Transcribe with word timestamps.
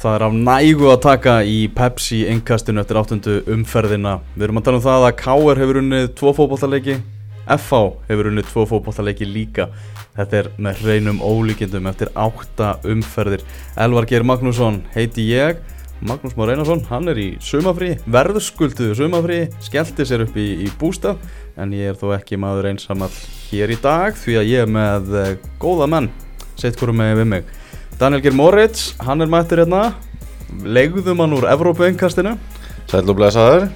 Það 0.00 0.14
er 0.16 0.22
af 0.24 0.36
nægu 0.48 0.86
að 0.88 1.00
taka 1.04 1.32
í 1.44 1.56
Pepsi 1.76 2.22
innkastinu 2.32 2.80
eftir 2.80 2.96
áttundu 2.96 3.34
umferðina. 3.52 4.14
Við 4.32 4.46
erum 4.46 4.60
að 4.60 4.64
tala 4.64 4.78
um 4.78 4.84
það 4.86 5.02
að 5.04 5.18
KR 5.18 5.60
hefur 5.60 5.78
unnið 5.82 6.06
tvo 6.16 6.32
fótballtaleiki, 6.38 6.94
FH 7.58 7.80
hefur 8.08 8.30
unnið 8.30 8.48
tvo 8.48 8.64
fótballtaleiki 8.70 9.28
líka. 9.28 9.66
Þetta 10.16 10.40
er 10.40 10.48
með 10.56 10.80
hreinum 10.86 11.20
ólíkindum 11.20 11.90
eftir 11.92 12.08
átta 12.16 12.70
umferðir. 12.88 13.44
Elvar 13.76 14.08
Geir 14.08 14.24
Magnússon 14.24 14.80
heiti 14.96 15.28
ég. 15.34 15.60
Magnús 16.00 16.32
Már 16.32 16.54
Einarsson, 16.54 16.80
hann 16.88 17.12
er 17.12 17.20
í 17.20 17.28
sumafrí, 17.44 17.92
verðskulduðu 18.08 18.96
sumafrí, 19.02 19.42
skellti 19.60 20.08
sér 20.08 20.24
upp 20.24 20.40
í, 20.40 20.48
í 20.64 20.72
bústað 20.80 21.20
en 21.60 21.76
ég 21.76 21.92
er 21.92 22.00
þó 22.00 22.14
ekki 22.16 22.40
maður 22.40 22.70
einsamall 22.70 23.12
hér 23.50 23.76
í 23.76 23.76
dag 23.84 24.16
því 24.16 24.40
að 24.40 24.48
ég 24.48 24.64
er 24.64 24.76
með 24.80 25.16
eh, 25.20 25.34
góða 25.60 25.90
menn, 25.92 26.08
sett 26.56 26.80
hverju 26.80 26.96
með 26.96 27.18
við 27.20 27.34
mig. 27.36 27.58
Daniel 28.00 28.22
Geir 28.24 28.32
Moritz, 28.32 28.94
hann 29.04 29.20
er 29.20 29.28
mættur 29.28 29.60
hérna, 29.60 29.90
legðum 30.64 31.18
hann 31.20 31.34
úr 31.36 31.44
Evrópa-engkastinu. 31.52 32.30
Sæl 32.88 33.02
og 33.12 33.18
blæsaður. 33.18 33.66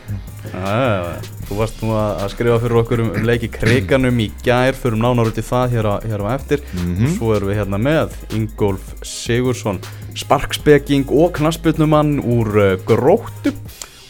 Þú 1.44 1.58
varst 1.58 1.82
nú 1.84 1.90
að 1.92 2.30
skrifa 2.32 2.56
fyrir 2.62 2.78
okkur 2.80 3.02
um, 3.04 3.10
um 3.18 3.26
leiki 3.28 3.50
kriganum 3.52 4.22
í 4.24 4.30
gær, 4.40 4.72
fyrir 4.80 4.96
um 4.96 5.04
nánar 5.04 5.28
út 5.28 5.36
í 5.36 5.44
það 5.44 5.76
hér 5.76 5.88
á, 5.92 5.94
hér 6.08 6.24
á 6.24 6.26
eftir. 6.38 6.64
Mm 6.72 6.94
-hmm. 6.96 7.12
Svo 7.18 7.34
erum 7.36 7.50
við 7.52 7.58
hérna 7.60 7.76
með 7.76 8.16
Ingolf 8.32 8.94
Sigursson 9.04 9.82
sparkspekking 10.16 11.04
og 11.12 11.36
knasputnumann 11.36 12.16
úr 12.24 12.48
uh, 12.56 12.80
gróttu 12.80 13.52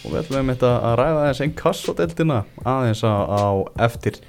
og 0.05 0.13
við 0.13 0.21
ætlum 0.21 0.51
við 0.53 0.63
að 0.63 0.95
ræða 0.95 1.27
þess 1.27 1.41
einn 1.41 1.55
kassodeldina 1.59 2.45
aðeins 2.63 3.03
á 3.03 3.67
eftir 3.81 4.23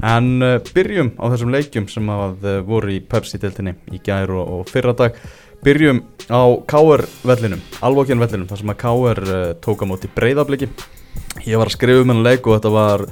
en 0.00 0.30
uh, 0.42 0.56
byrjum 0.72 1.12
á 1.20 1.24
þessum 1.34 1.52
leikjum 1.54 1.88
sem 1.92 2.12
að 2.12 2.46
uh, 2.46 2.58
voru 2.66 2.94
í 2.96 3.00
Pepsi-deltinni 3.04 3.76
í 3.92 4.00
gær 4.04 4.32
og, 4.32 4.54
og 4.56 4.72
fyrra 4.72 4.94
dag 4.96 5.18
byrjum 5.62 6.02
á 6.32 6.42
K.R. 6.66 7.04
vellinum 7.28 7.60
alvokjan 7.84 8.22
vellinum 8.22 8.48
þar 8.50 8.62
sem 8.62 8.72
að 8.72 8.80
K.R. 8.82 9.22
tók 9.62 9.84
á 9.84 9.90
móti 9.90 10.10
breyðabliki 10.14 10.70
ég 11.46 11.58
var 11.60 11.68
að 11.68 11.76
skrifa 11.76 12.02
um 12.02 12.12
hennar 12.14 12.32
leik 12.32 12.48
og 12.48 12.58
þetta 12.58 12.72
var 12.74 13.06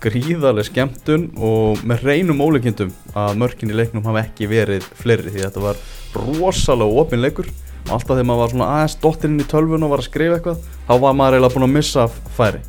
gríðarlega 0.00 0.68
skemmtun 0.70 1.26
og 1.36 1.82
með 1.84 2.06
reynum 2.08 2.40
óleikindum 2.40 2.92
að 3.12 3.40
mörkin 3.42 3.72
í 3.72 3.76
leiknum 3.76 4.06
hafa 4.06 4.24
ekki 4.24 4.48
verið 4.48 4.86
fleiri 4.96 5.28
því 5.28 5.44
þetta 5.44 5.64
var 5.64 5.82
rosalega 6.16 7.02
opin 7.02 7.20
leikur 7.20 7.50
alltaf 7.90 8.14
þegar 8.14 8.28
maður 8.28 8.42
var 8.42 8.52
svona 8.54 8.68
aðeins 8.76 8.96
dottirinn 9.02 9.42
í 9.42 9.48
tölvun 9.50 9.84
og 9.84 9.92
var 9.92 10.02
að 10.02 10.08
skrifa 10.08 10.38
eitthvað 10.38 10.64
þá 10.88 10.94
var 11.04 11.16
maður 11.18 11.36
eiginlega 11.36 11.56
búin 11.56 11.66
að 11.66 11.74
missa 11.76 12.06
færi 12.36 12.62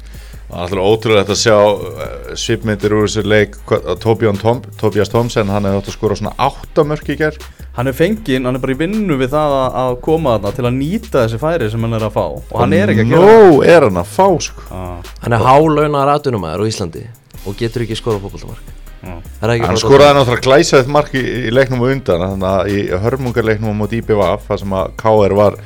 Það 0.52 0.76
er 0.76 0.84
ótrúlega 0.84 1.32
að 1.32 1.40
sjá 1.40 1.56
uh, 1.56 2.06
svipmyndir 2.36 2.96
úr 2.98 3.08
þessu 3.08 3.24
leik 3.24 3.56
Tom, 4.04 4.64
Tobias 4.80 5.12
Thomsen, 5.12 5.52
hann 5.52 5.68
hefði 5.68 5.80
átt 5.80 5.92
að 5.92 5.96
skora 5.96 6.18
svona 6.20 6.34
8 6.52 6.88
mörk 6.90 7.12
í 7.14 7.18
gerð 7.20 7.48
Hann 7.72 7.88
er 7.88 7.96
fenginn, 7.96 8.44
hann 8.44 8.58
er 8.58 8.60
bara 8.60 8.74
í 8.74 8.80
vinnu 8.82 9.16
við 9.16 9.32
það 9.32 9.54
að, 9.56 9.76
að 9.80 9.94
koma 10.04 10.34
þarna 10.36 10.50
til 10.58 10.66
að 10.68 10.74
nýta 10.76 11.22
þessi 11.22 11.38
færi 11.40 11.70
sem 11.72 11.86
hann 11.88 11.96
er 11.96 12.04
að 12.04 12.18
fá. 12.18 12.26
Og 12.36 12.58
hann 12.60 12.74
er 12.76 12.92
ekki 12.92 13.06
að 13.06 13.14
gera 13.14 13.30
Nó 13.30 13.62
er 13.64 13.86
hann 13.88 14.00
að 14.02 14.10
fá 14.12 14.26
sko. 14.44 14.66
Ah. 14.76 15.14
Hann 15.24 15.36
er 15.38 15.46
hálaunar 15.46 16.12
aðdunumæður 16.18 16.66
á 16.68 16.72
Íslandi 16.72 17.04
og 17.48 17.56
getur 17.62 17.86
ekki 17.86 17.96
skora 17.96 18.20
fókbaltamark 18.20 18.74
ah. 19.08 19.22
Hann 19.40 19.80
skoraði 19.80 20.18
náttúrulega 20.18 20.44
glæsaðið 20.50 20.92
mark 20.98 21.16
í, 21.16 21.24
í 21.48 21.54
leiknum 21.56 21.86
og 21.86 21.94
undan 21.96 22.26
þannig 22.26 22.50
að 22.50 22.74
í 22.76 22.84
hörmungarleiknum 23.06 23.80
mot 23.80 23.96
IPVF 24.02 24.52
það 24.52 24.62
sem 24.66 24.76
að 24.82 24.92
KR 25.00 25.38
var 25.40 25.58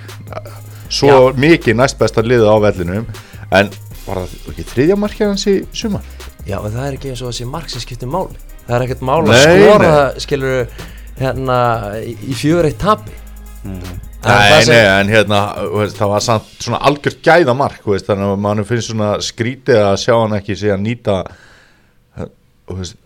svo 0.94 1.10
Já. 1.10 1.40
mikið 1.42 1.82
næst 1.82 1.98
besta 1.98 2.22
liða 2.22 2.54
á 2.54 2.58
vellinum. 2.70 3.10
En 3.50 3.74
var 4.06 4.24
það 4.24 4.50
ekki 4.54 4.68
þriðja 4.72 5.00
markið 5.02 5.32
hans 5.32 5.48
í 5.52 5.56
sumar? 5.76 6.12
Já, 6.46 6.60
en 6.60 6.74
það 6.76 6.84
er 6.88 6.98
ekki 6.98 7.14
eins 7.14 7.24
og 7.24 7.32
þessi 7.32 7.48
mark 7.50 7.72
sem 7.74 7.84
skiptir 7.84 8.12
máli. 8.12 8.38
Það 8.66 8.76
er 8.78 8.86
ekkert 8.86 9.06
máli 9.06 9.34
að 9.34 9.46
skora 9.46 9.94
það 9.96 10.20
skilur 10.26 10.84
hérna 11.20 11.60
í 12.04 12.36
fjögur 12.36 12.68
eitt 12.68 12.82
tabi 12.82 13.16
mm. 13.64 13.96
Nei, 14.26 14.64
sem... 14.66 14.74
nei, 14.74 14.84
en 14.90 15.12
hérna 15.14 15.40
veist, 15.70 15.98
það 16.00 16.12
var 16.16 16.26
samt 16.26 16.52
svona 16.58 16.82
algjört 16.90 17.22
gæðamark 17.26 17.86
veist, 17.88 18.08
þannig 18.10 18.34
að 18.34 18.44
mann 18.48 18.66
finnst 18.68 18.92
svona 18.92 19.12
skrítið 19.24 19.82
að 19.84 19.98
sjá 20.02 20.14
hann 20.16 20.38
ekki 20.40 20.58
sé 20.60 20.74
að 20.74 20.84
nýta 20.84 21.20
veist, 22.72 22.98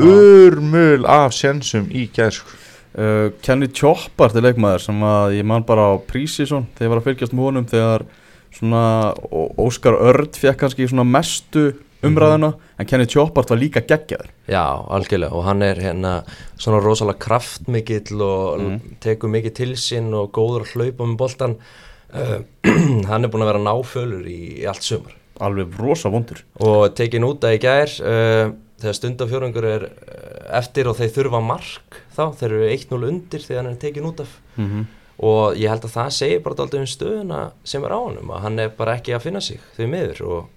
urmul 0.00 1.04
af 1.10 1.34
sjensum 1.36 1.90
í 1.90 2.06
gæð 2.14 2.40
uh, 2.40 3.28
Kenny 3.44 3.68
Choppart 3.76 4.38
er 4.38 4.46
leikmaður 4.46 4.86
sem 4.86 5.04
að 5.10 5.36
ég 5.40 5.50
man 5.50 5.66
bara 5.66 5.90
á 5.90 5.94
Prísísson 6.06 6.68
þegar 6.78 6.86
ég 6.86 6.94
var 6.94 7.02
að 7.02 7.10
fylgjast 7.10 7.36
með 7.36 7.48
honum 7.50 7.68
þegar 7.74 8.06
svona 8.54 9.14
Óskar 9.58 9.94
Örd 9.94 10.36
fekk 10.38 10.64
kannski 10.64 10.88
svona 10.90 11.04
mestu 11.04 11.72
umræðina 12.02 12.48
mm 12.48 12.52
-hmm. 12.52 12.78
en 12.78 12.86
Kenny 12.86 13.06
Choppart 13.06 13.50
var 13.50 13.58
líka 13.58 13.80
geggjaður 13.80 14.30
Já, 14.48 14.86
algjörlega 14.88 15.32
og 15.32 15.44
hann 15.44 15.62
er 15.62 15.76
hérna 15.76 16.22
svona 16.58 16.80
rosalega 16.80 17.18
kraftmikill 17.18 18.20
og 18.20 18.60
mm. 18.60 18.80
tekur 19.00 19.28
mikið 19.28 19.52
til 19.54 19.72
sín 19.76 20.14
og 20.14 20.32
góður 20.32 20.62
að 20.62 20.72
hlaupa 20.74 21.04
með 21.04 21.16
boltan 21.16 21.56
uh, 22.14 22.40
hann 23.10 23.24
er 23.24 23.28
búin 23.28 23.42
að 23.42 23.52
vera 23.52 23.58
náfölur 23.58 24.26
í, 24.26 24.62
í 24.62 24.66
allt 24.66 24.82
sumar 24.82 25.14
Alveg 25.40 25.78
rosa 25.78 26.08
vondur 26.08 26.44
og 26.60 26.94
tekið 26.94 27.20
núta 27.20 27.54
í 27.54 27.58
gær 27.58 27.88
uh, 28.00 28.52
þegar 28.80 28.94
stundafjörðungur 28.94 29.64
er 29.64 29.88
eftir 30.56 30.88
og 30.88 30.96
þeir 30.96 31.12
þurfa 31.14 31.40
mark 31.44 32.00
þá, 32.16 32.32
þeir 32.38 32.52
eru 32.52 32.70
1-0 32.70 33.08
undir 33.08 33.44
þegar 33.44 33.64
hann 33.64 33.72
er 33.74 33.80
tekið 33.80 34.02
nútaf 34.02 34.40
mm 34.56 34.66
-hmm. 34.66 34.84
Og 35.20 35.58
ég 35.60 35.68
held 35.68 35.84
að 35.84 35.96
það 35.98 36.14
segir 36.16 36.40
bara 36.44 36.56
alltaf 36.64 36.80
um 36.80 36.88
stöðuna 36.88 37.42
sem 37.64 37.84
er 37.84 37.92
á 37.92 38.00
hann 38.00 38.18
að 38.24 38.40
hann 38.46 38.64
er 38.64 38.72
bara 38.76 38.96
ekki 38.96 39.14
að 39.16 39.26
finna 39.26 39.44
sig 39.44 39.60
því 39.76 39.90
miður. 39.92 40.24
Og 40.30 40.48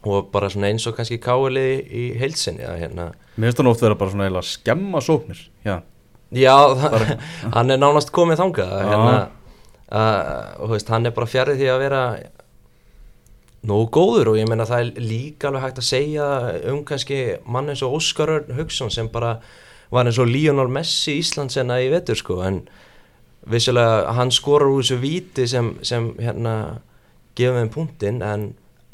og 0.00 0.30
bara 0.32 0.48
svona 0.48 0.70
eins 0.70 0.86
og 0.88 0.94
kannski 0.96 1.18
káli 1.20 1.64
í 1.92 2.04
heilsinni 2.16 2.64
að 2.64 2.78
hérna 2.80 3.10
Mér 3.36 3.50
finnst 3.50 3.58
það 3.58 3.66
nótt 3.66 3.82
að 3.82 3.84
vera 3.84 3.98
bara 4.00 4.12
svona 4.14 4.28
eða 4.30 4.42
skemma 4.48 5.02
sóknir 5.04 5.42
Já, 5.66 5.74
Já 6.32 6.54
bara, 6.80 7.18
hann 7.56 7.74
er 7.74 7.80
nánast 7.82 8.12
komið 8.16 8.40
þangað 8.40 8.72
hérna, 8.80 9.16
og 10.56 10.72
veist, 10.72 10.88
hann 10.88 11.04
er 11.04 11.12
bara 11.16 11.28
fjarið 11.28 11.60
því 11.60 11.68
að 11.68 11.82
vera 11.84 12.02
nógu 13.66 13.88
góður. 13.92 14.32
Og 14.32 14.38
ég 14.40 14.48
meina 14.48 14.66
það 14.68 14.84
er 14.84 15.02
líka 15.04 15.50
alveg 15.50 15.66
hægt 15.66 15.80
að 15.82 15.88
segja 15.88 16.28
um 16.70 16.84
kannski 16.86 17.18
mann 17.44 17.68
eins 17.72 17.82
og 17.84 17.98
Óskar 17.98 18.36
Haugsson 18.56 18.92
sem 18.94 19.10
bara 19.12 19.38
var 19.90 20.06
eins 20.06 20.20
og 20.22 20.30
Lionel 20.30 20.70
Messi 20.72 21.18
Íslandsena 21.20 21.80
í 21.82 21.90
vetur 21.92 22.18
sko. 22.18 22.38
En 22.46 22.62
vissulega 23.48 24.12
hann 24.16 24.32
skorur 24.34 24.74
úr 24.76 24.84
þessu 24.84 25.00
viti 25.00 25.46
sem, 25.48 25.74
sem 25.86 26.10
hérna 26.20 26.54
gefum 27.38 27.60
við 27.62 27.74
punktinn 27.74 28.22
en 28.24 28.50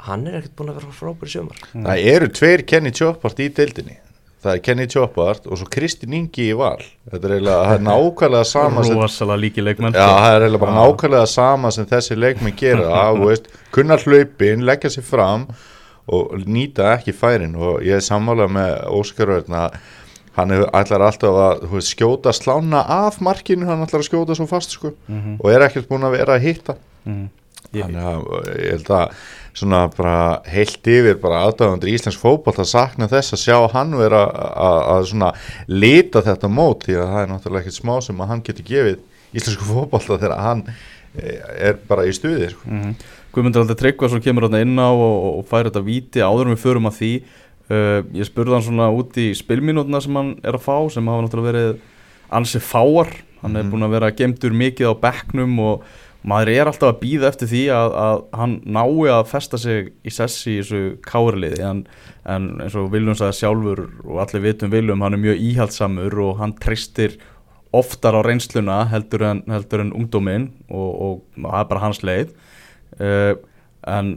hann 0.07 0.27
er 0.29 0.41
ekkert 0.41 0.57
búin 0.59 0.71
að 0.71 0.81
vera 0.81 0.95
frábæri 0.95 1.33
sjömar 1.33 1.63
Það 1.73 2.03
eru 2.15 2.29
tveir 2.39 2.63
Kenny 2.69 2.93
Choppart 2.95 3.41
í 3.43 3.49
deildinni. 3.57 3.97
Það 4.47 4.53
er 4.53 4.61
Kenny 4.63 4.87
Choppart 4.93 5.47
og 5.49 5.59
svo 5.59 5.67
Kristinn 5.73 6.15
Ingi 6.15 6.51
í 6.53 6.55
val. 6.55 6.79
Þetta 7.11 7.27
er 7.27 7.33
eiginlega 7.39 7.79
nákvæmlega 7.89 8.47
sama 8.47 8.85
Rósalega 8.87 9.41
líki 9.43 9.65
leikmenn. 9.65 9.97
Já, 9.97 10.07
það 10.07 10.35
er 10.35 10.45
eiginlega 10.45 10.63
bara 10.63 10.77
nákvæmlega 10.77 11.31
sama 11.33 11.73
sem 11.75 11.89
þessi 11.91 12.19
leikmenn 12.19 12.59
gera 12.61 13.07
veist, 13.19 13.49
kunnar 13.75 14.05
hlaupin, 14.05 14.63
leggja 14.69 14.93
sér 14.95 15.09
fram 15.09 15.49
og 16.07 16.37
nýta 16.47 16.93
ekki 16.93 17.17
færin. 17.17 17.57
Og 17.59 17.81
ég 17.83 17.99
er 17.99 18.05
sammálað 18.07 18.53
með 18.55 18.77
Óskar 18.95 19.33
Örn 19.41 19.59
að 19.65 19.81
hann 20.37 20.53
ætlar 20.53 21.07
alltaf 21.07 21.41
að 21.47 21.67
veist, 21.73 21.95
skjóta 21.95 22.33
slána 22.37 22.83
af 22.83 23.21
markinu, 23.25 23.67
hann 23.67 23.83
ætlar 23.87 24.05
að 24.05 24.11
skjóta 24.11 24.37
svo 24.37 24.47
fast 24.47 24.77
sko, 24.77 24.93
mm 25.09 25.21
-hmm. 25.21 25.41
og 25.41 25.53
er 25.53 25.67
ekkert 25.69 25.89
búin 25.89 26.05
að 26.05 26.17
vera 26.19 26.37
að 26.37 26.47
hitta 26.49 26.77
mm 27.05 27.29
þannig 27.75 28.07
að 28.07 28.23
ég 28.61 28.73
held 28.75 28.91
að 28.95 29.25
svona 29.57 29.81
bara 29.95 30.17
heilt 30.53 30.91
yfir 30.93 31.19
bara 31.21 31.43
aðdáðandur 31.47 31.91
í 31.91 31.95
Íslands 31.97 32.19
fókból 32.21 32.55
að 32.55 32.69
sakna 32.71 33.09
þess 33.11 33.37
að 33.37 33.43
sjá 33.43 33.57
hann 33.73 33.95
vera 33.97 34.25
að 34.93 35.09
svona 35.13 35.33
lita 35.71 36.23
þetta 36.27 36.51
mót 36.53 36.87
því 36.87 36.99
að 37.01 37.13
það 37.13 37.23
er 37.23 37.33
náttúrulega 37.33 37.65
ekkert 37.65 37.79
smá 37.79 37.95
sem 38.05 38.21
að 38.21 38.33
hann 38.33 38.45
getur 38.47 38.69
gefið 38.69 39.01
íslensku 39.37 39.69
fókból 39.71 40.03
þegar 40.07 40.37
hann 40.41 40.63
eh, 40.69 41.41
er 41.71 41.81
bara 41.89 42.07
í 42.07 42.13
stuðir 42.17 42.55
sko. 42.55 42.69
mm 42.69 42.83
-hmm. 42.83 43.09
Guðmundur 43.37 43.67
Aldar 43.67 43.77
Tryggvarsson 43.77 44.23
kemur 44.25 44.49
inn 44.57 44.79
á 44.81 44.89
og, 44.89 45.41
og 45.41 45.49
fær 45.49 45.69
þetta 45.69 45.85
viti 45.85 46.21
áður 46.25 46.55
við 46.55 46.63
förum 46.63 46.89
að 46.89 46.99
því 47.01 47.13
uh, 47.71 48.01
ég 48.17 48.29
spurði 48.29 48.57
hann 48.57 48.67
svona 48.67 48.89
út 48.95 49.17
í 49.21 49.31
spilminútuna 49.37 50.03
sem 50.05 50.19
hann 50.19 50.35
er 50.43 50.59
að 50.59 50.67
fá 50.67 50.77
sem 50.93 51.13
hafa 51.13 51.27
náttúrulega 51.27 51.53
verið 51.53 51.79
ansi 52.37 52.63
fáar. 52.63 53.13
Hann 53.43 53.53
mm 53.53 53.61
er 53.61 53.71
búin 53.71 53.87
að 53.87 53.95
vera 53.95 54.15
gemtur 54.17 54.55
mikið 54.57 54.91
á 54.91 54.95
bekknum 55.01 55.59
og 55.63 55.87
maður 56.27 56.51
er 56.51 56.71
alltaf 56.71 56.91
að 56.91 57.01
býða 57.05 57.29
eftir 57.31 57.51
því 57.53 57.63
að, 57.71 57.93
að 58.03 58.23
hann 58.41 58.55
nái 58.65 59.13
að 59.15 59.29
festa 59.31 59.61
sig 59.61 59.93
í 60.03 60.11
sessi 60.11 60.57
í 60.57 60.59
þessu 60.63 60.81
kárliði 61.07 61.63
en, 61.63 61.85
en 62.27 62.49
eins 62.65 62.75
og 62.79 62.91
Viljum 62.91 63.15
sagði 63.19 63.39
sjálfur 63.39 63.83
og 64.03 64.21
allir 64.25 64.45
vitum 64.49 64.73
Viljum, 64.73 65.05
hann 65.05 65.15
er 65.15 65.23
mjög 65.23 65.45
íhaldsamur 65.51 66.19
og 66.25 66.41
hann 66.41 66.57
tristir 66.59 67.19
oftar 67.77 68.17
á 68.19 68.21
reynsluna 68.27 68.81
heldur 68.91 69.27
en, 69.29 69.45
heldur 69.51 69.85
en 69.85 69.93
ungdóminn 69.95 70.49
og, 70.67 70.91
og 71.07 71.45
það 71.45 71.61
er 71.61 71.71
bara 71.71 71.85
hans 71.85 72.03
leið. 72.07 72.33
Uh, 72.97 73.35
en 73.87 74.17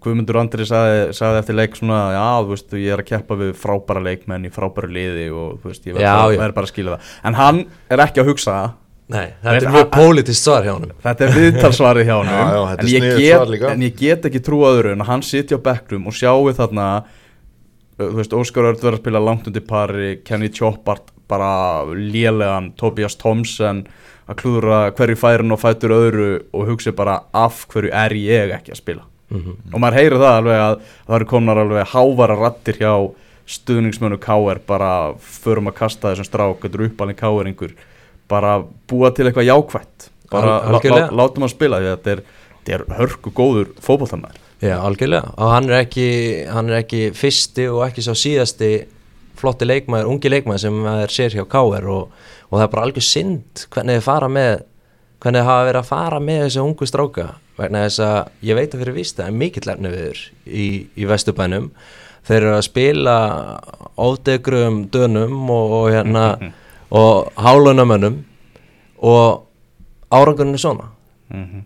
Guðmundur 0.00 0.40
Andri 0.40 0.64
sagði, 0.68 1.00
sagði 1.16 1.40
eftir 1.42 1.58
leik 1.58 1.74
svona 1.76 2.00
já, 2.14 2.26
þú 2.40 2.54
veist, 2.54 2.76
ég 2.80 2.94
er 2.94 3.02
að 3.02 3.08
keppa 3.10 3.36
við 3.40 3.50
frábæra 3.60 4.04
leikmenn 4.06 4.46
í 4.48 4.52
frábæra 4.54 4.88
liði 4.88 5.26
og 5.30 5.58
þú 5.60 5.72
veist, 5.72 5.88
ég 5.88 5.98
verður 5.98 6.54
bara 6.56 6.68
að 6.68 6.72
skilja 6.72 6.94
það. 6.96 7.16
En 7.28 7.40
hann 7.40 7.64
er 7.90 8.04
ekki 8.06 8.22
að 8.22 8.32
hugsa 8.32 8.54
það. 8.54 8.78
Nei, 9.10 9.32
þetta 9.42 9.66
er 9.66 9.74
mjög 9.74 9.88
pólitist 9.90 10.46
svar 10.46 10.66
hjá 10.66 10.70
hann 10.70 10.92
Þetta 11.02 11.24
er 11.26 11.32
viðtalsvari 11.34 12.04
hjá 12.06 12.12
hann 12.20 12.28
en, 12.84 13.64
en 13.72 13.82
ég 13.82 13.96
get 13.98 14.28
ekki 14.28 14.42
trú 14.46 14.60
aður 14.68 14.92
en 14.92 15.02
hann 15.08 15.24
sitja 15.26 15.58
á 15.58 15.64
bekknum 15.64 16.06
og 16.06 16.14
sjáu 16.14 16.52
þarna 16.54 16.86
þú 17.98 18.12
veist, 18.20 18.36
Óskar 18.38 18.70
Örd 18.70 18.78
verður 18.78 19.00
að 19.00 19.02
spila 19.02 19.24
langt 19.24 19.50
undir 19.50 19.66
pari 19.66 20.12
Kenny 20.22 20.52
Choppart 20.54 21.10
bara 21.30 21.82
lélegan 21.90 22.70
Tobias 22.78 23.18
Thompson 23.18 23.82
að 24.30 24.42
klúðra 24.44 24.80
hverju 24.94 25.18
færin 25.18 25.54
og 25.54 25.62
fætur 25.62 25.96
öðru 25.96 26.30
og 26.54 26.70
hugsa 26.70 26.94
bara 26.94 27.24
af 27.34 27.64
hverju 27.70 27.90
er 27.90 28.14
ég 28.14 28.54
ekki 28.60 28.76
að 28.76 28.82
spila 28.84 29.09
og 29.30 29.78
maður 29.78 29.98
heyrir 30.00 30.18
það 30.18 30.36
alveg 30.40 30.60
að 30.64 30.76
það 31.06 31.16
eru 31.18 31.28
komnar 31.30 31.60
alveg 31.62 31.92
hávara 31.94 32.36
rattir 32.40 32.80
hjá 32.80 32.92
stuðningsmönu 33.50 34.18
K.R. 34.22 34.60
bara 34.66 34.90
förum 35.18 35.70
að 35.70 35.78
kasta 35.80 36.10
þessum 36.12 36.28
strák, 36.28 36.60
þetta 36.62 36.78
er 36.78 36.86
uppalinn 36.88 37.18
K.R.ingur 37.18 37.74
bara 38.30 38.60
búa 38.90 39.10
til 39.10 39.26
eitthvað 39.26 39.48
jákvætt. 39.48 40.10
Bara 40.30 40.60
Al- 40.62 40.78
lá, 40.78 41.08
látum 41.10 41.42
að 41.42 41.50
spila 41.56 41.80
því 41.82 41.88
að 41.90 41.96
þetta 41.96 42.12
er, 42.12 42.22
er 42.70 42.84
hörku 43.00 43.32
góður 43.34 43.72
fótboltamæður 43.82 44.38
Já, 44.60 44.76
algjörlega. 44.84 45.32
Og 45.40 45.50
hann 45.54 45.70
er 45.70 45.78
ekki, 45.80 46.08
hann 46.52 46.68
er 46.68 46.82
ekki 46.82 46.98
fyrsti 47.16 47.64
og 47.72 47.80
ekki 47.86 48.04
sá 48.04 48.12
síðasti 48.12 48.68
flotti 49.40 49.64
leikmaður, 49.64 50.10
ungi 50.12 50.30
leikmaður 50.30 50.62
sem 50.66 50.76
maður 50.84 51.14
sér 51.14 51.36
hjá 51.38 51.46
KR 51.48 51.86
og, 51.88 52.10
og 52.50 52.58
það 52.58 52.64
er 52.66 52.72
bara 52.74 52.84
algjör 52.86 53.06
synd 53.06 53.62
hvernig 53.72 53.96
þið 53.98 54.04
fara 54.04 54.28
með 54.28 54.50
hvernig 55.20 55.40
þið 55.40 55.48
hafa 55.48 55.68
verið 55.70 55.80
að 55.80 55.88
fara 55.88 56.20
með 56.26 56.42
þessu 56.44 56.64
ungu 56.66 56.88
stráka 56.90 57.26
vegna 57.60 57.84
þess 57.86 58.02
að 58.04 58.46
ég 58.48 58.58
veit 58.58 58.74
að 58.74 58.84
fyrir 58.84 58.96
víst 58.96 59.18
það 59.18 59.30
er 59.30 59.38
mikill 59.42 59.72
efni 59.72 59.92
viður 59.94 60.22
í, 60.46 60.66
í 60.96 61.08
vesturbænum. 61.10 61.70
Þeir 62.28 62.40
eru 62.40 62.54
að 62.56 62.66
spila 62.66 63.16
ódegrum 64.00 64.82
dönum 64.92 65.50
og, 65.52 65.76
og 65.80 65.86
hérna 65.94 66.24
og 67.00 67.30
hálunamönnum 67.40 68.22
og 69.06 69.44
árangurinn 70.10 70.56
er 70.56 70.64
svona. 70.64 70.90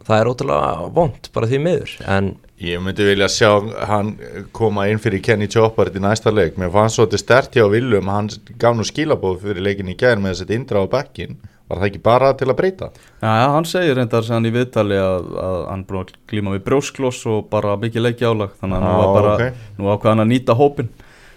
Það 0.05 0.19
er 0.19 0.29
ótrúlega 0.29 0.89
vond 0.93 1.31
bara 1.33 1.49
því 1.49 1.61
miður 1.65 1.95
en 2.05 2.35
Ég 2.65 2.79
myndi 2.79 3.03
vilja 3.03 3.27
sjá 3.29 3.49
hann 3.89 4.13
koma 4.55 4.85
inn 4.87 5.01
fyrir 5.03 5.23
Kenny 5.25 5.49
Chopper 5.51 5.89
í 5.91 6.01
næsta 6.01 6.31
leik. 6.31 6.55
Mér 6.55 6.71
fannst 6.73 7.01
svolítið 7.01 7.21
stert 7.21 7.57
hjá 7.57 7.65
Willum. 7.67 8.07
Hann 8.09 8.31
gaf 8.63 8.77
nú 8.79 8.87
skilabóð 8.87 9.41
fyrir 9.43 9.65
leikin 9.67 9.91
í 9.91 9.97
gær 9.99 10.23
með 10.23 10.37
að 10.37 10.39
setja 10.39 10.59
indra 10.61 10.85
á 10.85 10.87
bekkin 10.93 11.35
var 11.75 11.83
það 11.83 11.91
ekki 11.91 12.03
bara 12.07 12.33
til 12.39 12.49
að 12.49 12.59
breyta? 12.63 12.91
Já, 13.21 13.29
já, 13.29 13.47
hann 13.55 13.69
segir 13.69 13.99
reyndar 13.99 14.27
sem 14.27 14.39
hann 14.39 14.49
í 14.49 14.55
viðtali 14.55 14.99
að, 15.03 15.31
að 15.45 15.61
hann 15.69 15.87
glíma 16.31 16.57
við 16.57 16.67
brjóskloss 16.71 17.23
og 17.31 17.49
bara 17.53 17.77
mikið 17.83 18.07
leikja 18.09 18.33
álag 18.33 18.57
þannig 18.63 18.79
að 18.79 18.85
nú 18.87 18.91
Já, 18.95 18.99
var 19.03 19.15
bara, 19.19 19.35
ok. 19.35 19.65
nú 19.79 19.91
ákvað 19.93 20.15
hann 20.15 20.25
að 20.25 20.31
nýta 20.33 20.59
hópin 20.59 20.93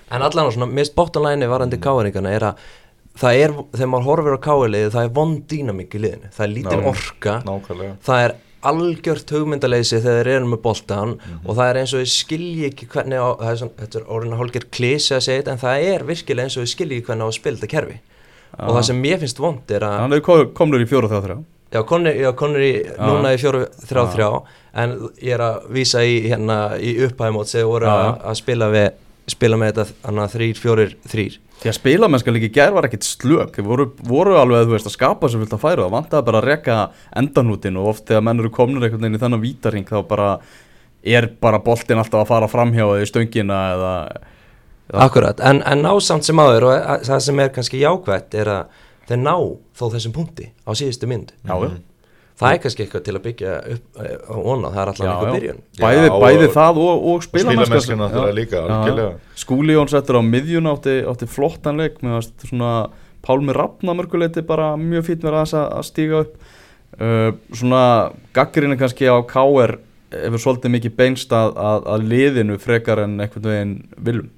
En 0.08 0.24
allan 0.24 0.48
á 0.48 0.52
svona, 0.56 0.72
mist 0.72 0.96
bóttanlæginni 0.96 1.50
varandi 1.52 1.80
káeringana 1.84 2.32
er 2.32 2.46
að 2.54 2.68
það 3.18 3.40
er, 3.44 3.54
þegar 3.76 3.90
maður 3.92 4.08
horfir 4.08 4.36
á 4.38 4.46
káeliði, 4.46 4.92
það 4.94 5.08
er 5.08 5.16
vond 5.18 5.40
dýnamík 5.52 5.96
í 5.98 6.04
liðinu, 6.04 6.30
það 6.36 6.46
er 6.46 6.54
lítil 6.54 6.78
Já. 6.78 6.86
orka, 6.92 7.34
nákvæmlega. 7.48 7.96
Það 8.08 8.24
er 8.28 8.36
algjört 8.68 9.34
hugmyndaleysi 9.36 10.00
þegar 10.02 10.18
þeir 10.22 10.32
eru 10.34 10.50
með 10.52 10.62
boltan 10.64 11.16
og 11.44 11.52
það 11.58 11.68
er 11.70 11.80
eins 11.82 11.94
og 11.94 12.04
þau 12.04 12.14
skilji 12.14 12.68
ekki 12.72 12.88
hvernig 12.94 13.22
á, 13.22 13.28
það 13.38 13.52
er 13.52 13.60
svona, 13.62 13.76
þetta 13.82 14.00
er 14.00 14.08
orðin 14.16 14.36
að 14.36 14.42
hálfger 14.42 14.68
klísi 14.78 15.16
að 15.18 15.26
segja 15.28 15.42
þetta, 15.44 15.56
en 15.56 15.64
það 15.64 15.88
er 15.92 16.06
virkilega 16.08 16.48
eins 16.48 16.58
og 16.58 16.66
þau 16.66 16.74
skilji 16.74 17.00
ekki 17.00 17.10
hvernig 17.12 17.28
á 17.28 17.30
að 17.30 17.38
spila 17.38 17.60
þetta 17.60 17.74
kerfi 17.76 18.00
og 18.56 18.78
það 18.78 18.88
sem 18.90 19.02
mér 19.04 19.22
finnst 19.22 19.42
vond 19.42 19.76
er 19.76 19.86
að 19.88 20.00
hann 20.04 20.18
er 20.18 20.26
komnur 20.58 20.84
í 20.84 20.90
fjóra 20.90 21.12
þrjá 21.12 21.24
þrjá. 21.26 21.38
Já, 21.68 21.82
já, 22.16 22.30
Conny 22.40 22.70
núna 22.96 23.34
í 23.36 23.40
fjóru 23.42 23.66
þrjá 23.84 24.06
þrjá. 24.14 24.30
En 24.78 24.94
ég 25.20 25.34
er 25.36 25.44
að 25.44 25.66
vísa 25.76 26.04
í 26.06 26.22
hérna 26.30 26.78
í 26.80 26.94
upphæðumót 27.08 27.52
sem 27.52 27.68
voru 27.68 27.90
að, 27.92 28.30
spila, 28.40 28.70
við, 28.72 28.88
spila 29.28 29.60
með 29.60 29.82
þetta 29.82 30.28
þrýr, 30.32 30.62
fjórir, 30.64 30.96
þrýr 31.12 31.36
því 31.58 31.72
að 31.72 31.78
spilamennska 31.80 32.34
líka 32.34 32.48
í 32.52 32.54
gær 32.54 32.76
var 32.76 32.86
ekkit 32.86 33.08
slök. 33.08 33.56
Þeir 33.56 33.66
voru, 33.66 33.88
voru 34.06 34.38
alveg 34.38 34.70
veist 34.70 34.90
að 34.90 34.94
skapa 34.94 35.30
sem 35.32 35.42
vilt 35.42 35.56
að 35.56 35.64
færa. 35.64 35.88
Það 35.88 35.96
vantaði 35.96 36.28
bara 36.30 36.42
að 36.42 36.48
rekka 36.52 36.78
endanútin 37.18 37.80
og 37.82 37.92
oft 37.94 38.06
þegar 38.10 38.26
menn 38.28 38.44
eru 38.44 38.52
komnur 38.54 38.86
einhvern 38.86 39.08
veginn 39.08 39.18
í 39.18 39.22
þennan 39.24 39.44
vítaring 39.44 39.88
þá 39.90 39.98
bara 40.08 40.30
er 41.08 41.30
bara 41.42 41.62
boltinn 41.64 41.98
alltaf 41.98 42.22
að 42.24 42.30
fara 42.30 42.52
framhjá 42.52 42.86
eða 42.86 43.04
í 43.04 43.10
stöngina 43.10 43.62
eða. 43.74 43.94
Akkurat, 44.94 45.40
en, 45.44 45.62
en 45.68 45.82
ná 45.84 45.92
samt 46.02 46.24
sem 46.24 46.40
áður 46.40 46.64
og 46.70 46.74
að- 46.78 47.02
það 47.10 47.20
sem 47.26 47.40
er 47.44 47.50
kannski 47.56 47.80
jákvætt 47.82 48.36
er 48.40 48.48
að 48.48 48.66
þeir 49.10 49.20
ná 49.24 49.34
þó 49.78 49.86
þessum 49.94 50.14
punkti 50.16 50.52
á 50.64 50.72
síðustu 50.72 51.08
mynd. 51.12 51.34
Já, 51.44 51.54
já, 51.64 51.72
það 52.40 52.54
er 52.54 52.62
kannski 52.64 52.84
eitthvað 52.86 53.04
til 53.08 53.16
að 53.18 53.24
byggja 53.26 53.56
upp 53.74 54.00
eh, 54.04 54.14
á 54.32 54.36
vona, 54.38 54.70
það 54.72 54.82
er 54.84 54.92
alltaf 54.94 55.08
já. 55.08 55.32
byrjun. 55.36 55.60
Bæði, 55.82 56.06
Já, 56.08 56.14
bæði 56.24 56.46
og- 56.48 56.54
það 56.56 56.80
og, 56.84 57.08
og 57.12 57.24
spilamennska 57.28 57.66
spilamennska 57.82 57.98
náttúrulega 58.04 58.38
líka, 58.40 58.62
algjörlega. 58.68 59.18
Skúli 59.36 59.74
Jón 59.76 59.92
settur 59.92 60.20
á 60.20 60.24
miðjun 60.24 60.72
átti, 60.72 60.96
átti 61.12 61.28
flottan 61.28 61.78
leik 61.82 62.00
með 62.06 62.30
svona 62.48 62.72
Pálmi 63.28 63.52
Rafna 63.58 63.92
mörguleiti 63.98 64.44
bara 64.48 64.70
mjög 64.80 65.04
fýtt 65.10 65.24
verið 65.26 65.42
aðeins 65.42 65.58
að 65.58 65.84
stíga 65.90 66.22
upp. 66.24 66.38
Uh, 66.98 67.34
svona 67.54 67.82
gaggrinu 68.34 68.78
kannski 68.80 69.04
á 69.12 69.20
KR 69.28 69.76
hefur 70.16 70.40
svolítið 70.40 70.72
mikið 70.78 70.94
beinst 70.96 71.34
að, 71.36 71.52
að, 71.60 71.84
að 71.92 72.06
liðinu 72.08 72.56
frekar 72.64 73.02
en 73.04 73.18
einhvern 73.20 73.44
veginn 73.50 73.74
viljum 74.00 74.30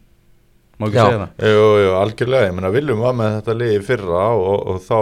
má 0.79 0.87
ekki 0.87 0.97
Já. 0.97 1.03
segja 1.05 1.19
það 1.21 1.51
Jú, 1.51 1.67
jú, 1.83 1.91
algjörlega, 1.99 2.47
ég 2.47 2.55
meina 2.57 2.71
Viljum 2.73 3.03
var 3.03 3.15
með 3.19 3.35
þetta 3.37 3.55
liði 3.59 3.77
í 3.77 3.85
fyrra 3.89 4.23
og, 4.39 4.57
og 4.71 4.81
þá 4.85 4.99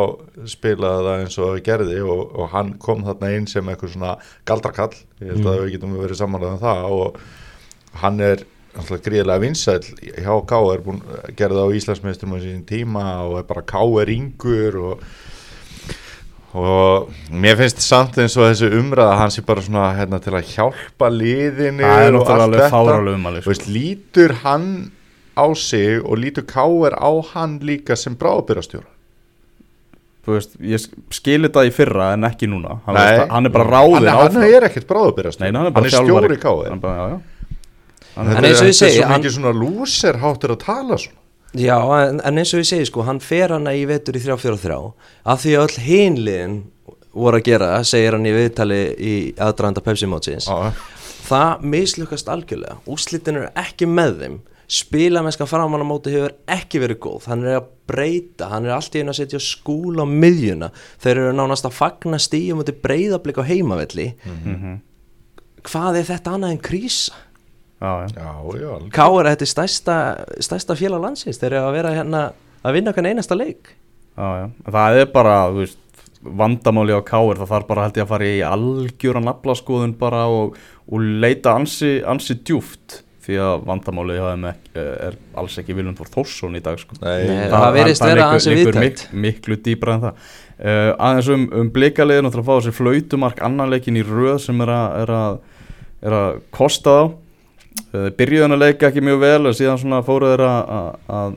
spilaði 0.54 1.08
það 1.08 1.24
eins 1.24 1.40
og 1.40 1.50
það 1.52 1.64
gerði 1.70 2.02
og, 2.04 2.22
og 2.34 2.52
hann 2.56 2.76
kom 2.82 3.06
þarna 3.08 3.32
inn 3.38 3.48
sem 3.52 3.72
eitthvað 3.72 3.96
svona 3.96 4.14
galdrakall, 4.50 4.94
ég 5.22 5.34
held 5.34 5.50
að 5.52 5.64
við 5.64 5.74
getum 5.78 5.98
verið 6.02 6.22
samanlega 6.22 6.58
um 6.58 6.64
það 6.66 6.98
og 6.98 7.22
hann 8.04 8.22
er 8.26 8.46
alltaf 8.78 9.02
gríðilega 9.06 9.42
vinsæll 9.42 9.86
hjá 10.02 10.34
K.R. 10.50 10.84
búin 10.86 11.00
að 11.06 11.32
gera 11.40 11.58
það 11.58 11.72
á 11.74 11.78
Íslandsmeistrum 11.80 12.36
á 12.36 12.40
sín 12.44 12.62
tíma 12.68 13.06
og 13.26 13.40
er 13.40 13.48
bara 13.50 13.66
K.R. 13.66 14.14
yngur 14.18 14.80
og 14.84 15.08
og 16.58 17.12
mér 17.30 17.58
finnst 17.60 17.82
samt 17.84 18.16
eins 18.22 18.34
og 18.40 18.48
þessi 18.48 18.70
umræða 18.80 19.18
hans 19.20 19.38
er 19.38 19.46
bara 19.46 19.62
svona 19.62 19.90
hérna, 19.98 20.18
til 20.24 20.34
að 20.34 20.54
hjálpa 20.56 21.10
liðinu 21.14 21.84
það 21.84 22.06
er 22.06 22.16
og 22.18 22.24
allt 22.24 22.46
alveg 22.46 22.64
þetta. 22.64 23.34
Þú 23.44 23.52
veist, 23.52 23.68
lítur 23.70 24.34
hann 24.46 24.70
á 25.38 25.46
sig 25.56 26.02
og 26.02 26.18
lítur 26.22 26.46
Káir 26.50 26.96
á 26.98 27.12
hann 27.34 27.60
líka 27.62 27.96
sem 27.96 28.16
bráðbyrjastjóra 28.18 28.90
þú 30.28 30.36
veist, 30.36 30.58
ég 30.60 30.88
skil 31.16 31.40
þetta 31.46 31.64
í 31.64 31.72
fyrra 31.72 32.10
en 32.18 32.28
ekki 32.28 32.50
núna. 32.52 32.82
Hann, 32.84 32.98
Nei. 32.98 33.04
veist, 33.06 33.30
hann 33.32 33.48
er 33.48 33.54
bara 33.54 33.70
ráðin 33.70 34.10
hann, 34.12 34.34
hann 34.36 34.44
er 34.50 34.68
ekkert 34.68 34.90
bráðbyrjastjóra 34.90 35.46
Nei, 35.48 35.60
hann 35.60 35.70
er 35.70 35.76
bara 35.78 35.88
hann 35.88 35.94
er 35.94 36.10
stjóri 36.10 36.40
Káir 36.42 36.74
Hann 36.74 36.84
bara, 36.84 36.98
já, 36.98 37.16
já. 37.16 37.54
En 38.18 38.32
þetta 38.34 38.50
eins 38.50 38.60
og 38.60 38.68
er, 38.68 38.74
er 38.74 38.98
svo 38.98 39.14
mikið 39.14 39.36
svona 39.38 39.54
lúser 39.56 40.20
háttur 40.24 40.56
að 40.56 40.62
tala 40.66 40.98
svona? 41.00 41.22
Já, 41.58 41.78
en, 42.04 42.20
en 42.28 42.42
eins 42.42 42.52
og 42.54 42.60
ég 42.62 42.68
segi 42.68 42.90
sko, 42.90 43.06
hann 43.08 43.22
fer 43.24 43.54
hana 43.56 43.72
í 43.78 43.86
vetur 43.88 44.18
í 44.18 44.22
3-4-3 44.26 44.82
af 45.32 45.42
því 45.46 45.54
að 45.56 45.64
öll 45.64 45.86
hinliðin 45.86 46.58
voru 47.18 47.40
að 47.40 47.48
gera, 47.48 47.70
segir 47.88 48.18
hann 48.18 48.28
í 48.28 48.34
viðtali 48.36 48.82
í 48.98 49.14
aðdraðanda 49.42 49.82
Pepsi-mótsins 49.86 50.50
það 51.28 51.64
mislukast 51.74 52.30
algjörlega. 52.32 52.78
Úslitin 52.88 53.42
eru 53.42 53.50
ekki 53.60 53.88
með 53.90 54.22
þeim 54.22 54.38
spilamennska 54.68 55.48
framan 55.48 55.84
á 55.84 55.88
móti 55.88 56.12
hefur 56.12 56.34
ekki 56.52 56.82
verið 56.84 57.00
góð 57.06 57.30
hann 57.32 57.46
er 57.48 57.62
að 57.62 57.70
breyta, 57.88 58.50
hann 58.52 58.68
er 58.68 58.76
allt 58.76 58.96
í 58.98 59.02
einu 59.02 59.14
að 59.14 59.22
setja 59.22 59.40
skúla 59.40 60.04
á 60.04 60.08
miðjuna 60.12 60.72
þeir 61.00 61.22
eru 61.22 61.38
nánast 61.38 61.68
að 61.70 61.78
fagna 61.78 62.20
stíum 62.20 62.64
út 62.64 62.74
í 62.74 62.76
breyðablík 62.84 63.40
á 63.40 63.48
heimavelli 63.48 64.10
hvað 65.68 66.02
er 66.02 66.12
þetta 66.12 66.36
annað 66.36 66.54
en 66.56 66.62
krísa? 66.64 67.16
Já, 67.78 67.92
já. 68.02 68.08
já, 68.18 68.30
alveg. 68.34 68.88
Káur, 68.90 69.28
þetta 69.30 69.46
er 69.46 69.52
stærsta, 69.52 69.96
stærsta 70.42 70.76
félag 70.80 71.04
landsins 71.04 71.38
þeir 71.40 71.52
eru 71.54 71.68
að 71.68 71.76
vera 71.78 71.92
hérna 71.94 72.22
að 72.66 72.80
vinna 72.80 72.94
hvern 72.96 73.12
einasta 73.12 73.38
leik 73.38 73.76
Já, 74.18 74.30
já. 74.42 74.46
Það 74.66 75.00
er 75.00 75.12
bara, 75.14 75.34
þú 75.54 75.62
veist, 75.62 75.84
vandamáli 76.42 76.96
á 76.98 77.02
káir, 77.06 77.38
það 77.38 77.52
þarf 77.52 77.68
bara 77.70 77.84
held 77.86 78.00
ég 78.00 78.06
að 78.08 78.12
fara 78.12 78.30
í 78.30 78.40
algjöra 78.46 79.22
naflaskoðun 79.22 79.94
bara 80.00 80.24
og, 80.34 80.58
og 80.90 81.12
leita 81.22 81.54
ansi, 81.54 82.00
ansi 82.02 82.40
djúft 82.42 83.04
því 83.28 83.38
að 83.44 83.64
vandamáli 83.68 84.16
hjá 84.18 84.26
þeim 84.32 84.46
ek- 84.50 84.68
er 84.82 85.16
alls 85.42 85.58
ekki 85.60 85.76
Viljum 85.76 85.96
Þór 85.98 86.10
Þórsson 86.16 86.56
í 86.58 86.62
dag 86.64 86.80
sko. 86.80 86.96
Nei, 87.02 87.28
Nei, 87.28 87.48
það 87.52 87.74
virðist 87.78 88.06
vera 88.08 88.28
ansi 88.32 88.54
liggur 88.56 88.78
víðtækt. 88.78 89.04
mik, 89.12 89.22
miklu 89.26 89.58
dýbra 89.66 89.96
en 89.98 90.04
það. 90.06 90.26
Uh, 90.58 90.92
aðeins 91.08 91.30
um, 91.36 91.44
um 91.60 91.72
blikaliðin 91.76 92.30
og 92.30 92.38
að 92.40 92.48
fá 92.48 92.54
þessi 92.56 92.76
flautumark 92.80 93.42
annarleikin 93.46 94.00
í 94.00 94.04
röð 94.08 94.40
sem 94.48 94.62
er 94.66 94.72
að, 94.74 94.96
er 95.04 95.12
að, 95.18 95.40
er 96.08 96.16
að 96.22 96.30
kosta 96.56 96.94
þá. 96.98 97.04
Uh, 97.94 98.08
byrjuðan 98.18 98.56
að 98.56 98.64
leika 98.64 98.90
ekki 98.90 99.04
mjög 99.06 99.20
vel 99.22 99.52
og 99.52 99.58
síðan 99.60 99.82
svona 99.84 100.00
fóru 100.08 100.32
þeir 100.32 100.46
að, 100.48 100.72
að, 100.78 100.88
að 101.20 101.36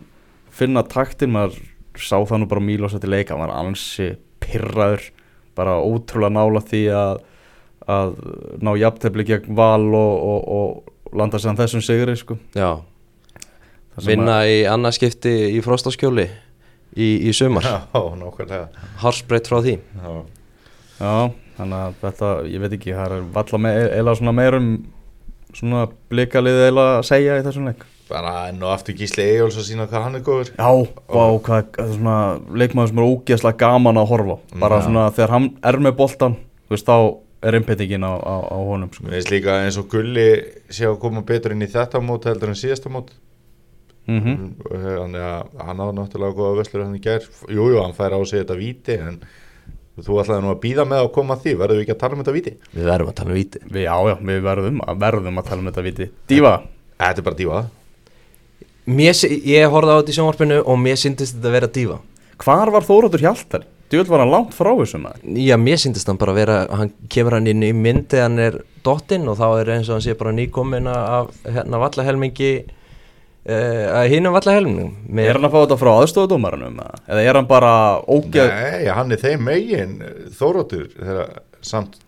finna 0.61 0.85
taktin. 0.89 1.35
Maður 1.35 1.59
sá 2.01 2.17
það 2.17 2.39
nú 2.45 2.49
bara 2.55 2.65
Mílos 2.65 2.95
eftir 2.97 3.13
leika 3.13 3.35
hann 3.35 3.45
var 3.45 3.57
ansi 3.59 4.13
pirraður. 4.41 5.11
Bara 5.59 5.77
ótrúlega 5.83 6.33
nála 6.39 6.63
því 6.65 6.85
að 6.95 7.27
að 7.91 8.11
ná 8.63 8.71
jafntefli 8.79 9.25
gegn 9.27 9.55
val 9.59 9.89
og, 9.99 10.13
og, 10.31 10.43
og 10.55 10.93
landa 11.17 11.39
sér 11.43 11.57
þessum 11.59 11.83
sigri 11.85 12.17
sko. 12.19 12.37
Vinna 14.01 14.41
í 14.49 14.63
annarskipti 14.71 15.33
í 15.57 15.61
frostaskjóli 15.65 16.25
í, 16.97 17.09
í 17.29 17.33
sumar 17.37 17.67
já, 17.67 17.77
nákvæmlega 17.93 18.87
Harsbreytt 19.03 19.51
frá 19.51 19.59
því 19.65 19.75
já. 19.77 20.13
Já, 21.01 21.13
þannig 21.59 21.79
að 21.81 21.95
þetta, 22.05 22.31
ég 22.53 22.63
veit 22.63 22.75
ekki, 22.79 22.95
það 22.97 23.15
er 23.19 23.25
valla 23.35 23.61
me 23.67 23.73
eila 23.99 24.15
svona 24.17 24.35
meirum 24.37 24.69
svona 25.57 25.87
blikalið 26.13 26.61
eila 26.69 26.85
að 26.99 27.07
segja 27.11 27.39
í 27.41 27.45
þessum 27.47 27.67
leik. 27.71 27.85
bara 28.11 28.35
enn 28.51 28.63
og 28.63 28.73
aftur 28.75 28.97
Gísli 28.99 29.23
Egjóls 29.27 29.59
að 29.59 29.67
sína 29.69 29.87
hvað 29.91 30.07
hann 30.07 30.19
er 30.19 30.25
góður 30.27 30.53
Já, 30.55 30.71
vá, 31.11 31.25
hvað, 31.47 31.69
það 31.77 31.83
er 31.85 31.93
svona 31.97 32.17
leikmaður 32.63 32.93
sem 32.93 33.03
er 33.03 33.11
ógeðslega 33.11 33.61
gaman 33.61 34.01
að 34.01 34.09
horfa. 34.11 34.39
Bara 34.59 34.81
Já. 34.81 34.87
svona 34.87 35.05
þegar 35.15 35.35
hann 35.37 35.51
er 35.71 35.79
með 35.87 35.97
boltan, 36.01 36.35
þú 36.67 36.75
veist, 36.77 36.89
þá 36.89 36.97
innbyttingin 37.43 38.05
á, 38.05 38.13
á, 38.21 38.37
á 38.53 38.57
honum, 38.61 38.91
sko. 38.93 39.05
Mér 39.07 39.17
finnst 39.19 39.31
líka 39.33 39.55
eins 39.65 39.79
og 39.81 39.87
Gulli 39.93 40.27
sé 40.69 40.85
að 40.89 40.99
koma 41.01 41.23
betur 41.27 41.55
inn 41.55 41.65
í 41.65 41.69
þetta 41.73 42.01
mót 42.05 42.27
heldur 42.29 42.53
en 42.53 42.59
síðasta 42.61 42.93
mót. 42.93 43.13
Mm 44.11 44.57
þannig 44.71 45.23
að 45.23 45.55
hann 45.67 45.81
á 45.81 45.87
náttúrulega 45.95 46.37
góða 46.37 46.59
vöslur 46.61 46.85
hann 46.85 46.97
í 46.99 47.03
gær, 47.05 47.25
jújú, 47.49 47.79
hann 47.83 47.95
fær 47.97 48.17
á 48.17 48.21
sig 48.27 48.43
þetta 48.43 48.57
víti 48.59 48.97
en 48.99 49.21
þú 50.01 50.21
ætlaði 50.23 50.43
nú 50.45 50.51
að 50.55 50.61
býða 50.65 50.85
með 50.89 51.03
að 51.05 51.11
koma 51.15 51.35
að 51.37 51.43
því. 51.45 51.55
Verður 51.61 51.77
við 51.79 51.83
ekki 51.85 51.95
að 51.97 52.01
tala 52.01 52.17
um 52.17 52.23
þetta 52.23 52.37
viti 52.37 52.53
Við 52.75 52.89
verðum 52.91 53.11
að 53.11 53.17
tala 53.21 53.31
um 53.31 53.37
víti. 53.37 53.59
Við, 53.71 53.83
já, 53.85 53.97
já, 54.11 54.15
við 54.31 54.41
verðum, 54.47 54.81
að- 54.87 55.01
verðum 55.05 55.39
að 55.43 55.49
tala 55.51 55.61
um 55.61 55.69
þetta 55.71 55.85
viti 55.89 56.09
Díva, 56.33 56.55
þetta 57.01 57.21
er 57.21 57.27
bara 57.29 57.41
dífa 57.41 57.61
mér, 58.91 59.15
Ég 59.45 59.71
horfði 59.71 59.93
á 59.93 59.99
þetta 60.01 60.11
í 60.13 60.17
sjónvarpinu 60.19 60.61
og 60.65 60.79
mér 60.81 60.97
syndist 61.01 61.37
þetta 61.37 61.49
að 61.51 61.57
vera 61.59 61.71
dífa 61.79 61.99
hvar 62.41 62.71
var 62.73 62.87
Þóróttur 62.89 63.21
Hjaltar? 63.21 63.67
Djúvel 63.91 64.11
var 64.13 64.23
hann 64.23 64.31
langt 64.31 64.53
frá 64.55 64.71
þessu 64.79 65.01
maður 65.03 65.39
Já, 65.43 65.57
mér 65.59 65.81
syndist 65.83 66.11
hann 66.11 66.19
bara 66.21 66.35
vera 66.37 66.59
hann 66.79 66.93
kemur 67.11 67.35
hann 67.39 67.49
inn 67.51 67.65
í 67.67 67.73
myndi 67.75 68.21
hann 68.23 68.39
er 68.43 68.61
dottinn 68.87 69.27
og 69.31 69.39
þá 69.41 69.47
er 69.61 69.73
eins 69.77 69.91
og 69.91 69.99
hann 69.99 70.05
sé 70.05 70.15
bara 70.19 70.35
nýkomin 70.37 70.87
af 70.91 71.33
hérna 71.43 71.81
vallahelmingi 71.83 72.53
uh, 72.61 73.87
að 73.99 74.13
hinum 74.15 74.37
vallahelmingum 74.37 75.21
Er 75.25 75.39
hann 75.39 75.49
að 75.49 75.57
fá 75.57 75.59
þetta 75.65 75.81
frá 75.83 75.93
aðstofadómaranum? 75.97 76.79
Eða 77.09 77.27
er 77.27 77.41
hann 77.41 77.51
bara 77.51 77.75
ógeð 78.07 78.55
nei, 78.55 78.87
hann 78.95 79.11
er 79.11 79.25
þeim 79.25 79.45
megin 79.51 79.99
þóróttur 80.39 80.87
þegar 80.95 81.35
samt 81.61 81.99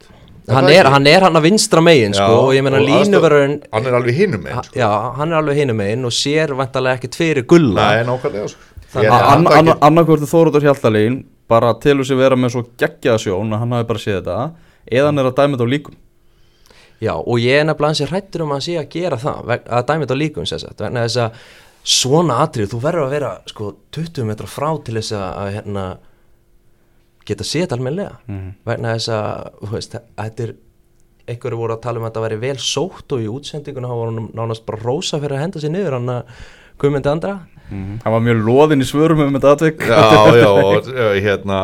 hann 0.50 0.70
er, 0.70 0.88
hann 0.90 1.06
er 1.06 1.22
hann 1.26 1.38
að 1.38 1.46
vinstra 1.46 1.82
megin 1.84 2.14
sko, 2.16 2.48
og 2.48 2.54
ég 2.56 2.64
meina 2.66 2.80
línuverðurinn 2.82 3.60
hann 3.74 3.86
er 3.86 3.98
alveg 3.98 4.16
hinum 4.22 4.42
megin 4.42 4.64
sko. 4.66 4.78
Já, 4.80 4.88
hann 5.18 5.30
er 5.30 5.38
alveg 5.38 5.60
hinum 5.60 5.78
megin 5.78 6.08
og 6.08 6.14
sér 6.16 6.54
vantarlega 6.58 6.98
ekkert 6.98 7.18
fyrir 7.20 7.46
gulla 7.46 7.90
nei, 7.92 8.06
nákvæmlega 8.08 8.50
sko. 8.50 8.68
Er 9.02 9.08
Annarkvörðu 9.08 10.26
Þóróttur 10.28 10.66
Hjaltalín 10.66 11.22
bara 11.48 11.74
telur 11.82 12.04
sig 12.06 12.16
vera 12.16 12.36
með 12.36 12.54
svo 12.56 12.62
geggjaða 12.78 13.18
sjón 13.24 13.52
að 13.52 13.58
hann 13.64 13.72
hafi 13.76 13.88
bara 13.88 13.98
séð 13.98 14.20
þetta 14.20 14.36
eða 14.92 15.06
hann 15.10 15.18
er 15.18 15.28
að 15.30 15.36
dæma 15.40 15.56
þetta 15.56 15.66
á 15.68 15.74
líkum 15.74 15.98
Já, 17.02 17.14
og 17.18 17.38
ég 17.42 17.58
er 17.58 17.64
nefnilega 17.66 17.88
hans 17.90 18.00
ég 18.04 18.10
hrættur 18.12 18.44
um 18.44 18.52
að 18.54 18.60
sé 18.62 18.76
að 18.78 18.88
gera 18.94 19.16
það 19.18 19.52
að 19.58 19.86
dæmi 19.88 20.04
þetta 20.06 20.14
á 20.14 20.22
líkum 20.22 20.46
sem 20.46 20.58
sagt, 20.62 20.80
vegna 20.84 21.02
þess 21.02 21.18
að 21.24 21.40
svona 21.82 22.36
atrið, 22.44 22.68
þú 22.70 22.78
verður 22.84 23.06
að 23.08 23.14
vera 23.16 23.30
sko 23.50 23.72
20 23.96 24.28
metra 24.28 24.46
frá 24.46 24.68
til 24.86 24.94
þess 25.00 25.10
að, 25.18 25.48
hérna, 25.56 25.86
geta 27.26 27.44
séð 27.46 27.74
almennilega 27.74 28.18
Mhm. 28.28 28.52
vegna 28.66 28.94
þess 28.94 29.08
að 29.08 29.50
þú 29.66 29.72
veist, 29.74 29.96
þetta 30.18 30.42
er 30.46 30.54
einhverju 31.28 31.58
voru 31.58 31.74
að 31.76 31.82
tala 31.82 31.98
um 31.98 32.04
að 32.06 32.10
þetta 32.12 32.24
væri 32.28 32.38
vel 32.40 32.56
sótt 32.58 33.12
og 33.12 33.20
í 33.22 33.28
útsendinguna 33.30 33.88
voru 33.88 34.14
hann 34.14 34.30
nánast 34.34 34.64
bara 34.66 34.78
rósa 34.82 35.18
fyrir 35.22 35.36
að 35.38 35.42
henda 35.44 35.60
sér 35.60 35.70
niður 35.74 35.92
hann 35.98 36.08
að 36.08 36.24
Guðmundi 36.82 37.12
Andra. 37.12 37.38
Hann 37.72 38.12
var 38.12 38.20
mjög 38.20 38.42
loðinn 38.44 38.84
í 38.84 38.86
svörum 38.88 39.22
um 39.24 39.32
þetta 39.38 39.54
atvik. 39.56 39.86
Já, 39.88 40.02
já, 40.36 40.48
og 40.50 40.90
hérna 41.24 41.60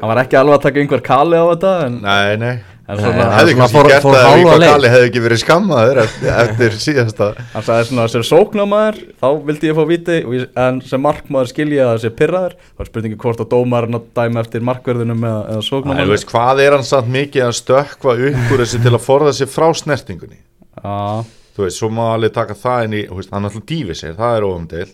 Hann 0.00 0.10
var 0.10 0.24
ekki 0.24 0.38
alveg 0.40 0.56
að 0.58 0.64
taka 0.66 0.82
einhver 0.82 1.04
kali 1.06 1.38
á 1.38 1.44
þetta 1.52 1.76
en, 1.86 2.00
nei, 2.02 2.34
nei. 2.42 2.56
En 2.88 2.96
svona, 2.96 3.26
hann 3.28 3.34
hefði 3.36 3.54
kannski 3.58 3.76
fór- 3.76 3.88
gert 3.92 4.04
fór 4.06 4.14
það 4.16 4.38
Ívar 4.40 4.58
leið. 4.62 4.70
Kalli 4.72 4.90
hefði 4.94 5.08
ekki 5.10 5.22
verið 5.26 5.40
skammaður 5.42 5.98
eftir, 6.06 6.28
eftir 6.40 6.76
síðasta. 6.80 7.26
Hann 7.52 7.66
sagði 7.66 7.88
svona 7.90 8.06
sem 8.14 8.24
sóknamaður 8.24 9.00
þá 9.20 9.26
vildi 9.50 9.68
ég 9.68 9.76
fá 9.76 9.82
viti 9.90 10.16
og 10.24 10.36
ég, 10.38 10.46
en 10.64 10.78
sem 10.88 11.04
markmaður 11.04 11.50
skilja 11.52 11.90
það 11.90 12.00
sé 12.06 12.12
pyrraður 12.22 12.54
þá 12.64 12.80
er 12.86 12.88
spurningi 12.88 13.20
hvort 13.20 13.42
að 13.44 13.50
dómarinn 13.52 13.98
að 14.00 14.06
dæma 14.16 14.40
eftir 14.46 14.64
markverðunum 14.70 15.26
eða, 15.28 15.60
eða 15.60 16.08
veist, 16.14 16.30
hvað 16.32 16.64
er 16.64 16.78
hann 16.78 16.88
samt 16.88 17.12
mikið 17.12 17.44
að 17.50 17.56
stökkva 17.60 18.16
upp 18.32 18.54
úr 18.56 18.64
þessi 18.64 18.80
til 18.88 18.94
að 18.96 19.04
forða 19.04 19.36
sér 19.36 19.52
frá 19.52 19.68
snertingunni? 19.76 20.40
Já, 20.80 20.96
þú 21.58 21.66
veist, 21.66 21.80
svo 21.80 21.90
má 21.90 22.04
alveg 22.14 22.34
taka 22.36 22.54
það 22.54 22.84
inn 22.86 22.94
í 22.94 23.04
þú 23.08 23.18
veist, 23.18 23.32
hann 23.34 23.44
er 23.44 23.50
alltaf 23.50 23.66
dýfi 23.68 23.98
sér, 23.98 24.14
það 24.18 24.36
er 24.38 24.46
ofumdeil 24.46 24.88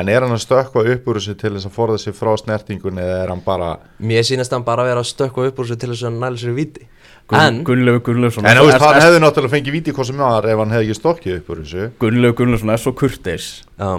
en 0.00 0.12
er 0.12 0.26
hann 0.26 0.36
að 0.36 0.44
stökkva 0.44 0.84
upp 0.92 1.08
úr 1.10 1.18
þessi 1.18 1.36
til 1.40 1.54
þess 1.56 1.66
að 1.70 1.76
forða 1.78 1.98
sér 2.02 2.16
frá 2.20 2.30
snertingunni 2.38 3.02
eða 3.02 3.18
er 3.24 3.32
hann 3.32 3.42
bara 3.46 3.70
Mér 3.98 4.26
sýnast 4.28 4.52
hann 4.54 4.66
bara 4.66 4.84
að 4.84 4.92
vera 4.92 5.04
að 5.04 5.10
stökka 5.10 5.48
upp 5.48 5.62
úr 5.62 5.70
sér 5.70 5.80
til 5.80 5.90
þess 5.94 6.06
að 6.10 6.20
næla 6.20 6.42
sér 6.44 6.56
viti 6.58 6.86
En, 7.30 7.60
Gunnlegu 7.62 8.00
Gunnlaugsson 8.08 8.46
en 8.46 8.58
þú 8.58 8.64
veist, 8.66 8.82
hann 8.82 9.02
hefði 9.04 9.18
náttúrulega 9.22 9.54
fengið 9.54 9.74
víti 9.76 9.92
hvað 9.94 10.08
sem 10.08 10.18
var 10.18 10.48
ef 10.50 10.58
hann 10.58 10.72
hefði 10.74 10.88
ekki 10.88 10.98
stokkið 10.98 11.36
upp 11.36 11.50
úr 11.54 11.60
þessu. 11.60 11.84
Gunnlegu 12.02 12.34
Gunnlaugsson 12.40 12.72
er 12.74 12.80
svo 12.82 12.92
kurteis. 12.98 13.46
Já, 13.78 13.90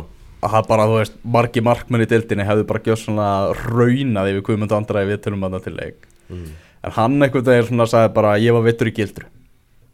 að 0.41 0.55
það 0.55 0.67
bara, 0.67 0.87
þú 0.89 0.97
veist, 0.97 1.15
margi 1.37 1.63
markmenn 1.63 2.03
í 2.03 2.09
dildinni 2.11 2.47
hefðu 2.49 2.65
bara 2.67 2.83
gjöð 2.83 2.99
svona 3.05 3.27
raunað 3.61 4.31
yfir 4.33 4.43
Guðmund 4.49 4.75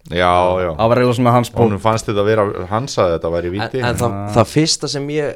já, 0.10 0.34
já, 0.64 0.72
það 0.78 0.90
var 0.92 0.98
eiginlega 1.02 1.18
svona 1.20 1.32
hans 1.36 1.50
bók. 1.52 1.62
Honum 1.66 1.80
fannst 1.84 2.06
þetta 2.10 2.22
að 2.24 2.30
vera 2.32 2.46
hann 2.72 2.88
sagði 2.92 3.16
þetta 3.18 3.28
að 3.32 3.36
vera 3.38 3.48
í 3.48 3.52
en, 3.52 3.56
víti 3.62 3.82
en 3.84 3.98
það, 4.02 4.18
það 4.38 4.52
fyrsta 4.54 4.88
sem 4.92 5.10
ég 5.16 5.36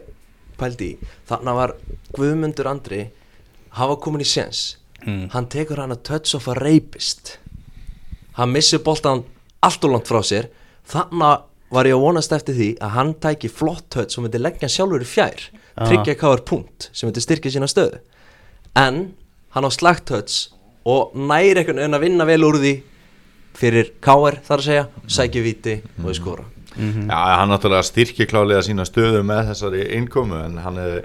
pældi 0.62 0.92
í, 0.94 1.10
þarna 1.28 1.56
var 1.58 1.74
Guðmundur 2.16 2.70
Andri 2.72 3.02
hafa 3.80 3.96
komin 4.04 4.22
í 4.26 4.28
sens 4.28 4.78
Mm. 5.02 5.32
hann 5.34 5.48
tekur 5.50 5.80
hann 5.82 5.90
að 5.96 6.04
touch 6.06 6.36
of 6.38 6.46
a 6.48 6.54
rapist. 6.54 7.40
Hann 8.38 8.52
missir 8.54 8.84
boltan 8.86 9.24
allt 9.66 9.84
og 9.88 9.96
langt 9.96 10.06
frá 10.06 10.20
sér. 10.22 10.46
Þarna 10.86 11.42
var 11.74 11.88
ég 11.90 11.96
að 11.96 12.04
vonast 12.04 12.32
eftir 12.38 12.54
því 12.54 12.68
að 12.86 12.92
hann 12.94 13.14
tæki 13.18 13.50
flott 13.50 13.88
touch 13.90 14.20
og 14.20 14.28
myndi 14.28 14.38
leggja 14.38 14.68
hann 14.68 14.74
sjálfur 14.76 15.02
í 15.02 15.08
fjær. 15.10 15.42
Tryggja 15.88 16.14
káður 16.22 16.44
punkt 16.46 16.92
sem 16.94 17.10
myndi 17.10 17.24
styrkja 17.26 17.50
sína 17.56 17.66
stöðu. 17.72 17.98
En 18.78 19.00
hann 19.56 19.66
á 19.66 19.72
slagt 19.74 20.06
touch 20.06 20.52
og 20.86 21.18
næri 21.18 21.58
einhvern 21.64 21.82
veginn 21.82 21.98
að 21.98 22.06
vinna 22.06 22.30
vel 22.30 22.46
úr 22.46 22.60
því 22.62 22.76
fyrir 23.58 23.92
káður 24.04 24.40
þar 24.48 24.62
að 24.62 24.68
segja 24.68 24.86
sækja 25.18 25.44
viti 25.46 25.76
og 25.98 26.06
þau 26.10 26.18
skora. 26.18 26.46
Já, 26.72 27.18
hann 27.42 27.52
náttúrulega 27.52 27.84
styrkir 27.84 28.30
klálega 28.32 28.62
sína 28.64 28.86
stöðu 28.88 29.26
með 29.28 29.50
þessari 29.52 29.82
innkomu 29.98 30.40
en 30.46 30.62
hann 30.64 30.80
hefði 30.80 31.02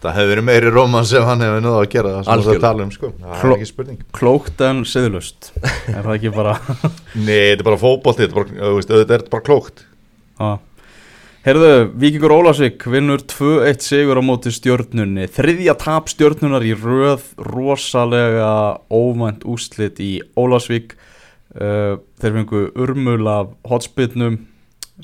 það 0.00 0.14
hefði 0.16 0.30
verið 0.30 0.46
meiri 0.48 0.70
rómans 0.72 1.10
ef 1.12 1.26
hann 1.28 1.42
hefði 1.44 1.60
náða 1.66 1.82
að 1.82 1.90
gera 1.92 2.12
það 2.24 2.24
sem 2.24 2.80
um 2.86 2.92
sko, 2.94 3.10
það 3.20 3.34
er 3.36 3.42
Kló- 3.42 3.56
ekki 3.58 3.68
spurning. 3.68 3.98
klókt 4.16 4.62
en 4.64 4.80
siðlust 4.88 5.50
er 5.60 6.00
það 6.00 6.14
ekki 6.14 6.32
bara 6.38 6.54
Nei, 7.26 7.52
þetta 7.52 7.60
er 7.60 7.66
bara 7.68 7.80
fótbolti, 7.82 8.24
þetta 8.24 8.40
er 8.40 9.04
bara, 9.04 9.40
er 9.42 9.44
klókt. 9.50 9.84
Já. 10.40 10.50
Heyrðu, 11.40 11.68
Víkingur 11.96 12.34
Ólásvík 12.36 12.84
vinnur 12.92 13.22
2-1 13.24 13.80
sigur 13.80 14.18
á 14.20 14.22
móti 14.24 14.50
stjörnunni. 14.52 15.24
Þriðja 15.32 15.72
tap 15.80 16.10
stjörnunar 16.12 16.64
í 16.68 16.74
röð 16.76 17.22
rosalega 17.40 18.50
óvænt 18.92 19.46
úslit 19.48 20.00
í 20.04 20.18
Ólásvík 20.36 20.96
uh, 21.56 21.98
þeir 22.20 22.36
fengu 22.38 22.62
urmul 22.78 23.20
af 23.30 23.54
hotspitnum 23.70 24.40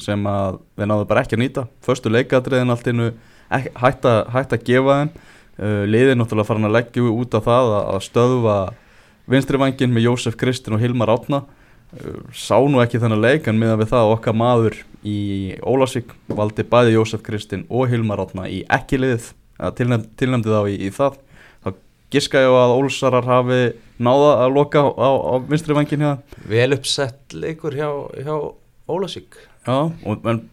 sem 0.01 0.27
að 0.29 0.61
við 0.77 0.91
náðum 0.91 1.09
bara 1.09 1.23
ekki 1.25 1.39
að 1.39 1.43
nýta. 1.43 1.67
Förstu 1.85 2.13
leikadriðin 2.13 2.73
allt 2.73 2.91
innu 2.91 3.13
hægt 3.49 4.09
að, 4.09 4.59
gefa 4.67 5.01
þeim. 5.01 5.13
Uh, 5.57 5.85
liðið 5.89 6.19
náttúrulega 6.21 6.51
farin 6.51 6.69
að 6.69 6.75
leggja 6.77 7.13
út 7.13 7.37
af 7.39 7.47
það 7.47 7.71
að, 7.73 7.85
að 7.95 8.03
stöðva 8.05 8.57
vinstri 9.31 9.61
vangin 9.61 9.95
með 9.95 10.11
Jósef 10.11 10.37
Kristinn 10.37 10.77
og 10.77 10.83
Hilmar 10.83 11.15
Átna 11.15 11.41
uh, 11.47 12.19
sá 12.37 12.59
nú 12.61 12.83
ekki 12.83 13.01
þennan 13.01 13.25
leik 13.25 13.49
en 13.49 13.57
miðan 13.57 13.81
við 13.81 13.95
það 13.95 14.05
að 14.05 14.13
okkar 14.19 14.37
maður 14.37 14.77
í 15.07 15.21
Ólásvík 15.65 16.13
valdi 16.29 16.67
bæði 16.69 16.99
Jósef 16.99 17.25
Kristinn 17.25 17.65
og 17.73 17.89
Hilmar 17.89 18.21
Átna 18.27 18.45
í 18.53 18.61
ekki 18.69 19.01
liðið 19.01 19.31
tilnefndi 19.79 20.53
þá 20.53 20.61
í, 20.69 20.77
í 20.77 20.93
það 20.93 21.17
þá 22.07 22.13
giska 22.15 22.39
ég 22.45 22.49
á 22.53 22.57
að 22.67 22.75
Ólsarar 22.79 23.25
hafi 23.27 23.61
náða 23.99 24.31
að 24.45 24.53
loka 24.55 24.79
á, 24.83 24.89
á, 24.95 25.09
á 25.11 25.35
vinstri 25.49 25.75
vangin 25.75 26.01
þeim. 26.05 26.19
vel 26.49 26.73
uppsett 26.77 27.35
leikur 27.35 27.75
hjá, 27.75 27.89
hjá 28.23 28.35
Ólasík 28.89 29.35
Já, 29.67 29.91
og, 30.07 30.27
en 30.31 30.45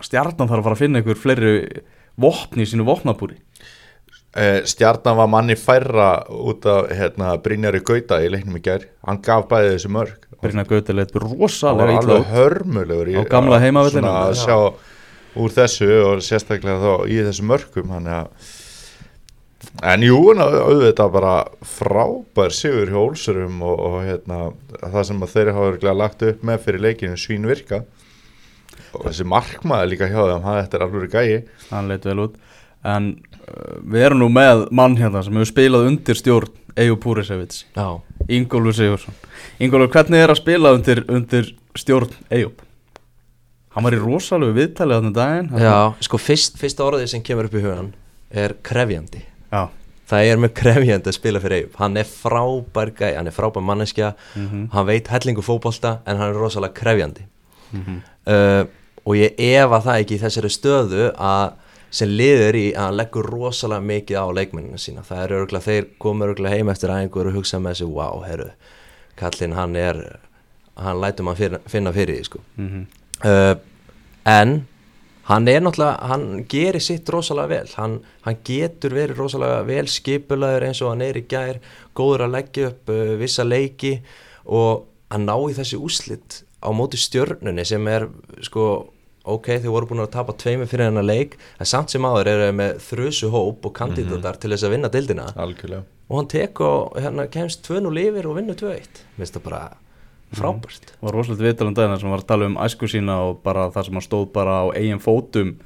stjarnan 0.00 0.48
þarf 0.48 0.60
að 0.60 0.66
fara 0.68 0.76
að 0.76 0.82
finna 0.84 1.00
einhver 1.00 1.18
fleiri 1.18 1.82
vopni 2.20 2.62
í 2.62 2.68
sínu 2.70 2.84
vopnabúri 2.86 3.36
eh, 4.38 4.60
Stjarnan 4.64 5.18
var 5.18 5.28
manni 5.32 5.56
færra 5.58 6.22
út 6.30 6.64
af 6.70 6.92
hérna, 6.94 7.34
Brynjari 7.42 7.80
Gauta 7.82 8.20
í 8.22 8.30
leiknum 8.30 8.60
í 8.60 8.62
gær 8.64 8.86
hann 9.08 9.20
gaf 9.24 9.48
bæði 9.50 9.74
þessu 9.74 9.90
mörg 9.96 10.28
Brynja 10.40 10.64
Gauti 10.70 10.94
leitt 10.96 11.10
hann 11.12 11.26
var 11.26 11.34
rosalega 11.34 11.98
illa 11.98 12.00
alveg 12.20 12.30
hörmulegur 12.32 13.10
í, 13.12 13.18
Á 13.18 13.22
gamla 13.28 13.58
heimavellinum. 13.60 14.06
svona 14.06 14.30
að 14.30 14.38
Já. 14.38 14.44
sjá 14.46 15.40
úr 15.40 15.52
þessu 15.58 15.90
og 16.06 16.22
sérstaklega 16.24 16.78
þá 16.80 16.92
í 17.10 17.18
þessu 17.26 17.44
mörgum 17.50 17.92
hann 17.96 18.08
að 18.08 18.30
en 19.82 20.04
jú, 20.04 20.18
en 20.32 20.42
auðvitað 20.44 21.14
bara 21.14 21.34
frábær 21.66 22.54
sigur 22.54 22.92
hjá 22.92 23.00
Olsurum 23.00 23.62
og, 23.64 23.80
og 23.88 23.96
hérna, 24.06 24.38
það 24.82 25.08
sem 25.10 25.24
að 25.24 25.34
þeir 25.34 25.52
hafa 25.56 25.96
lagt 25.96 26.24
upp 26.26 26.44
með 26.46 26.62
fyrir 26.66 26.84
leikinu 26.86 27.18
svín 27.20 27.48
virka. 27.48 27.82
Og 28.96 29.04
þessi 29.06 29.26
markmaður 29.28 29.92
líka 29.92 30.08
hjá 30.10 30.18
þeim, 30.18 30.46
hann 30.46 30.62
þetta 30.62 30.78
er 30.78 30.86
alveg 30.86 31.12
gæi. 31.14 31.42
Hann 31.70 31.90
leitt 31.90 32.08
vel 32.08 32.24
út. 32.24 32.40
En 32.86 33.12
uh, 33.44 33.76
við 33.84 34.06
erum 34.08 34.22
nú 34.22 34.30
með 34.32 34.64
mann 34.74 34.96
hérna 34.98 35.22
sem 35.24 35.36
hefur 35.36 35.52
spilað 35.52 35.90
undir 35.90 36.16
stjórn 36.16 36.56
Eyjú 36.80 36.96
Púrisevits, 37.02 37.64
Já, 37.74 37.98
Ingólfur 38.30 38.76
Sigursson 38.78 39.16
Ingólfur, 39.60 39.90
hvernig 39.90 40.22
er 40.22 40.32
að 40.32 40.38
spila 40.38 40.70
undir, 40.76 41.02
undir 41.10 41.50
stjórn 41.76 42.14
Eyjú? 42.32 42.52
Hann 43.74 43.86
var 43.86 43.94
í 43.94 44.00
rosalegu 44.00 44.54
viðtalið 44.56 44.96
þarna 44.96 45.10
um 45.10 45.16
daginn. 45.18 45.50
Já 45.60 46.06
sko 46.06 46.22
fyrst, 46.22 46.56
fyrsta 46.62 46.86
orðið 46.86 47.10
sem 47.12 47.26
kemur 47.26 47.50
upp 47.50 47.58
í 47.58 47.64
hugan 47.66 47.92
er 48.30 48.54
krefjandi 48.66 49.26
Já, 49.52 49.68
Það 50.10 50.24
er 50.26 50.36
með 50.42 50.52
krefjandi 50.58 51.06
að 51.10 51.14
spila 51.14 51.40
fyrir 51.40 51.56
Eyjup 51.60 51.76
Hann 51.78 51.96
er 51.96 52.04
frábær 52.08 52.90
gæ, 52.98 53.14
hann 53.16 53.26
er 53.30 53.34
frábær 53.36 53.62
manneskja 53.62 54.12
Mhm. 54.36 54.68
Hann 54.72 54.86
veit 54.86 55.08
hellingu 55.08 55.42
fótbolta 55.42 55.98
En 56.06 56.16
hann 56.16 56.30
er 56.34 56.38
rosalega 56.38 56.74
krefjandi 56.74 57.26
Mhm. 57.72 58.00
uh, 58.26 58.64
Og 59.06 59.14
ég 59.16 59.34
efa 59.38 59.80
það 59.80 60.00
ekki 60.04 60.16
í 60.18 60.20
þessari 60.20 60.50
stöðu 60.50 61.14
að 61.16 61.52
sem 61.90 62.08
liður 62.08 62.54
í 62.54 62.66
að 62.74 62.84
hann 62.84 62.96
leggur 63.00 63.26
rosalega 63.26 63.82
mikið 63.82 64.18
á 64.22 64.26
leikmennina 64.30 64.78
sína 64.78 65.02
það 65.02 65.22
er 65.24 65.32
örgulega, 65.40 65.64
þeir 65.66 65.86
koma 65.98 66.26
örgulega 66.26 66.54
heim 66.56 66.68
eftir 66.68 66.90
aðeingur 66.94 67.26
og 67.26 67.32
hugsa 67.34 67.58
með 67.58 67.72
þessu, 67.74 67.88
wow, 67.90 68.20
herru 68.22 68.50
kallinn 69.18 69.54
hann 69.56 69.74
er 69.76 69.98
hann 70.76 71.00
lætum 71.02 71.26
að 71.32 71.58
finna, 71.66 71.92
fyrir 71.92 72.14
því 72.20 72.24
sko. 72.28 72.38
Mhm. 72.56 72.86
uh, 73.24 73.54
en 74.26 74.66
hann 75.30 75.48
er 75.48 75.62
náttúrulega, 75.62 76.10
hann 76.10 76.44
gerir 76.50 76.82
sitt 76.82 77.08
rosalega 77.12 77.50
vel, 77.54 77.72
hann, 77.78 77.98
hann 78.26 78.38
getur 78.46 78.94
verið 78.96 79.20
rosalega 79.22 79.64
vel 79.68 79.86
skipulaður 79.90 80.66
eins 80.68 80.80
og 80.82 80.92
hann 80.92 81.04
er 81.06 81.18
í 81.20 81.26
gær, 81.30 81.60
góður 81.96 82.26
að 82.26 82.36
leggja 82.36 82.70
upp 82.72 82.90
uh, 82.90 83.02
vissa 83.20 83.46
leiki 83.46 83.98
og 84.50 84.86
að 85.10 85.26
ná 85.26 85.34
í 85.46 85.58
þessi 85.58 85.78
úslit 85.78 86.40
á 86.60 86.68
móti 86.76 86.98
stjörnunni 87.00 87.64
sem 87.66 87.86
er 87.90 88.08
sko, 88.44 88.64
ok, 89.24 89.52
þau 89.62 89.70
voru 89.76 89.90
búin 89.92 90.04
að 90.04 90.12
tapa 90.16 90.34
tveimur 90.38 90.68
fyrir 90.70 90.90
hennar 90.90 91.06
leik, 91.06 91.38
en 91.58 91.68
samt 91.68 91.94
sem 91.94 92.04
áður 92.04 92.32
þeir 92.32 92.56
með 92.56 92.82
þrjusu 92.88 93.30
hóp 93.32 93.70
og 93.70 93.76
kandidatar 93.76 94.40
til 94.40 94.52
þess 94.52 94.66
að 94.66 94.74
vinna 94.76 94.92
dildina 94.92 95.30
algjörlega. 95.38 95.86
Og 96.10 96.18
hann 96.18 96.30
tek 96.30 96.60
og 96.66 96.98
hérna 96.98 97.28
kemst 97.30 97.62
2-0 97.68 98.02
yfir 98.02 98.26
og 98.26 98.40
vinnur 98.40 98.58
2-1 98.58 99.04
minnst 99.16 99.36
það 99.38 99.46
bara 99.46 99.62
frábært. 100.36 100.92
Var 101.00 101.16
rosalega 101.16 101.48
viðtalum 101.48 101.74
dagina 101.74 101.98
sem 102.00 102.12
var 102.12 102.22
að 102.22 102.30
tala 102.30 102.46
um 102.50 102.60
æsku 102.62 102.88
sína 102.90 103.18
og 103.26 103.40
bara 103.44 103.68
það 103.74 103.88
sem 103.88 103.98
hann 103.98 104.06
stóð 104.06 104.28
bara 104.34 104.60
á 104.62 104.64
eigin 104.76 105.02
fótum 105.02 105.56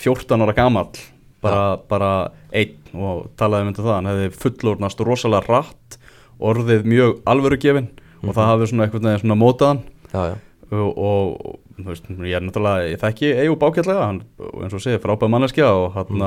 14 0.00 0.44
ára 0.44 0.56
gamall 0.56 0.96
bara, 1.44 1.76
bara 1.88 2.10
einn 2.56 2.96
og 2.96 3.28
talaði 3.36 3.66
um 3.66 3.70
þetta 3.72 3.84
það, 3.84 3.94
hann 3.98 4.10
hefði 4.10 4.32
fullornast 4.42 5.02
rosalega 5.04 5.46
rætt 5.50 5.98
orðið 6.36 6.88
mjög 6.88 7.14
alvörugefin 7.28 7.88
og 8.24 8.32
það 8.32 8.50
hafði 8.50 8.68
svona 8.70 8.86
eitthvað 8.86 9.06
neginn 9.06 9.22
svona 9.22 9.38
mótaðan 9.40 9.82
já, 10.12 10.22
já, 10.32 10.36
og, 10.72 10.90
og 10.96 11.58
þú 11.76 11.88
veist, 11.90 12.08
ég 12.24 12.38
er 12.38 12.44
náttúrulega, 12.44 12.86
ég 12.90 13.02
þekki 13.02 13.32
Eyjúb 13.42 13.66
ágætlega, 13.66 14.06
hann, 14.08 14.22
eins 14.64 14.76
og 14.76 14.84
segir, 14.84 15.02
frábæð 15.04 15.32
manneskja 15.32 15.68
og 15.76 15.96
hann 15.96 16.24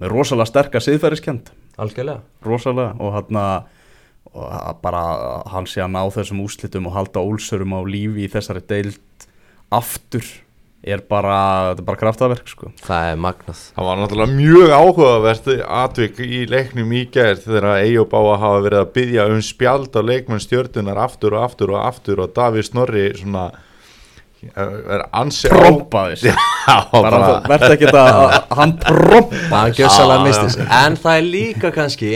með 0.00 0.12
rosalega 0.12 0.50
sterkar 0.50 0.84
siðferðiskend, 0.84 1.52
rosalega 2.44 2.92
og 3.00 3.16
hann 3.16 3.40
og 3.40 3.48
að 3.48 3.80
bara 4.82 5.02
hann 5.52 5.66
sé 5.70 5.82
að 5.84 5.92
ná 5.94 6.00
þessum 6.14 6.40
úslitum 6.44 6.88
og 6.90 6.96
halda 6.96 7.22
ólsurum 7.22 7.76
á 7.78 7.80
lífi 7.86 8.24
í 8.26 8.30
þessari 8.32 8.64
deild 8.66 9.28
aftur 9.74 10.24
er 10.84 11.00
bara, 11.08 11.36
þetta 11.70 11.80
er 11.80 11.86
bara 11.88 11.96
kraftaverk 12.02 12.48
sko. 12.50 12.68
það 12.84 13.06
er 13.14 13.20
magnað 13.24 13.60
Það 13.72 13.86
var 13.88 14.00
náttúrulega 14.02 14.34
mjög 14.36 14.72
áhugavert 14.76 15.46
atvik 15.78 16.18
í 16.26 16.40
leiknum 16.50 16.90
í 16.92 17.04
gerð 17.14 17.46
þegar 17.46 17.68
Eyjó 17.78 18.04
Bá 18.10 18.18
að 18.20 18.42
hafa 18.42 18.58
verið 18.66 18.80
að 18.82 18.90
byggja 18.98 19.24
um 19.32 19.40
spjald 19.46 19.96
á 19.96 20.00
leikmenn 20.04 20.42
stjörnunar 20.44 21.00
aftur 21.06 21.38
og 21.38 21.46
aftur 21.46 21.72
og 21.72 21.80
aftur 21.86 22.20
og 22.26 22.34
Davíð 22.36 22.68
Snorri 22.68 23.06
svona 23.16 23.46
er 24.44 25.06
ansi 25.16 25.48
á- 25.48 25.56
prompaðis 25.56 26.26
Já, 26.28 26.34
bara, 26.92 27.10
bara, 27.16 27.40
verð 27.48 27.74
ekki 27.78 27.88
þetta 27.88 28.04
að 28.04 28.56
hann 28.58 28.74
prompa 28.82 29.38
það 29.40 29.60
er 29.62 29.72
Já, 29.72 29.78
gjössalega 29.78 30.18
já. 30.20 30.24
mistis 30.28 30.58
en 30.84 30.98
það 31.00 31.16
er 31.22 31.26
líka 31.30 31.70
kannski 31.78 32.10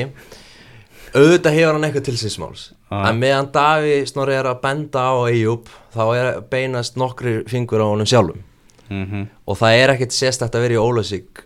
auðvitað 1.14 1.56
hefur 1.58 1.76
hann 1.76 1.86
eitthvað 1.88 2.06
til 2.08 2.16
sínsmáls 2.20 2.62
Já. 2.90 2.98
en 3.08 3.20
meðan 3.20 3.50
Daví 3.54 3.96
Snorri 4.08 4.36
er 4.38 4.48
að 4.50 4.60
benda 4.64 5.04
á 5.08 5.16
Eyjúb 5.28 5.68
þá 5.94 6.02
er 6.16 6.30
beinast 6.50 6.96
nokkri 7.00 7.42
fingur 7.50 7.84
á 7.84 7.86
honum 7.88 8.08
sjálfum. 8.08 8.44
Mm 8.88 9.26
og 9.48 9.56
það 9.56 9.74
er 9.82 9.90
ekkert 9.94 10.14
sérstætt 10.16 10.54
að 10.56 10.64
vera 10.64 10.76
í 10.76 10.80
Ólasík 10.80 11.42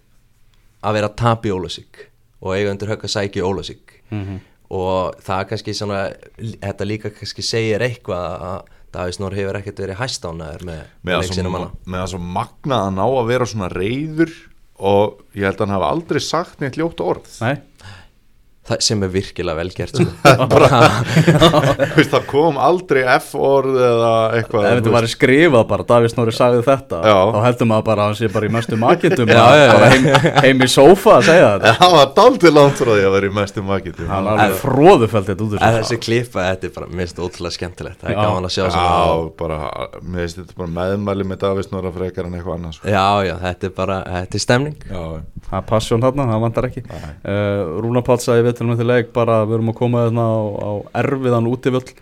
að 0.83 0.95
vera 0.99 1.09
að 1.11 1.17
tapa 1.19 1.49
í 1.49 1.53
Ólasík 1.55 2.05
og 2.43 2.55
eiga 2.57 2.71
undir 2.71 2.91
högg 2.91 3.05
að 3.07 3.13
sækja 3.15 3.43
í 3.43 3.47
Ólasík 3.47 3.97
og 4.73 5.19
það 5.23 5.41
er 5.41 5.49
kannski 5.51 5.75
svona 5.75 6.01
þetta 6.63 6.87
líka 6.89 7.11
kannski 7.15 7.43
segir 7.43 7.83
eitthvað 7.83 8.47
að 8.51 8.71
Davís 8.93 9.19
Nór 9.21 9.33
hefur 9.33 9.57
ekkert 9.57 9.79
verið 9.81 10.01
hæstánaður 10.03 10.65
með, 10.69 10.81
með 11.03 11.21
leiksinum 11.23 11.53
svo, 11.55 11.59
hana. 11.59 11.71
með 11.87 12.03
að 12.03 12.11
svo 12.13 12.19
magna 12.39 12.81
að 12.87 12.91
ná 12.99 13.05
að 13.07 13.29
vera 13.31 13.47
svona 13.49 13.69
reyður 13.73 14.33
og 14.83 15.23
ég 15.39 15.47
held 15.47 15.61
að 15.61 15.65
hann 15.65 15.75
hafa 15.77 15.91
aldrei 15.95 16.21
sagt 16.21 16.61
neitt 16.61 16.77
ljótt 16.77 17.01
orð. 17.01 17.31
Nei, 17.41 17.55
það 18.63 18.83
sem 18.87 19.01
er 19.03 19.11
virkilega 19.11 19.59
velgert 19.59 19.97
sko. 19.99 20.05
Þú 21.93 21.97
veist, 21.97 22.13
það 22.13 22.27
kom 22.31 22.59
aldrei 22.63 23.01
F-orð 23.17 23.75
eða 23.89 24.13
eitthvað 24.39 24.67
ef 24.69 24.71
þú 24.71 24.77
þetta 24.79 24.93
væri 24.97 25.11
skrifað 25.11 25.65
bara 25.73 25.87
Davís 25.89 26.15
Snorri 26.15 26.35
sagði 26.37 26.61
þetta 26.69 27.01
Já. 27.03 27.17
þá 27.35 27.39
heldur 27.47 27.69
maður 27.73 27.87
bara 27.89 28.05
að 28.05 28.11
hann 28.13 28.19
sé 28.21 28.31
bara 28.37 28.47
í 28.49 28.53
mestu 28.55 28.79
makindum 28.79 29.33
Já, 29.33 29.41
já, 29.43 29.65
já. 29.65 29.73
bara 29.75 29.89
heim, 29.93 30.07
heim 30.47 30.63
í 30.63 30.69
sófa 30.71 31.17
að 31.17 31.27
segja 31.31 31.49
þetta. 31.57 31.75
Það 31.81 31.97
var 31.97 32.13
frá 32.83 32.93
því 32.93 33.03
að 33.09 33.17
vera 33.17 33.27
í 33.27 33.35
mestum 33.41 33.67
makitum 33.73 34.13
hann 34.13 34.31
alveg 34.33 34.55
fróðufælt 34.63 35.29
þetta 35.33 35.47
út 35.49 35.57
úr 35.57 35.65
þessi 35.81 35.99
klippa, 36.03 36.47
þetta 36.53 36.69
er 36.69 36.75
bara 36.79 36.91
mist 37.03 37.19
ótrúlega 37.23 37.57
skemmtilegt. 37.59 37.99
Það 38.03 38.13
er 38.13 38.17
Já. 38.17 38.23
gaman 38.23 38.47
að 38.49 38.55
sjá 38.55 38.65
Já, 38.71 38.87
bara, 39.43 39.59
mér 40.07 40.27
finnst 40.27 40.41
þetta 40.41 40.59
bara 40.63 40.73
meðmæli 40.79 41.29
með 41.33 41.43
Davís 41.43 41.71
Nóra 41.75 41.93
frekar 41.95 42.29
en 42.31 42.39
eitthvað 42.39 42.59
annars 42.61 42.79
já, 42.87 43.05
já, 43.27 43.35
þetta 43.43 43.69
er 43.69 43.75
bara, 43.77 43.99
þetta 44.21 44.39
er 44.39 44.45
stemning 44.47 44.79
Já, 48.53 48.59
það 48.59 48.61
passjón 48.61 48.61
þarna, 48.61 48.61
það 48.61 48.61
vantar 48.61 48.61
ekki 48.61 48.61
Rúna 48.61 48.61
Páll 48.61 48.61
sagði 48.61 48.61
við 48.61 48.61
til 48.61 48.67
með 48.69 48.81
til 48.81 48.89
leik 48.89 49.13
bara 49.13 49.43
við 49.47 49.55
erum 49.59 49.73
að 49.73 49.79
koma 49.79 50.07
þarna 50.07 50.27
á, 50.27 50.41
á 50.63 50.73
erfiðan 51.03 51.51
útivöll. 51.51 51.93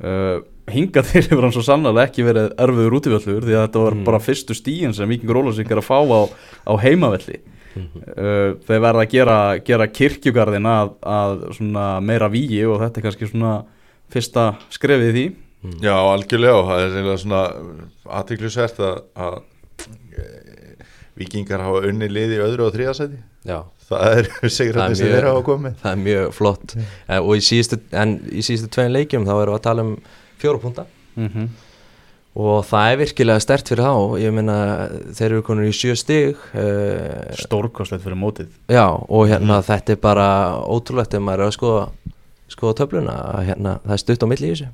Uh, 0.00 0.36
hingað 0.70 1.08
til 1.10 1.22
hefur 1.26 1.44
hann 1.44 1.54
svo 1.54 1.64
sannlega 1.66 2.04
ekki 2.06 2.22
verið 2.22 2.52
erfiður 2.62 2.96
útivöllur 3.00 3.42
því 3.42 3.56
að 3.56 3.64
þetta 3.64 3.84
var 3.84 3.96
bara 4.06 4.20
fyrstu 4.22 4.54
stíin 4.54 4.94
sem 4.94 5.10
Víkingur 5.10 5.40
Ólafsvík 5.42 5.70
er 5.70 5.80
að 5.82 5.88
fá 5.88 5.98
á, 5.98 6.20
á 6.70 6.72
heimavelli. 6.78 7.40
Uh, 7.70 8.56
þeir 8.66 8.82
verða 8.82 9.04
að 9.04 9.12
gera, 9.12 9.38
gera 9.66 9.90
kirkjugarðin 9.90 10.66
að, 10.66 10.96
að 11.06 11.44
svona 11.58 11.86
meira 12.02 12.30
víi 12.30 12.62
og 12.66 12.80
þetta 12.82 13.00
er 13.00 13.06
kannski 13.06 13.30
svona 13.30 13.54
fyrsta 14.10 14.46
skrefið 14.74 15.10
í 15.10 15.14
því. 15.16 15.26
Já, 15.84 15.92
algjörlega 15.92 16.56
og 16.56 16.70
það 16.70 16.84
er 16.86 17.18
svona 17.20 17.40
aðtiklusvert 18.20 18.78
að, 18.80 19.02
að 19.20 19.40
vikingar 21.20 21.62
hafa 21.66 21.84
unni 21.90 22.08
liði 22.10 22.38
í 22.38 22.42
öðru 22.48 22.66
og 22.68 22.74
þriðasæti 22.74 23.18
já, 23.50 23.58
það 23.90 24.18
er 24.18 24.30
sigrandi 24.58 24.98
sem 25.00 25.06
mjög- 25.10 25.16
þeir 25.18 25.28
hafa 25.30 25.42
komið. 25.50 25.74
það 25.82 25.92
er 25.96 26.04
mjög 26.04 26.30
flott. 26.40 26.76
En, 26.80 27.18
og 27.22 27.32
í 27.36 27.42
síðustu, 27.44 27.80
en 28.02 28.14
í 28.30 28.44
síðustu 28.46 28.70
tvein 28.76 28.94
leikjum 28.96 29.26
þá 29.28 29.34
erum 29.38 29.52
við 29.54 29.58
að 29.60 29.66
tala 29.70 29.84
um 29.88 29.96
fjóra 30.40 30.64
punta. 30.68 30.86
Mm 31.20 31.50
og 32.40 32.60
það 32.62 32.92
er 32.92 32.98
virkilega 33.00 33.42
stert 33.42 33.66
fyrir 33.66 33.82
þá. 33.82 34.18
Ég 34.22 34.30
meina 34.36 34.54
þeir 35.18 35.24
eru 35.32 35.40
konur 35.42 35.66
í 35.66 35.72
sjö 35.74 35.96
stig 35.98 36.38
uh, 36.54 37.24
stórkostlegt 37.42 38.04
fyrir 38.04 38.14
mótið. 38.20 38.52
Já 38.70 38.84
og 38.86 39.24
hérna 39.26 39.56
þetta 39.66 39.96
er 39.96 39.98
bara 40.00 40.26
ótrúlegt 40.62 41.16
ef 41.18 41.24
maður 41.26 41.42
er 41.42 41.50
að 41.50 41.56
skoða 41.58 41.82
skoða 42.54 42.76
töfluna. 42.78 43.16
Hérna 43.48 43.72
það 43.82 43.96
er 43.96 44.02
stutt 44.04 44.22
á 44.22 44.30
milli 44.30 44.46
í 44.46 44.54
þessu 44.54 44.68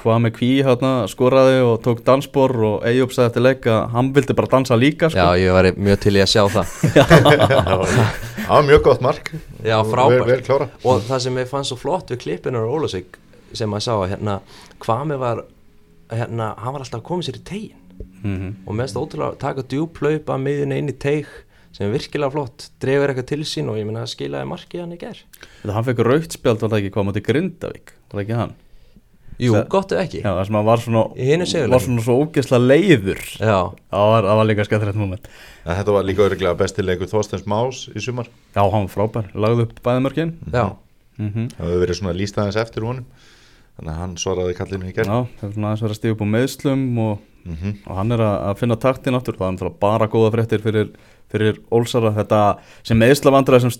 hvað 0.00 0.18
með 0.24 0.32
kví 0.38 0.50
hérna 0.66 0.90
skoraði 1.10 1.60
og 1.66 1.76
tók 1.84 2.02
dansbor 2.06 2.54
og 2.70 2.86
Eyjób 2.88 3.12
sagði 3.14 3.30
eftir 3.30 3.44
leik 3.46 3.68
að 3.70 3.80
hann 3.94 4.10
vildi 4.16 4.36
bara 4.38 4.50
dansa 4.54 4.78
líka 4.80 5.10
sko. 5.12 5.20
já 5.20 5.42
ég 5.44 5.52
var 5.56 5.68
mjög 5.76 6.00
til 6.06 6.14
í 6.16 6.22
að 6.24 6.30
sjá 6.32 6.42
það. 6.56 6.74
Það 8.50 8.56
var 8.56 8.64
mjög 8.66 8.80
gott 8.88 9.02
mark. 9.04 9.28
Já 9.62 9.76
frábært. 9.86 10.48
og 10.82 11.02
það 11.06 11.20
sem 11.26 11.36
ég 11.38 11.50
fann 11.50 11.66
svo 11.68 11.76
flott 11.78 12.10
við 12.10 12.22
klippinu 12.24 12.64
á 12.64 12.66
Ólasík 12.66 13.18
sem 13.52 13.70
maður 13.70 13.84
sá 13.86 13.92
að 13.98 14.08
hérna 14.14 14.38
hvað 14.82 15.04
með 15.10 15.20
var 15.22 15.44
hérna 16.10 16.48
hann 16.58 16.74
var 16.74 16.84
alltaf 16.84 17.00
að 17.00 17.06
koma 17.10 17.26
sér 17.26 17.38
í 17.38 17.44
tegin 17.46 17.76
mm 18.24 18.50
og 18.66 18.76
mest 18.78 18.96
ótrúlega 18.98 19.34
að 19.34 19.38
taka 19.42 19.64
djúplaupa 19.70 20.36
miðjuna 20.40 20.78
inn 20.80 20.90
í 20.92 20.96
teig 20.96 21.28
sem 21.70 21.86
er 21.86 21.92
virkilega 21.94 22.32
flott 22.34 22.68
dregur 22.82 23.12
eitthvað 23.12 23.28
til 23.30 23.44
sín 23.46 23.68
og 23.70 23.78
ég 23.78 23.86
meina 23.86 24.06
skilaði 24.08 24.48
markið 24.50 24.82
hann 24.84 24.96
í 24.96 24.98
ger 25.00 25.20
Þetta 25.62 25.76
hann 25.76 25.86
fekk 25.86 26.02
raukt 26.08 26.34
spjald 26.38 26.64
var 26.64 26.72
það 26.72 26.80
ekki 26.80 26.92
hvað 26.96 27.08
mútið 27.10 27.26
Grindavík? 27.28 27.92
Var 28.10 28.16
það 28.16 28.24
ekki 28.24 28.38
hann? 28.40 28.54
Jú, 29.40 29.54
Það- 29.56 29.68
gott 29.72 29.92
ef 29.94 30.00
ekki. 30.02 30.20
Já, 30.20 30.30
það 30.36 30.46
sem 30.46 30.56
hann 30.58 30.66
var 30.66 30.82
svona 30.84 31.02
Í 31.16 31.24
hinu 31.30 31.46
sigurleiknum. 31.48 31.72
var 31.72 31.80
svona 31.80 32.02
svo 32.04 32.16
ógeðslega 32.20 32.66
leiður. 32.66 33.20
Já, 33.40 33.58
það 33.90 34.10
var, 34.12 34.28
var 34.40 34.46
líka 34.50 34.66
skemmtilegt 34.66 35.00
moment. 35.00 35.28
En 35.64 35.76
Þetta 35.76 35.92
var 35.96 36.04
líka 36.04 36.26
örgulega 36.28 36.56
besti 36.60 36.84
leikur 36.84 37.08
Þorsteins 37.08 37.46
Más 37.46 37.88
í 37.94 38.00
sumar. 38.04 38.28
Já, 38.54 38.62
hann 38.70 38.86
var 38.86 38.92
frábær, 38.92 39.30
lagði 39.32 39.62
upp 39.64 39.80
bæðumörkin 39.82 40.34
já, 40.52 40.76
mm 41.18 41.30
-hmm. 41.30 41.48
það 41.56 41.66
hefur 41.66 41.86
verið 41.86 41.98
svona 42.00 42.16
líst 42.16 42.36
aðeins 42.36 42.56
eftir 42.60 42.84
honum. 42.84 43.06
Þannig 43.78 43.94
að 43.94 44.00
hann 44.00 44.16
svaraði 44.16 44.56
kallinu 44.58 44.88
í 44.90 44.92
gerð 44.92 45.06
Já, 45.08 45.26
það 45.40 45.48
er 45.48 45.54
svona 45.54 45.68
aðeins 45.70 45.82
verið 45.82 45.94
að 45.94 46.00
stíða 46.00 46.12
upp 46.12 46.20
á 46.20 46.34
meðslum 46.34 46.98
og, 46.98 47.18
mm 47.44 47.72
og 47.86 47.96
hann 47.96 48.12
er 48.12 48.18
að, 48.18 48.36
að 48.50 48.58
finna 48.58 48.76
taktin 48.76 49.14
aftur. 49.14 49.36
Það 49.36 49.46
er 49.48 49.52
náttúrulega 49.56 49.80
bara 49.80 50.06
góða 50.06 50.32
fréttir 50.34 50.60
fyrir, 50.60 50.90
fyrir 51.32 51.60
Ólsara, 51.72 52.12
þetta 52.12 52.58
sem 52.82 52.98
meðslavandræði 52.98 53.60
sem 53.60 53.70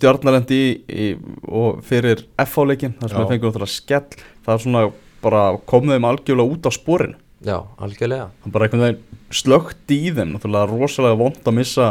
í, 0.89 1.17
og 1.47 1.83
fyrir 1.83 2.25
F-áleikin, 2.39 2.95
það 2.97 3.09
sem 3.09 3.19
við 3.19 3.27
fengum 3.29 3.51
náttúrulega 3.51 3.67
skell, 3.67 4.09
það 4.45 4.53
er 4.53 4.57
svona 4.57 4.91
bara 5.23 5.43
komið 5.69 5.97
þeim 5.97 6.07
algjörlega 6.11 6.55
út 6.55 6.69
á 6.69 6.71
sporinu. 6.75 7.17
Já, 7.41 7.57
algjörlega. 7.81 8.29
Hann 8.43 8.53
bara 8.53 8.67
einhvern 8.67 8.85
veginn 8.85 9.21
slögt 9.33 9.93
í 9.93 10.11
þeim 10.13 10.35
náttúrulega 10.35 10.69
rosalega 10.69 11.17
vond 11.17 11.41
að 11.41 11.57
missa 11.57 11.87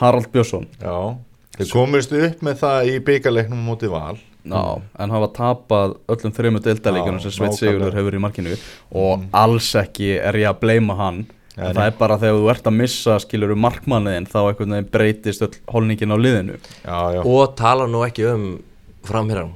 Harald 0.00 0.30
Björnsson. 0.32 0.64
Já, 0.80 0.96
þau 1.58 1.66
komist 1.72 2.14
upp 2.16 2.42
með 2.44 2.62
það 2.62 2.90
í 2.92 2.96
byggarleiknum 3.04 3.68
mútið 3.68 3.92
val. 3.92 4.16
Já, 4.46 4.82
en 5.02 5.10
hafa 5.12 5.28
tapað 5.34 5.96
öllum 6.12 6.34
þreymur 6.36 6.62
deildalíkunum 6.62 7.22
sem 7.24 7.34
Sveit. 7.34 7.56
Sigurður 7.58 7.96
hefur 7.98 8.16
í 8.16 8.22
markinu. 8.22 8.54
Og 8.94 9.26
alls 9.34 9.72
ekki 9.78 10.14
er 10.20 10.38
ég 10.38 10.52
að 10.52 10.60
bleima 10.62 10.96
hann. 11.00 11.24
En 11.56 11.72
nei. 11.72 11.76
það 11.78 11.86
er 11.88 11.94
bara 11.98 12.18
þegar 12.20 12.38
þú 12.38 12.48
ert 12.52 12.66
að 12.68 12.74
missa 12.76 13.14
skilur 13.24 13.54
um 13.54 13.62
markmanniðin 13.64 14.26
þá 14.28 14.38
einhvern 14.42 14.74
veginn 14.76 14.90
breytist 14.92 15.44
öll 15.46 15.54
holningin 15.72 16.12
á 16.12 16.18
liðinu. 16.20 16.58
Já, 16.84 16.98
já, 17.16 17.20
Og 17.24 17.54
tala 17.56 17.86
nú 17.88 18.02
ekki 18.04 18.26
um 18.28 18.44
framherran 19.08 19.54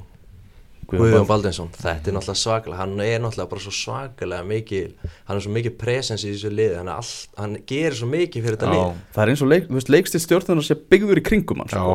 Guðjón 0.90 1.26
Baldinsson, 1.28 1.68
þetta 1.76 2.10
er 2.10 2.14
náttúrulega 2.16 2.40
svakalega 2.40 2.80
hann 2.80 2.94
er 3.04 3.20
náttúrulega 3.22 3.50
bara 3.52 3.62
svo 3.64 3.72
svakalega 3.74 4.46
mikil 4.46 4.94
hann 5.28 5.36
er 5.36 5.44
svo 5.44 5.52
mikið 5.54 5.76
presens 5.80 6.24
í 6.24 6.32
þessu 6.32 6.50
liði. 6.52 6.78
Hann, 6.80 6.90
all, 6.92 7.12
hann 7.38 7.56
gerir 7.70 7.96
svo 7.98 8.08
mikið 8.10 8.46
fyrir 8.46 8.58
þetta 8.58 8.70
Já. 8.70 8.74
lið. 8.74 9.02
Það 9.16 9.22
er 9.24 9.32
eins 9.32 9.44
og 9.44 9.50
leik, 9.52 9.68
þú 9.68 9.78
veist, 9.78 9.92
leikstilt 9.94 10.24
stjórnuna 10.24 10.64
sé 10.66 10.78
byggður 10.94 11.20
í 11.20 11.24
kringum 11.30 11.62
hann 11.62 11.72
sko. 11.72 11.94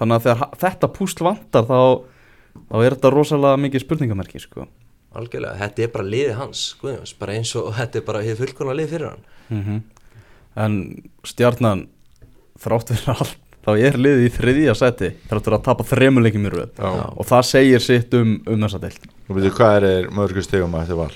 Þannig 0.00 0.16
að 0.16 0.26
þegar 0.26 0.42
þetta 0.64 0.92
púsl 0.96 1.26
vantar 1.28 1.68
þá, 1.70 1.80
þá 2.70 2.76
er 2.80 2.96
þetta 2.96 3.14
rosalega 3.14 3.62
mikið 3.66 3.86
spurningamerki 3.86 4.42
sko. 4.42 4.66
algjörlega, 5.14 5.58
þetta 5.58 5.82
er 5.82 5.94
bara 5.94 6.06
liðið 6.06 6.36
hans 6.38 6.64
Guðjóns, 6.82 7.14
bara 7.18 7.38
eins 7.38 7.54
og 7.58 7.72
þetta 7.78 7.98
er 7.98 8.04
bara 8.06 8.26
fullkona 8.42 8.76
lið 8.78 8.94
fyrir 8.96 9.10
hann. 9.12 9.24
Mm 9.50 9.80
En 10.58 10.72
stjarnan 11.22 11.84
þrátt 12.58 12.90
fyrir 12.90 13.12
allt 13.14 13.49
þá 13.64 13.70
er 13.76 13.98
liðið 14.00 14.26
í 14.26 14.32
þriðja 14.34 14.74
seti 14.78 15.10
þrátt 15.28 15.46
fyrir 15.46 15.56
að 15.58 15.64
tapa 15.68 15.86
þremuleikim 15.88 16.46
í 16.48 16.52
röð. 16.54 16.80
Og 16.80 17.28
það 17.28 17.46
segir 17.50 17.84
sitt 17.84 18.16
um, 18.18 18.36
um 18.48 18.66
þessa 18.66 18.82
deild. 18.82 19.08
Og 19.28 19.38
veitu 19.38 19.54
hvað 19.56 19.88
er 19.90 20.10
mörgur 20.16 20.46
stegum 20.46 20.76
að 20.76 20.86
þetta 20.88 21.00
val? 21.00 21.10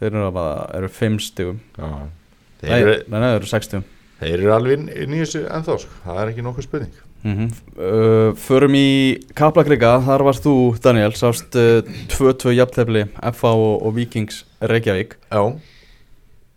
Þeir 0.00 0.10
eru, 0.10 0.28
bara, 0.34 0.54
eru 0.78 0.90
fimm 0.90 1.18
nei, 1.18 2.70
þeir, 2.70 2.76
eru, 2.78 2.94
nei, 3.06 3.18
nei, 3.18 3.28
þeir 3.28 3.40
eru 3.40 3.50
sex 3.50 3.68
stigum. 3.70 3.88
Þeir 4.22 4.36
eru 4.36 4.52
alveg 4.54 4.86
þessu 5.12 5.42
ennþá 5.50 5.78
sko. 5.82 5.98
það 6.04 6.22
er 6.22 6.32
ekki 6.32 6.46
nokkuð 6.46 6.66
spurning. 6.68 7.00
Mm 7.22 7.34
-hmm. 7.38 7.50
uh, 7.78 8.34
Förum 8.34 8.74
í 8.74 8.88
Kaplakrika, 9.38 9.92
þar 10.02 10.24
varst 10.26 10.46
þú 10.46 10.54
Daniel. 10.82 11.12
Sást 11.14 11.54
uh, 11.54 11.82
2-2 12.10 12.56
jafntefli 12.56 13.04
FA 13.34 13.52
og, 13.54 13.86
og 13.86 13.94
Vikings 13.94 14.44
Reykjavík. 14.60 15.14
Já, 15.30 15.54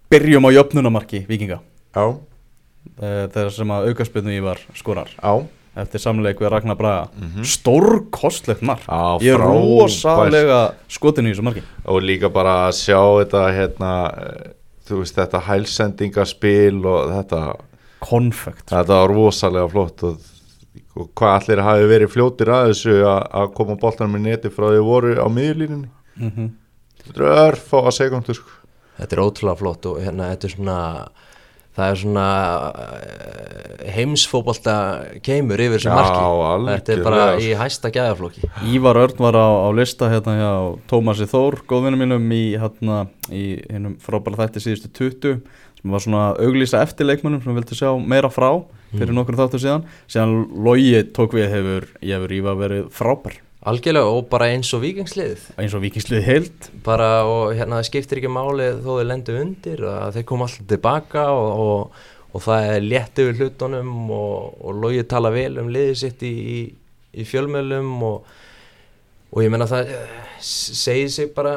byrjum 0.10 0.45
á 0.45 0.50
jöfnunamarki 0.54 1.26
Vikinga 1.28 1.60
já, 1.95 2.06
uh, 2.06 2.15
þegar 3.00 3.52
sem 3.52 3.76
að 3.76 3.88
aukaspilnu 3.91 4.36
í 4.36 4.41
var 4.43 4.62
skorar. 4.78 5.12
Já. 5.19 5.45
Eftir 5.76 6.00
samleik 6.00 6.39
við 6.39 6.54
Ragnar 6.54 6.78
Braga. 6.80 7.10
Mhm. 7.19 7.43
stórkostlegt 7.43 8.62
mark. 8.62 8.86
Já, 8.88 9.19
ég 9.19 9.34
er 9.36 9.43
rosalega 9.43 10.74
skotin 10.88 11.28
í 11.28 11.34
þessu 11.34 11.43
marki. 11.43 11.63
Og 11.86 12.02
líka 12.02 12.32
bara 12.32 12.69
að 12.69 12.78
sjá 12.80 13.02
þetta 13.19 13.41
hérna, 13.52 13.91
eh, 14.15 14.52
þú 14.88 15.02
veist 15.02 15.15
þetta 15.15 15.41
hælsendingaspil 15.50 16.86
og 16.86 17.12
þetta 17.12 17.41
konfekt 18.06 18.71
þetta 18.71 19.00
var 19.02 19.13
rosalega 19.13 19.69
flott 19.71 20.04
og, 20.08 20.28
og 20.95 21.10
hvað 21.17 21.38
allir 21.39 21.63
hafi 21.65 21.89
verið 21.89 22.13
fljótir 22.13 22.52
að 22.54 22.71
þessu 22.71 22.98
að, 23.02 23.21
að 23.41 23.54
koma 23.58 23.78
boltanum 23.82 24.19
í 24.19 24.24
neti 24.28 24.52
frá 24.54 24.67
því 24.69 24.84
voru 24.86 25.15
á 25.17 25.28
miðurlínunni 25.32 25.89
mm 25.89 26.32
-hmm. 26.32 26.52
þetta 27.04 27.24
er 27.24 27.39
örf 27.45 27.74
á 27.74 27.91
sekundu 27.91 28.38
sko. 28.38 28.62
Þetta 28.95 29.15
er 29.15 29.24
ótrúlega 29.24 29.60
flott 29.60 29.86
og 29.86 30.00
hérna 30.00 30.32
þetta 30.32 30.48
er 30.48 30.56
svona 30.56 30.78
það 31.75 31.89
er 31.91 31.99
svona 32.01 32.25
uh, 32.71 33.89
heimsfóbolta 33.95 34.75
keimur 35.25 35.59
yfir 35.61 35.77
þessu 35.79 35.91
marki. 35.91 36.71
Þetta 36.71 36.93
er 36.95 37.03
bara 37.05 37.25
í 37.41 37.49
hæsta 37.59 37.91
gæðaflokki. 37.93 38.49
Ívar 38.71 38.99
Örn 39.03 39.21
var 39.25 39.38
á, 39.39 39.47
á 39.67 39.69
lista 39.75 40.09
hérna 40.11 40.38
hjá 40.39 40.51
Tómasi 40.91 41.27
Þór, 41.31 41.59
góðvinnum 41.69 42.03
mínum 42.05 42.31
í 42.35 42.43
hérna 42.59 43.05
í 43.31 43.45
hennum 43.69 43.97
frábæra 44.03 44.45
þætti 44.45 44.63
síðustu 44.65 44.91
20 44.95 45.39
sem 45.81 45.93
var 45.93 46.01
svona 46.03 46.25
auglýsa 46.41 46.81
eftir 46.85 47.09
leikmönnum 47.09 47.43
sem 47.43 47.55
vildi 47.57 47.77
sjá 47.77 47.91
meira 47.99 48.31
frá 48.33 48.49
fyrir 48.95 49.11
Mm. 49.11 49.17
nokkur 49.19 49.35
þáttu 49.35 49.59
síðan. 49.59 49.81
Síðan 50.07 50.35
Logi 50.63 51.01
tók 51.11 51.33
við 51.35 51.49
hefur, 51.51 51.88
hefur 51.99 52.31
Ívar 52.31 52.55
verið 52.61 52.85
frábær 52.95 53.41
algjörlega 53.65 54.10
og 54.13 54.28
bara 54.30 54.49
eins 54.54 54.69
og 54.78 54.84
vikingsliðið 54.84 55.45
eins 55.62 55.73
og 55.73 55.82
vikingslið 55.84 56.25
heilt 56.28 56.67
bara 56.86 57.10
og 57.25 57.56
hérna 57.58 57.80
það 57.80 57.88
skiptir 57.89 58.21
ekki 58.21 58.32
máli 58.32 58.67
þó 58.78 58.91
þau 58.91 59.08
lendu 59.10 59.38
undir 59.41 59.82
að 59.89 60.19
þeir 60.19 60.28
koma 60.30 60.47
alltaf 60.47 60.67
tilbaka 60.69 61.25
og, 61.34 61.63
og, 61.65 62.01
og 62.36 62.45
það 62.45 62.69
er 62.75 62.86
létt 62.86 63.21
yfir 63.23 63.39
hlutunum 63.41 63.93
og, 64.13 64.60
og 64.62 64.82
logið 64.84 65.08
tala 65.10 65.34
vel 65.34 65.58
um 65.63 65.71
liðið 65.73 65.97
sitt 66.04 66.25
í, 66.28 66.34
í, 66.36 66.60
í 67.17 67.25
fjölmjölum 67.25 67.91
og, 68.06 68.32
og 69.34 69.41
ég 69.41 69.54
menna 69.54 69.69
það 69.71 69.93
eh, 69.97 70.17
segir 70.45 71.10
sig 71.15 71.34
bara 71.34 71.56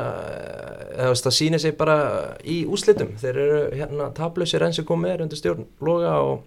eh, 0.97 1.13
það 1.13 1.35
sýnir 1.43 1.61
sig 1.61 1.77
bara 1.77 1.99
í 2.41 2.63
úslitum 2.65 3.19
þeir 3.21 3.43
eru 3.45 3.65
hérna 3.77 4.09
tablusir 4.17 4.65
enn 4.65 4.77
sem 4.77 4.89
komið 4.89 5.17
er 5.17 5.27
undir 5.27 5.43
stjórn 5.43 5.69
loga 5.85 6.17
og, 6.25 6.47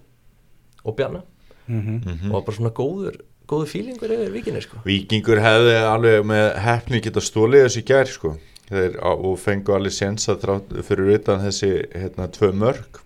og 0.81 0.97
bjarna. 0.97 1.21
Mm 1.67 1.81
-hmm. 1.81 2.05
mm 2.09 2.31
og 2.33 2.45
bara 2.45 2.55
svona 2.55 2.73
góður 2.73 3.21
góður 3.51 3.71
fílingur 3.71 4.15
yfir 4.15 4.31
vikinni 4.33 4.63
sko. 4.63 4.79
Víkingur 4.87 5.41
hefði 5.43 5.75
alveg 5.83 6.25
með 6.31 6.47
hefni 6.65 7.01
geta 7.03 7.23
stólið 7.23 7.67
þessu 7.67 7.83
í 7.83 7.87
gær 7.91 8.11
sko. 8.11 8.33
Þeir, 8.71 8.95
og 9.03 9.35
fengu 9.41 9.75
alveg 9.75 9.97
þrátt 10.39 10.71
fyrir 10.87 11.17
utan 11.17 11.43
þessi 11.43 11.71
hérna, 11.91 12.29
tvö 12.31 12.53
mörg 12.55 13.01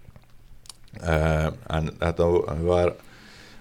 uh, 1.01 1.49
en 1.73 1.89
þetta 2.03 2.27
var 2.67 2.93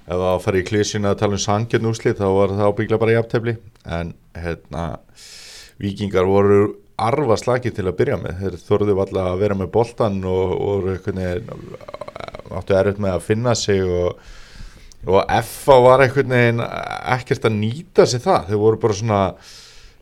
ef 0.05 0.13
það 0.13 0.21
var 0.21 0.35
að 0.35 0.43
fara 0.45 0.61
í 0.61 0.67
klísina 0.69 1.13
að 1.15 1.21
tala 1.23 1.39
um 1.39 1.41
sangjarn 1.41 1.89
úslit 1.89 2.21
þá 2.21 2.27
var 2.37 2.53
það 2.53 2.71
ábyggla 2.71 3.01
bara 3.01 3.17
jafntefli. 3.17 3.57
En 3.89 4.13
hérna 4.37 4.85
Víkingar 5.81 6.29
voru 6.29 6.59
arfa 7.01 7.39
slagið 7.41 7.79
til 7.79 7.89
að 7.89 7.97
byrja 7.99 8.19
með. 8.21 8.43
Þeir 8.43 8.59
þorðu 8.69 8.97
alltaf 9.01 9.31
að 9.33 9.41
vera 9.41 9.59
með 9.59 9.71
boltan 9.75 10.21
og, 10.29 10.53
og 10.61 10.89
veginn 10.91 11.23
áttu 12.55 12.77
erfitt 12.77 13.01
með 13.03 13.17
að 13.17 13.25
finna 13.25 13.55
sig 13.59 13.83
og 13.83 14.21
og 15.07 15.31
FA 15.45 15.79
var 15.85 16.05
einhvern 16.05 16.35
veginn 16.35 16.63
ekkert 17.15 17.49
að 17.49 17.57
nýta 17.59 18.07
sér 18.09 18.23
það. 18.25 18.51
Þau 18.51 18.61
voru 18.63 18.81
bara 18.83 18.99
svona 18.99 19.21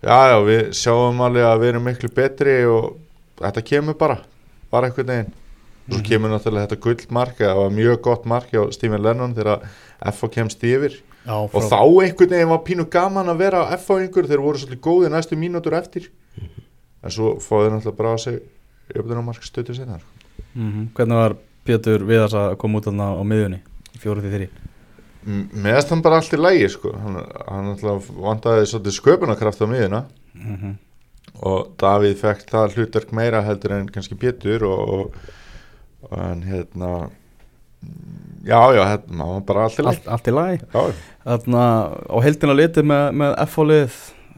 já 0.03 0.19
já 0.33 0.37
við 0.47 0.63
sjáum 0.79 1.23
alveg 1.27 1.47
að 1.49 1.63
við 1.63 1.73
erum 1.73 1.87
miklu 1.89 2.11
betri 2.15 2.57
og 2.71 2.97
þetta 3.43 3.65
kemur 3.71 3.99
bara 3.99 4.19
bara 4.73 4.89
einhvern 4.91 5.13
veginn. 5.15 5.33
Og 5.83 5.97
svo 5.97 6.03
kemur 6.07 6.31
náttúrulega 6.31 6.69
þetta 6.69 6.83
gullmark 6.87 7.41
það 7.41 7.59
var 7.59 7.77
mjög 7.79 8.03
gott 8.07 8.29
mark 8.31 8.53
hjá 8.55 8.63
Stephen 8.75 9.03
Lennon 9.03 9.35
þegar 9.35 9.67
FA 10.15 10.33
kemst 10.39 10.63
yfir. 10.65 11.01
Já, 11.27 11.37
og 11.39 11.69
þá 11.71 11.79
einhvern 11.83 12.35
veginn 12.37 12.51
var 12.55 12.65
pínu 12.67 12.89
gaman 12.91 13.31
að 13.31 13.43
vera 13.43 13.67
á 13.67 13.75
FA 13.79 14.01
yngur 14.05 14.31
þeir 14.31 14.43
voru 14.43 14.63
svolítið 14.63 14.83
góði 14.87 15.11
næstu 15.13 15.39
mínútur 15.39 15.75
eftir. 15.79 16.11
En 17.03 17.11
svo 17.11 17.37
fóðu 17.43 17.75
náttúrulega 17.75 17.99
bara 17.99 18.15
á 18.15 18.19
sig 18.23 18.43
öfðunarmark 18.95 19.43
stötu 19.43 19.75
sinna 19.75 20.01
mm 20.55 20.89
Hvernig 20.95 21.17
var 21.17 21.37
Pétur 21.65 22.03
við 22.05 22.25
þess 22.25 22.35
að 22.35 22.57
koma 22.59 22.81
út 22.81 22.89
á 22.91 23.23
miðjunni 23.23 23.61
fjóruð 24.03 24.27
í 24.27 24.33
þrý 24.33 24.49
meðast 25.25 25.93
hann 25.93 26.03
bara 26.03 26.19
allt 26.19 26.35
í 26.35 26.41
lægi 26.41 26.69
sko. 26.75 26.93
hann, 26.99 27.21
hann 27.47 27.77
vandaði 28.19 28.67
svolítið 28.71 28.97
sköpunarkraft 28.97 29.63
á 29.63 29.67
miðuna 29.71 30.05
mm 30.35 30.57
-hmm. 30.57 30.75
og 31.47 31.73
Davíð 31.79 32.17
fekk 32.19 32.47
það 32.51 32.77
hlutverk 32.77 33.13
meira 33.13 33.43
heldur 33.43 33.73
en 33.73 33.89
kannski 33.89 34.15
Pétur 34.15 34.65
og, 34.65 34.89
og, 34.89 35.15
og 36.11 36.19
hann 36.19 36.43
hérna 36.43 37.11
já 38.45 38.75
já, 38.75 38.83
hérna, 38.85 39.25
hann 39.25 39.35
var 39.35 39.41
bara 39.47 39.65
allt 39.65 39.79
í 39.79 39.83
lægi 39.83 39.89
allt, 39.89 40.09
allt 40.09 40.29
í 40.29 40.31
lagi. 40.31 40.59
Já, 40.75 40.93
Þarna 41.25 41.63
á 42.11 42.17
heldina 42.23 42.55
litið 42.55 42.85
með, 42.85 43.13
með 43.13 43.39
F-fólið 43.47 43.93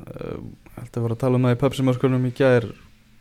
uh, 0.05 0.39
Þetta 0.75 1.01
var 1.01 1.13
að 1.15 1.19
tala 1.19 1.37
um 1.37 1.45
það 1.47 1.55
í 1.55 1.61
pöpsimörskunum 1.61 2.27
í 2.27 2.33
gær 2.37 2.65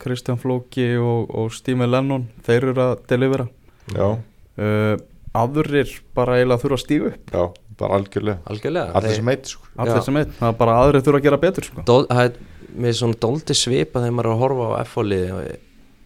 Kristján 0.03 0.39
Flóki 0.39 0.97
og, 0.97 1.29
og 1.31 1.53
Stími 1.53 1.87
Lennon 1.87 2.27
Þeir 2.43 2.63
eru 2.63 2.81
að 2.81 2.95
delivera. 3.07 3.47
Já, 3.93 4.19
uh, 4.57 4.97
Aðurir 5.33 5.91
bara 6.13 6.37
eiginlega 6.37 6.61
þurfa 6.61 6.77
að 6.77 6.83
stígu 6.83 7.09
upp 7.09 7.33
já, 7.33 7.43
bara 7.79 7.99
algjörlega 7.99 8.53
algjörlega 8.53 8.97
allir 8.99 9.15
sem 9.17 9.31
eitt 9.33 9.53
sko. 9.53 9.69
Allir 9.81 10.03
sem 10.05 10.19
einn, 10.21 10.33
það 10.39 10.49
er 10.51 10.57
bara 10.59 10.79
aðrir 10.81 11.05
þurfa 11.05 11.21
að 11.21 11.27
gera 11.27 11.39
betur 11.41 11.69
sko. 11.69 11.85
Dól, 11.89 12.03
það 12.09 12.25
er 12.27 12.35
með 12.83 12.97
svona 12.99 13.19
dóldi 13.25 13.57
svipa 13.57 14.01
þegar 14.03 14.17
maður 14.17 14.29
er 14.29 14.33
að 14.33 14.43
horfa 14.43 14.67
á 14.69 14.73
F-fólið 14.83 15.33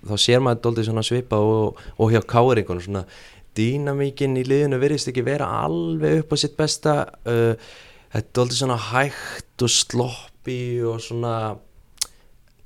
þá 0.07 0.15
sér 0.23 0.43
maður 0.43 0.63
dóldi 0.67 0.85
svona 0.87 1.03
svipa 1.05 1.39
og, 1.43 1.81
og 1.97 2.13
hjá 2.13 2.21
káringunum 2.23 2.83
svona 2.85 3.03
dýnamíkin 3.57 4.37
í 4.37 4.45
liðinu 4.47 4.79
virðist 4.81 5.11
ekki 5.11 5.25
vera 5.25 5.49
alveg 5.63 6.21
upp 6.21 6.35
á 6.35 6.35
sitt 6.39 6.57
besta 6.59 6.97
uh, 7.27 7.55
þetta 8.13 8.23
er 8.23 8.33
dóldi 8.39 8.59
svona 8.59 8.77
hægt 8.91 9.65
og 9.65 9.73
sloppi 9.73 10.59
og 10.85 11.01
svona 11.03 11.33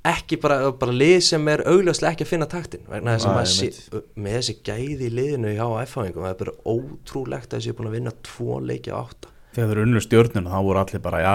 ekki 0.02 0.38
bara, 0.42 0.56
bara 0.74 0.94
lið 0.94 1.18
sem 1.28 1.48
er 1.52 1.62
augljóslega 1.70 2.16
ekki 2.16 2.26
að 2.26 2.30
finna 2.32 2.48
taktin 2.50 2.82
vegna 2.90 3.14
þess 3.14 3.28
að 3.28 3.36
maður 3.36 3.52
sé, 3.52 4.00
með 4.18 4.38
þessi 4.38 4.54
gæði 4.66 5.06
í 5.06 5.10
liðinu 5.14 5.52
hjá 5.54 5.66
F-fáingum 5.84 6.24
það 6.26 6.32
er 6.32 6.38
bara 6.40 6.54
ótrúlegt 6.74 7.52
að 7.52 7.58
þessi 7.58 7.70
er 7.70 7.76
búin 7.78 7.90
að 7.90 7.98
vinna 7.98 8.14
tvo 8.26 8.58
leiki 8.66 8.90
á 8.90 8.98
átta. 8.98 9.30
Þegar 9.52 9.68
þeir 9.68 9.76
eru 9.76 9.84
unnu 9.86 10.02
stjórnuna 10.02 10.54
þá 10.54 10.64
voru 10.66 10.82
allir 10.82 11.04
bara 11.04 11.20
já, 11.22 11.34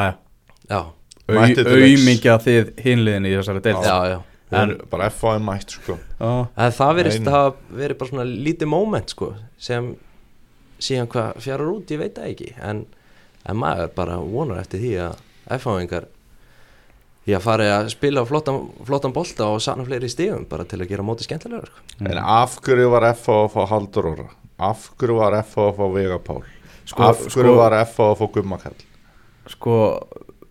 já. 0.68 0.82
Auðmingja 1.28 2.36
þið 2.44 2.74
hinliðin 2.84 3.30
í 3.30 3.36
þessari 3.38 3.64
deild. 3.64 3.88
Já, 3.88 3.98
já. 4.16 4.20
En 4.58 4.76
bara 4.88 5.10
er 5.12 5.40
mætt 5.44 5.76
sko. 5.76 5.98
Það 6.20 6.94
verðist 6.96 7.24
Nei, 7.24 7.28
að 7.28 7.36
hafa 7.36 7.80
verið 7.82 8.00
bara 8.00 8.12
svona 8.14 8.28
lítið 8.28 8.70
moment 8.72 9.12
sko 9.12 9.34
sem 9.60 9.90
síðan 10.80 11.10
hvað 11.12 11.42
fjarar 11.44 11.72
út, 11.74 11.92
ég 11.92 12.00
veit 12.00 12.16
það 12.16 12.30
ekki. 12.32 12.54
En, 12.64 12.86
en 13.44 13.60
maður 13.60 13.92
bara 13.98 14.20
vonar 14.24 14.62
eftir 14.62 14.84
því 14.84 14.94
að 15.04 15.20
F-fáingar 15.58 16.08
ég 17.28 17.38
að 17.38 17.46
fara 17.46 17.70
að 17.78 17.90
spila 17.94 18.24
á 18.24 18.30
flottan, 18.30 18.60
flottan 18.88 19.16
bolta 19.16 19.50
og 19.52 19.62
sanna 19.64 19.86
fleiri 19.88 20.10
stífum 20.12 20.46
bara 20.50 20.66
til 20.68 20.80
að 20.82 20.92
gera 20.94 21.06
móti 21.06 21.28
skemmtilegar 21.28 21.72
sko. 21.72 22.06
en 22.06 22.18
af 22.24 22.60
hverju 22.64 22.92
var 22.94 23.10
FA 23.14 23.42
að 23.46 23.52
fá 23.56 23.68
Haldur 23.74 24.12
Óra 24.14 24.30
af 24.60 24.90
hverju 24.98 25.18
var 25.20 25.42
FA 25.44 25.68
að 25.72 25.76
fá 25.82 25.86
Vega 25.94 26.20
Pál? 26.20 26.44
Sko- 26.88 27.04
af 27.04 27.26
hverju 27.28 27.52
sko- 27.52 27.58
var 27.60 27.78
FA 27.86 28.12
að 28.14 28.18
fá 28.22 28.32
Gummakall 28.34 28.80
sko 29.48 29.76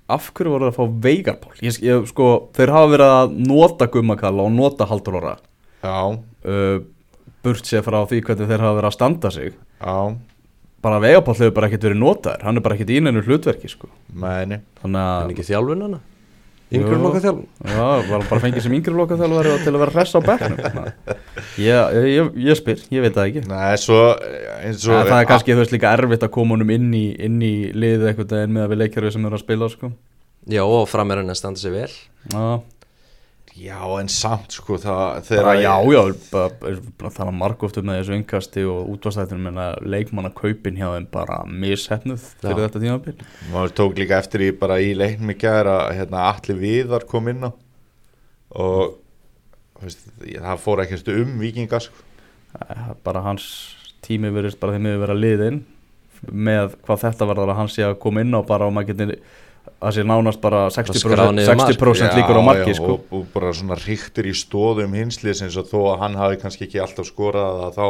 af 0.08 0.28
hverju 0.32 0.52
voru 0.52 0.68
það 0.68 0.72
að 0.72 0.78
fá 0.78 1.00
veigarpál 1.06 1.62
ég, 1.64 1.78
ég, 1.82 2.04
sko, 2.12 2.26
þeir 2.54 2.72
hafa 2.74 2.90
verið 2.92 3.14
að 3.16 3.34
nota 3.48 3.88
gummakalla 3.90 4.46
og 4.46 4.52
nota 4.54 4.86
haldurora 4.86 5.36
já, 5.82 5.98
uh, 6.46 6.78
burt 7.42 7.66
sér 7.66 7.84
frá 7.86 8.00
því 8.06 8.22
hvernig 8.26 8.50
þeir 8.50 8.62
hafa 8.64 8.78
verið 8.80 8.88
að 8.90 8.96
standa 8.96 9.30
sig. 9.30 9.52
Já, 9.78 10.16
bara 10.82 11.00
veigarpál 11.02 11.36
hefur 11.38 11.54
bara 11.54 11.68
ekkert 11.70 11.84
verið 11.86 12.00
notaður. 12.00 12.42
Hann 12.42 12.58
er 12.58 12.64
bara 12.64 12.74
ekkert 12.74 12.90
í 12.90 13.00
neinu 13.02 13.22
hlutverki 13.22 13.70
sko. 13.70 13.90
en 14.16 14.56
þannig 14.82 15.02
að 15.02 15.34
ekki 15.34 15.46
þjálfun 15.50 15.84
hana 15.86 16.00
yngri 16.74 16.96
þjálfun 16.98 17.44
já, 17.62 17.84
var 18.10 18.24
bara 18.26 18.42
fengið 18.42 18.64
sem 18.64 18.74
yngri 18.74 18.94
lokaþjálfari 18.98 19.52
og 19.54 19.60
til 19.62 19.72
að 19.72 19.82
vera 19.84 19.94
hress 19.94 20.16
á 20.18 20.20
bekknum. 20.26 20.58
Ég, 21.62 21.94
ég, 21.94 22.06
ég, 22.10 22.30
ég 22.48 22.58
spyr, 22.58 22.82
ég 22.90 23.04
veit 23.04 23.14
það 23.14 23.30
ekki. 23.30 23.42
Nei, 23.50 23.76
svo 23.78 24.00
eins 24.58 24.86
og 24.88 24.96
En 24.98 25.10
það 25.12 25.20
er 25.20 25.28
kannski 25.30 25.54
þú 25.54 25.62
veist 25.62 25.74
líka 25.76 25.92
erfitt 25.94 26.26
að 26.26 26.32
koma 26.34 26.56
honum 26.56 26.72
inn 26.74 26.88
í, 26.96 27.04
inn 27.28 27.38
í 27.44 27.54
liðið 27.70 28.10
eitthvað 28.10 28.38
en 28.42 28.56
með 28.56 28.66
að 28.66 28.72
við 28.74 28.82
leikjörfi 28.82 29.14
sem 29.14 29.28
eru 29.28 29.38
að 29.38 29.44
spila 29.44 29.70
sko. 29.72 29.92
já 30.56 30.62
og 30.64 30.88
fram 30.90 31.10
er 31.14 31.22
hann 31.22 31.34
að 31.34 31.38
standa 31.38 31.62
sig 31.62 31.74
vel. 31.74 31.92
Já, 32.34 32.44
Já, 33.56 33.78
en 33.96 34.08
samt 34.12 34.52
sko 34.52 34.76
það 34.80 35.22
þegar 35.30 35.58
já, 35.62 35.72
já, 35.88 36.00
bara, 36.28 36.72
bara 37.00 37.12
þannig 37.14 37.30
að 37.30 37.38
margóftu 37.40 37.82
með 37.86 38.00
þessu 38.02 38.16
yngkasti 38.18 38.64
og 38.68 38.90
útvastættinu 38.92 39.46
menna 39.46 39.68
leikmanna 39.80 40.28
kaupin 40.36 40.76
hjá 40.76 40.90
þeim 40.90 41.06
bara 41.14 41.38
mishefnuð 41.48 42.26
fyrir 42.42 42.60
Já. 42.60 42.66
þetta 42.66 42.82
tímabil 42.82 43.14
maður 43.54 43.72
tók 43.78 43.96
líka 43.96 44.18
eftir 44.20 44.44
í 44.44 44.50
bara 44.60 44.76
í 44.84 44.90
leiknum 44.98 45.32
í 45.32 45.38
gær 45.40 45.70
að 45.72 45.86
hérna, 45.96 46.26
allir 46.34 46.60
viðar 46.60 47.06
kom 47.08 47.32
inn 47.32 47.48
á 47.48 47.50
og 48.60 48.98
veist, 49.80 50.04
það 50.20 50.62
fór 50.66 50.84
ekkert 50.84 51.08
um 51.14 51.32
vikinga 51.40 51.80
sko. 51.86 52.04
Eh, 52.60 52.92
bara 53.08 53.24
hans 53.24 53.48
tími 54.04 54.30
verðist 54.36 54.60
bara 54.60 54.76
þeim 54.76 54.90
yfir 54.92 55.02
vera 55.06 55.16
liðinn 55.16 55.64
með 56.28 56.76
hvað 56.84 57.02
þetta 57.06 57.28
var 57.32 57.42
að 57.44 57.56
hann 57.58 57.72
sé 57.72 57.88
að 57.88 57.98
koma 58.04 58.20
inn 58.24 58.36
á 58.36 58.40
bara 58.44 58.68
og 58.68 58.76
maður 58.76 58.92
getur 58.92 59.16
að 59.76 59.96
sé 59.98 60.04
nánast 60.08 60.40
bara 60.40 60.66
60%, 60.72 61.02
skráð 61.02 61.32
niður 61.36 61.58
mark. 61.60 61.72
60 61.76 62.16
líkur 62.16 62.38
á 62.40 62.42
marki 62.46 62.72
já, 62.72 62.78
sko. 62.78 62.92
og, 62.96 63.08
og 63.12 63.24
bara 63.34 63.52
svona 63.56 63.76
ríktur 63.80 64.28
í 64.28 64.34
stóðum 64.36 64.94
hinsliðs 64.96 65.42
eins 65.44 65.58
og 65.60 65.68
þó 65.68 65.80
að 65.92 65.98
hann 66.04 66.20
hafi 66.20 66.38
kannski 66.40 66.64
ekki 66.68 66.80
alltaf 66.80 67.08
skorað 67.10 67.66
að 67.66 67.76
þá 67.76 67.86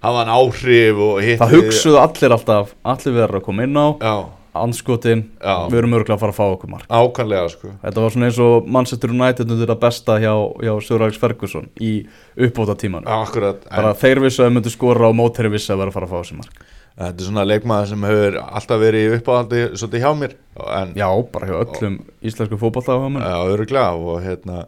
hafa 0.00 0.20
hann 0.22 0.34
áhrif 0.34 1.00
og 1.06 1.22
hitt 1.24 1.40
það 1.42 1.56
hugsuðu 1.58 1.98
allir 2.00 2.36
alltaf 2.36 2.76
allir 2.94 3.16
verður 3.18 3.40
að 3.40 3.48
koma 3.48 3.66
inn 3.66 3.76
á 3.76 3.86
Já, 4.00 4.14
anskotin, 4.62 5.26
Já. 5.42 5.54
við 5.70 5.78
erum 5.82 5.98
örgulega 5.98 6.16
að 6.16 6.22
fara 6.24 6.34
að 6.34 6.38
fá 6.38 6.46
okkur 6.46 6.72
mark 6.76 6.88
ákanlega 6.88 7.52
sko 7.52 7.74
þetta 7.82 8.04
var 8.06 8.14
svona 8.14 8.30
eins 8.30 8.40
og 8.46 8.70
Manchester 8.78 9.14
United 9.14 9.50
undir 9.50 9.70
það 9.74 9.82
besta 9.84 10.18
hjá, 10.22 10.34
hjá 10.62 10.72
Sir 10.86 11.04
Alex 11.04 11.20
Ferguson 11.20 11.70
í 11.82 11.92
uppbóta 12.38 12.78
tímanu 12.78 13.10
Akkurat, 13.18 13.66
en 13.66 13.76
bara 13.76 13.96
þeir 13.98 14.22
vissu 14.24 14.44
að 14.44 14.48
þeir 14.48 14.58
myndu 14.60 14.74
skora 14.78 15.10
og 15.10 15.18
mótherri 15.18 15.52
vissu 15.52 15.74
að 15.74 15.82
vera 15.82 15.92
að 15.92 15.98
fara 15.98 16.08
að 16.08 16.14
fá 16.14 16.22
þessi 16.22 16.38
mark 16.40 16.68
þetta 17.00 17.22
er 17.22 17.28
svona 17.30 17.44
leikmaður 17.48 17.90
sem 17.90 18.06
hefur 18.10 18.38
alltaf 18.44 18.80
verið 18.82 19.04
í 19.04 19.18
uppáhaldi 19.18 19.60
svolítið 19.72 20.04
hjá 20.04 20.10
mér 20.20 20.34
en 20.76 20.94
já, 20.98 21.08
bara 21.32 21.48
hjá 21.48 21.56
öllum 21.60 22.00
íslensku 22.20 22.58
fótballtafahöfum 22.60 23.20
Já, 23.20 23.36
öruglega 23.54 23.92
og 23.96 24.18
hérna 24.24 24.64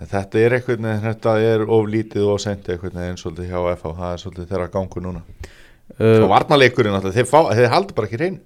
en 0.00 0.10
þetta 0.10 0.40
er 0.40 0.56
einhvern 0.56 0.86
veginn, 0.86 1.06
þetta 1.08 1.34
er 1.44 1.64
oflítið 1.66 2.28
og 2.30 2.38
sendi 2.42 2.74
einhvern 2.74 3.00
veginn 3.02 3.18
svolítið 3.20 3.50
hjá 3.50 3.58
FH 3.74 3.96
það 3.98 4.12
er 4.12 4.22
svolítið 4.22 4.52
þeirra 4.52 4.68
gangur 4.76 5.04
núna. 5.04 5.24
Uh, 5.98 6.20
og 6.22 6.30
varnarleikurinn 6.30 6.94
alltaf, 6.94 7.16
þeir, 7.16 7.26
fá, 7.26 7.40
þeir 7.50 7.72
haldi 7.74 7.96
bara 7.96 8.08
ekki 8.08 8.20
reyn 8.20 8.38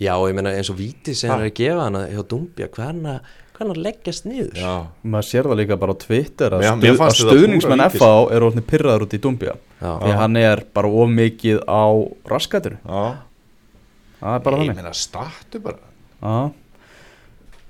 Já, 0.00 0.14
og 0.16 0.30
ég 0.30 0.34
meina 0.34 0.54
eins 0.56 0.70
og 0.72 0.78
víti 0.78 1.12
sem 1.14 1.30
er 1.30 1.50
að 1.50 1.54
gefa 1.60 1.84
hana 1.84 2.06
hjá 2.08 2.22
Dumbia, 2.26 2.70
hvernig 2.72 3.20
hvernig 3.58 3.80
leggjast 3.84 4.26
niður. 4.28 4.54
Já, 4.58 4.72
maður 5.02 5.26
sér 5.28 5.48
það 5.50 5.58
líka 5.62 5.76
bara 5.82 5.94
á 5.94 5.98
Twitter 6.02 6.54
að, 6.56 6.64
stuð, 6.68 7.00
að 7.04 7.16
stuðningsmenn. 7.18 7.82
FH 7.90 8.10
eru 8.36 8.48
orðinni 8.48 8.66
pyrraður 8.70 9.04
út 9.08 9.16
í 9.18 9.20
Dumbia. 9.24 9.54
Því 9.82 10.14
hann 10.22 10.38
er 10.40 10.62
bara 10.74 10.90
of 11.02 11.10
mikið 11.14 11.60
á 11.66 11.84
raskatinu 12.30 12.78
já. 12.82 13.02
Það 14.18 14.34
er 14.34 14.40
bara 14.46 14.56
Ég 14.58 14.62
þannig. 14.64 14.78
meina, 14.80 14.94
startu 14.98 15.60
bara. 15.62 15.78
Já. 16.22 16.38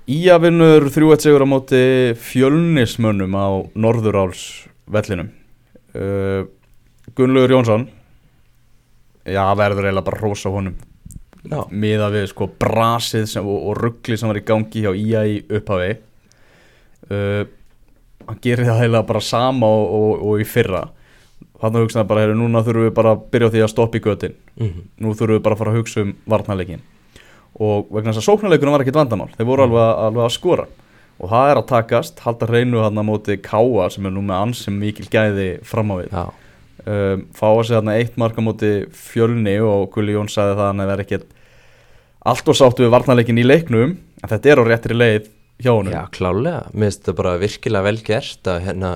Ía 0.09 0.39
vinnur 0.41 0.87
3-1 0.89 1.21
sigur 1.27 1.43
á 1.45 1.47
móti 1.49 1.81
fjölnismönnum 2.17 3.35
á 3.37 3.47
Norðuráls 3.77 4.41
vellinum 4.89 5.27
uh, 5.93 6.47
Gunnlaugur 7.13 7.53
Jónsson. 7.53 7.83
Já 9.29 9.43
verður 9.53 9.85
eiginlega 9.85 10.07
bara 10.09 10.21
rosa 10.23 10.49
honum 10.49 10.73
miða 11.71 12.09
við 12.11 12.27
sko 12.33 12.49
brasið 12.59 13.25
sem, 13.31 13.45
og, 13.47 13.69
og 13.71 13.77
ruggli 13.79 14.17
sem 14.19 14.27
var 14.27 14.37
í 14.41 14.43
gangi 14.45 14.81
hjá 14.83 14.91
Ía 14.99 15.21
í 15.25 15.37
upphafi. 15.47 15.93
Uh, 17.09 17.45
hann 18.27 18.39
gerir 18.43 18.67
það 18.67 18.81
eiginlega 18.83 19.07
bara 19.09 19.21
sama 19.23 19.65
og, 19.71 19.85
og, 19.99 20.25
og 20.29 20.41
í 20.43 20.47
fyrra. 20.47 20.83
Þannig 21.59 21.85
hugsaði 21.87 22.07
bara, 22.07 22.21
heyru, 22.23 22.35
núna 22.39 22.61
þurfum 22.63 22.85
við 22.87 22.93
bara 22.95 23.13
að 23.15 23.23
byrja 23.33 23.47
á 23.49 23.53
því 23.55 23.63
að 23.65 23.71
stoppa 23.73 23.99
í 23.99 24.03
götin. 24.03 24.35
Mhm, 24.59 24.83
nú 25.03 25.13
þurfum 25.15 25.37
við 25.39 25.43
bara 25.47 25.55
að 25.57 25.61
fara 25.63 25.73
að 25.73 25.79
hugsa 25.81 26.03
um 26.05 26.13
varnarleikin 26.31 26.83
og 27.59 27.89
vegna 27.91 28.13
þess 28.13 28.21
að 28.21 28.27
sóknarleikunum 28.29 28.71
var 28.75 28.83
ekkit 28.85 28.95
vandamál. 28.99 29.31
Þeir 29.35 29.47
voru 29.49 29.63
alveg, 29.65 29.81
að- 29.81 29.97
alveg 30.05 30.23
að 30.23 30.35
skora. 30.35 30.65
Og 31.19 31.31
það 31.33 31.49
er 31.51 31.57
að 31.59 31.65
takast, 31.67 32.19
halda 32.23 32.47
hreinu 32.47 32.79
hann 32.83 32.95
á 32.95 33.03
móti 33.03 33.35
Káa 33.43 33.89
sem 33.91 34.05
er 34.07 34.13
nú 34.15 34.21
með 34.23 34.37
ansum 34.45 34.77
mikil 34.79 35.07
gæði 35.11 35.47
fram 35.67 35.91
á 35.91 35.95
við. 35.99 36.13
Já, 36.13 36.23
um, 36.85 37.25
fá 37.35 37.47
að 37.49 37.65
segja 37.67 37.81
hann 37.81 37.93
eitt 37.93 38.19
mark 38.21 38.37
á 38.39 38.43
móti 38.43 38.71
fjölni 38.95 39.55
og 39.63 39.89
Gulli 39.93 40.15
Jón 40.15 40.31
sagði 40.31 40.57
það 40.57 40.65
að 40.65 40.71
hann 40.71 40.85
er 40.85 41.03
ekkit 41.05 41.25
allt 42.29 42.51
og 42.51 42.57
sáttu 42.59 42.85
við 42.85 42.93
varnarleikin 42.93 43.41
í 43.41 43.47
leiknum 43.47 43.95
en 43.95 44.31
þetta 44.31 44.53
er 44.53 44.61
á 44.61 44.63
réttri 44.67 44.97
leið 44.97 45.31
hjá 45.59 45.71
honum. 45.73 45.93
Já, 45.93 46.03
klálega 46.15 46.61
mér 46.73 46.87
finnst 46.87 47.01
þetta 47.03 47.17
bara 47.19 47.33
virkilega 47.41 47.87
vel 47.89 47.99
gert 48.05 48.51
að 48.51 48.61
hérna 48.67 48.93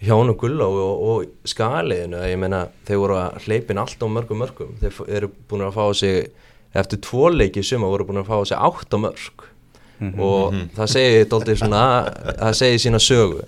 hjá 0.00 0.14
honum 0.16 0.38
Gulló 0.40 0.68
og, 0.70 1.04
og 1.12 1.50
skaliðinu, 1.50 2.22
ég 2.30 2.40
meina 2.40 2.64
þeir 2.88 3.02
voru 3.02 3.18
að 3.20 3.46
hleypin 3.46 3.82
allt 3.82 4.00
á 4.00 4.06
mörgum 4.08 4.40
mörgum. 4.40 4.72
Þeir 4.80 5.00
eru 5.20 5.30
búin 5.50 5.66
að 5.66 5.76
fá 5.76 5.84
sig 6.00 6.30
eftir 6.80 7.02
tvo 7.04 7.30
leiki 7.34 7.64
suma 7.66 7.90
voru 7.90 8.06
búin 8.08 8.22
að 8.22 8.30
fá 8.30 8.38
sig 8.48 8.58
átt 8.58 8.94
á 8.94 8.98
mörg 9.02 9.46
og 10.00 10.54
það 10.78 10.92
segir 10.94 11.26
dóltið 11.28 11.58
svona 11.60 11.82
það 12.38 12.54
segir 12.56 12.82
sína 12.86 13.00
sögu. 13.04 13.42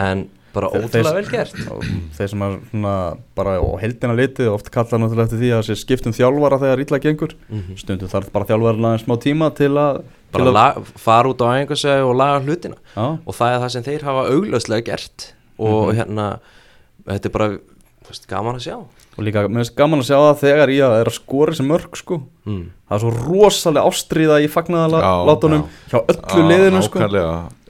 En 0.00 0.24
bara 0.58 0.70
ótrúlega 0.74 1.14
vel 1.16 1.30
gert. 1.30 1.56
og 1.72 1.86
þeir 2.18 2.30
sem 2.32 2.44
er 2.46 2.58
svona 2.68 2.94
bara 3.38 3.56
á 3.62 3.68
heldina 3.82 4.18
litið 4.18 4.50
oft 4.52 4.70
kalla 4.74 5.00
náttúrulega 5.00 5.28
eftir 5.28 5.42
því 5.42 5.50
að 5.56 5.64
sé 5.68 5.78
skiptum 5.78 6.16
þjálfara 6.16 6.60
þegar 6.64 6.84
illa 6.84 7.00
gengur. 7.06 7.34
Mhm. 7.48 7.80
stundum 7.80 8.12
þarf 8.12 8.30
bara 8.34 8.50
þjálfara 8.50 8.82
aðeins 8.82 9.06
smá 9.06 9.16
tíma 9.24 9.50
til 9.54 9.72
að, 9.72 10.02
til 10.04 10.36
bara 10.36 10.50
að 10.50 10.58
lag, 10.58 10.92
fara 11.06 11.32
út 11.32 11.42
á 11.42 11.48
einhversu 11.54 11.96
og 12.04 12.14
laga 12.18 12.44
hlutina. 12.44 12.78
Já, 12.94 13.06
og 13.24 13.34
það 13.40 13.54
er 13.54 13.64
það 13.64 13.74
sem 13.76 13.88
þeir 13.88 14.06
hafa 14.10 14.28
auglöslega 14.34 14.88
gert. 14.92 15.32
Og 15.58 15.90
hérna 15.96 16.28
þetta 17.08 17.28
er 17.28 17.34
bara 17.34 17.48
þú 18.08 18.12
veist, 18.12 18.28
gaman 18.30 18.58
að 18.58 18.64
sjá. 18.68 18.76
Og 19.18 19.24
líka 19.26 19.42
mér 19.48 19.64
finnst 19.64 19.76
gaman 19.76 20.02
að 20.02 20.08
sjá 20.08 20.16
það 20.16 20.42
þegar 20.44 20.72
ég 20.72 20.96
er 21.00 21.10
að 21.10 21.16
skora 21.16 21.54
þessi 21.54 21.66
mörg 21.66 21.98
sko. 21.98 22.20
Mm. 22.48 22.62
það 22.88 22.96
er 22.96 23.02
svo 23.02 23.10
rosalega 23.26 23.90
ástríða 23.90 24.38
í 24.40 24.46
Já, 24.46 24.52
fagnaðalátunum 24.54 25.64
hjá 25.90 25.98
öllu 26.00 26.44
liðinu 26.48 26.82
sko. 26.86 27.08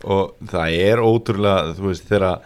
og 0.05 0.51
það 0.53 0.77
er 0.85 1.03
ótrúlega 1.03 1.75
þú 1.79 1.89
veist, 1.89 2.07
þegar 2.07 2.37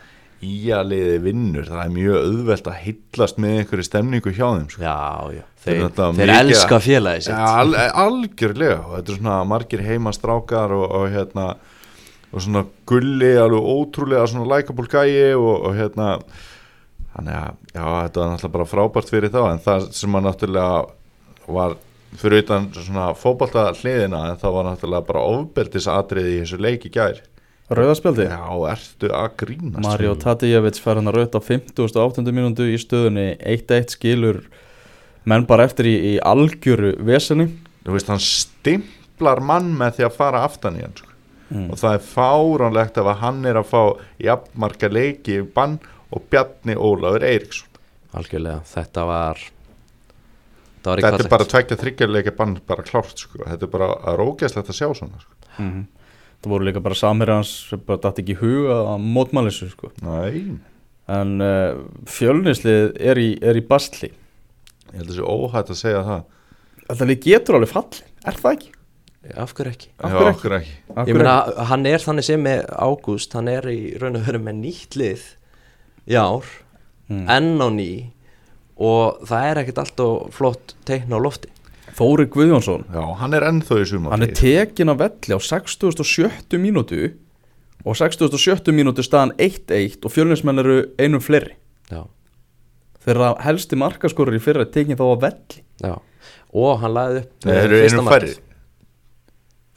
íaliði 0.43 1.19
vinnur 1.23 1.67
það 1.69 1.83
er 1.85 1.93
mjög 1.95 2.17
auðvelt 2.23 2.71
að 2.73 2.79
hillast 2.87 3.39
með 3.43 3.57
einhverju 3.61 3.87
stemningu 3.87 4.33
hjá 4.35 4.47
þeim 4.49 4.69
sko. 4.73 4.83
já, 4.83 4.97
já, 5.39 5.43
Þeir 5.63 5.77
þeir, 5.83 6.17
mikið- 6.19 6.33
elska 6.39 6.79
félagi 6.83 7.23
sitt 7.29 7.35
al, 7.39 7.75
algjörlega 8.05 8.79
og 8.83 8.97
þetta 8.97 9.13
er 9.15 9.21
svona 9.21 9.37
margir 9.47 9.85
heimastrákar 9.87 10.75
og, 10.75 10.87
og 10.99 11.07
hérna 11.15 11.47
og 12.33 12.41
svona 12.41 12.65
gulli 12.89 13.33
alveg 13.39 13.69
ótrúlega 13.77 14.27
svona 14.33 14.49
likeable 14.57 14.89
gæi 14.91 15.35
og, 15.37 15.53
og 15.69 15.77
hérna 15.79 16.09
þannig 17.13 17.37
að 17.37 17.55
já 17.77 17.87
þetta 17.87 18.21
var 18.23 18.31
náttúrulega 18.33 18.53
bara 18.57 18.71
frábært 18.73 19.11
fyrir 19.13 19.33
þá 19.35 19.41
en 19.53 19.63
það 19.67 19.89
sem 20.01 20.17
að 20.19 20.27
náttúrulega 20.31 21.53
var 21.53 21.75
fyrir 22.19 22.43
utan 22.43 22.67
svona 22.77 23.11
fótbolta 23.17 23.69
hliðina 23.79 24.25
en 24.33 24.41
það 24.41 24.57
var 24.57 24.67
náttúrulega 24.71 25.07
bara 25.13 25.23
ofbeldisatriði 25.37 26.35
í 26.39 26.41
þessu 26.43 26.59
leik 26.65 26.89
í 26.89 26.93
gær 27.73 27.81
Rauðaspjaldi 27.81 28.27
já 28.29 28.43
ertu 28.73 29.11
að 29.17 29.29
grínast 29.43 29.85
Mario 29.85 30.15
Tadijevits 30.21 30.83
fær 30.83 31.01
hann 31.01 31.11
að 31.11 31.19
rauta 31.21 31.41
á 31.41 31.43
50.8. 31.47 32.25
mínútu 32.29 32.67
í 32.69 32.79
stöðunni 32.81 33.33
1-1 33.39 33.97
skilur 33.97 34.43
menn 35.29 35.47
bara 35.49 35.67
eftir 35.69 35.89
í, 35.89 35.95
í 36.13 36.19
algjöru 36.19 36.95
veseni 37.07 37.49
þú 37.85 37.97
veist 37.97 38.11
hann 38.13 38.23
stimplar 38.23 39.43
mann 39.45 39.73
með 39.79 39.99
því 39.99 40.07
að 40.09 40.19
fara 40.19 40.45
aftan 40.47 40.79
í 40.79 40.85
hann 40.85 40.95
sko. 40.99 41.09
Mm. 41.53 41.67
og 41.73 41.81
það 41.81 41.97
er 41.97 42.05
fáránlegt 42.09 43.01
ef 43.01 43.09
að 43.13 43.19
hann 43.21 43.43
er 43.49 43.59
að 43.61 43.73
fá 43.73 43.83
jafnmarka 44.25 44.89
leiki 44.89 45.41
í 45.41 45.49
bann 45.57 45.81
og 46.13 46.25
Bjarni 46.33 46.77
Ólafur 46.77 47.25
Eiríksson 47.29 47.69
algjörlega, 48.17 48.63
þetta 48.69 49.05
var 49.09 49.43
þetta 49.43 50.91
var 50.91 51.03
þetta 51.03 51.11
ekki 51.13 51.27
er 51.27 51.33
bara 51.35 51.49
tveggja 51.53 51.81
þryggjarleika 51.81 52.37
bann 52.37 52.57
bara 52.69 52.87
klárt 52.87 53.21
sko. 53.21 53.43
þetta 53.45 53.69
er 53.69 53.73
bara 53.73 54.17
rókjæslegt 54.21 54.73
að 54.73 54.79
sjá 54.79 54.89
svona 54.97 55.21
sko. 55.21 55.37
mm. 55.59 55.85
Það 56.43 56.51
voru 56.55 56.67
líka 56.69 56.83
bara 56.85 56.99
samir 56.99 57.31
hans 57.33 57.53
sem 57.71 57.81
bara 57.87 58.01
dætt 58.03 58.21
ekki 58.23 58.35
í 58.37 58.41
huga 58.43 58.77
að 58.95 59.07
mótmæli 59.17 59.53
þessu 59.53 59.71
sko. 59.73 59.93
En 61.13 61.33
uh, 61.43 61.81
fjölnislið 62.09 62.93
er 63.03 63.19
í, 63.21 63.31
er 63.43 63.59
í 63.59 63.65
bastli 63.67 64.11
ég 64.13 65.01
held 65.01 65.09
að 65.09 65.15
þessi 65.17 65.27
óhætt 65.27 65.73
að 65.75 65.81
segja 65.81 66.03
það 66.93 67.03
lið 67.09 67.21
getur 67.25 67.57
alveg 67.59 67.71
falli, 67.73 68.03
er 68.29 68.39
það 68.39 68.57
ekki? 68.57 68.71
af 69.39 69.53
hverju 69.55 69.71
ekki 69.73 69.89
Af 70.03 70.11
Já, 70.13 70.17
hverju 70.19 70.57
ekki? 70.59 70.73
ekki 70.83 70.97
Af 70.99 71.09
ég 71.09 71.15
meina, 71.19 71.35
hann 71.71 71.87
er 71.87 72.03
þannig 72.03 72.27
sem 72.27 72.43
með 72.43 72.65
Ágúst 72.75 73.37
hann 73.39 73.49
er 73.53 73.69
í 73.71 73.77
raun 74.03 74.19
og 74.19 74.25
veru 74.27 74.41
með 74.43 74.57
nýtt 74.65 74.97
lið 74.99 75.23
í 76.11 76.19
ár 76.19 76.49
Mm. 77.13 77.27
enn 77.29 77.59
á 77.61 77.69
ný 77.75 77.89
og 78.81 79.19
það 79.29 79.47
er 79.51 79.59
ekkert 79.61 79.81
alltaf 79.83 80.37
flott 80.37 80.73
teikna 80.89 81.19
á 81.19 81.21
lofti 81.21 81.51
Þóri 81.97 82.25
Guðjónsson. 82.33 82.87
Já, 82.93 83.03
hann 83.21 83.35
er 83.37 83.45
ennþá 83.51 83.81
í 83.83 83.89
sumar 83.91 84.15
hann 84.15 84.23
er 84.25 84.33
tekin 84.37 84.89
á 84.89 84.95
velli 84.97 85.35
á 85.37 85.41
67. 85.43 86.57
mínútu 86.63 87.13
og 87.85 87.97
67. 87.99 88.73
mínútu 88.73 89.05
staðan 89.05 89.35
1-1 89.37 89.99
og 90.07 90.15
fjölnismenn 90.15 90.63
eru 90.63 90.77
einum 91.03 91.21
fleiri. 91.21 91.57
Já, 91.93 92.05
þeirra 93.05 93.35
helsti 93.45 93.77
markaskorur 93.77 94.37
í 94.39 94.41
fyrra 94.41 94.65
er 94.65 94.71
tekin 94.73 94.97
þá 94.97 95.05
á 95.05 95.17
velli. 95.27 95.61
Já. 95.83 95.95
Og 96.55 96.79
hann 96.81 96.93
lagði 96.97 97.23
upp 97.27 97.45
Þeir 97.49 97.61
eru 97.67 97.83
fyrsta 97.83 97.97
einum 97.99 98.09
markið. 98.09 98.33
færri. 98.33 98.49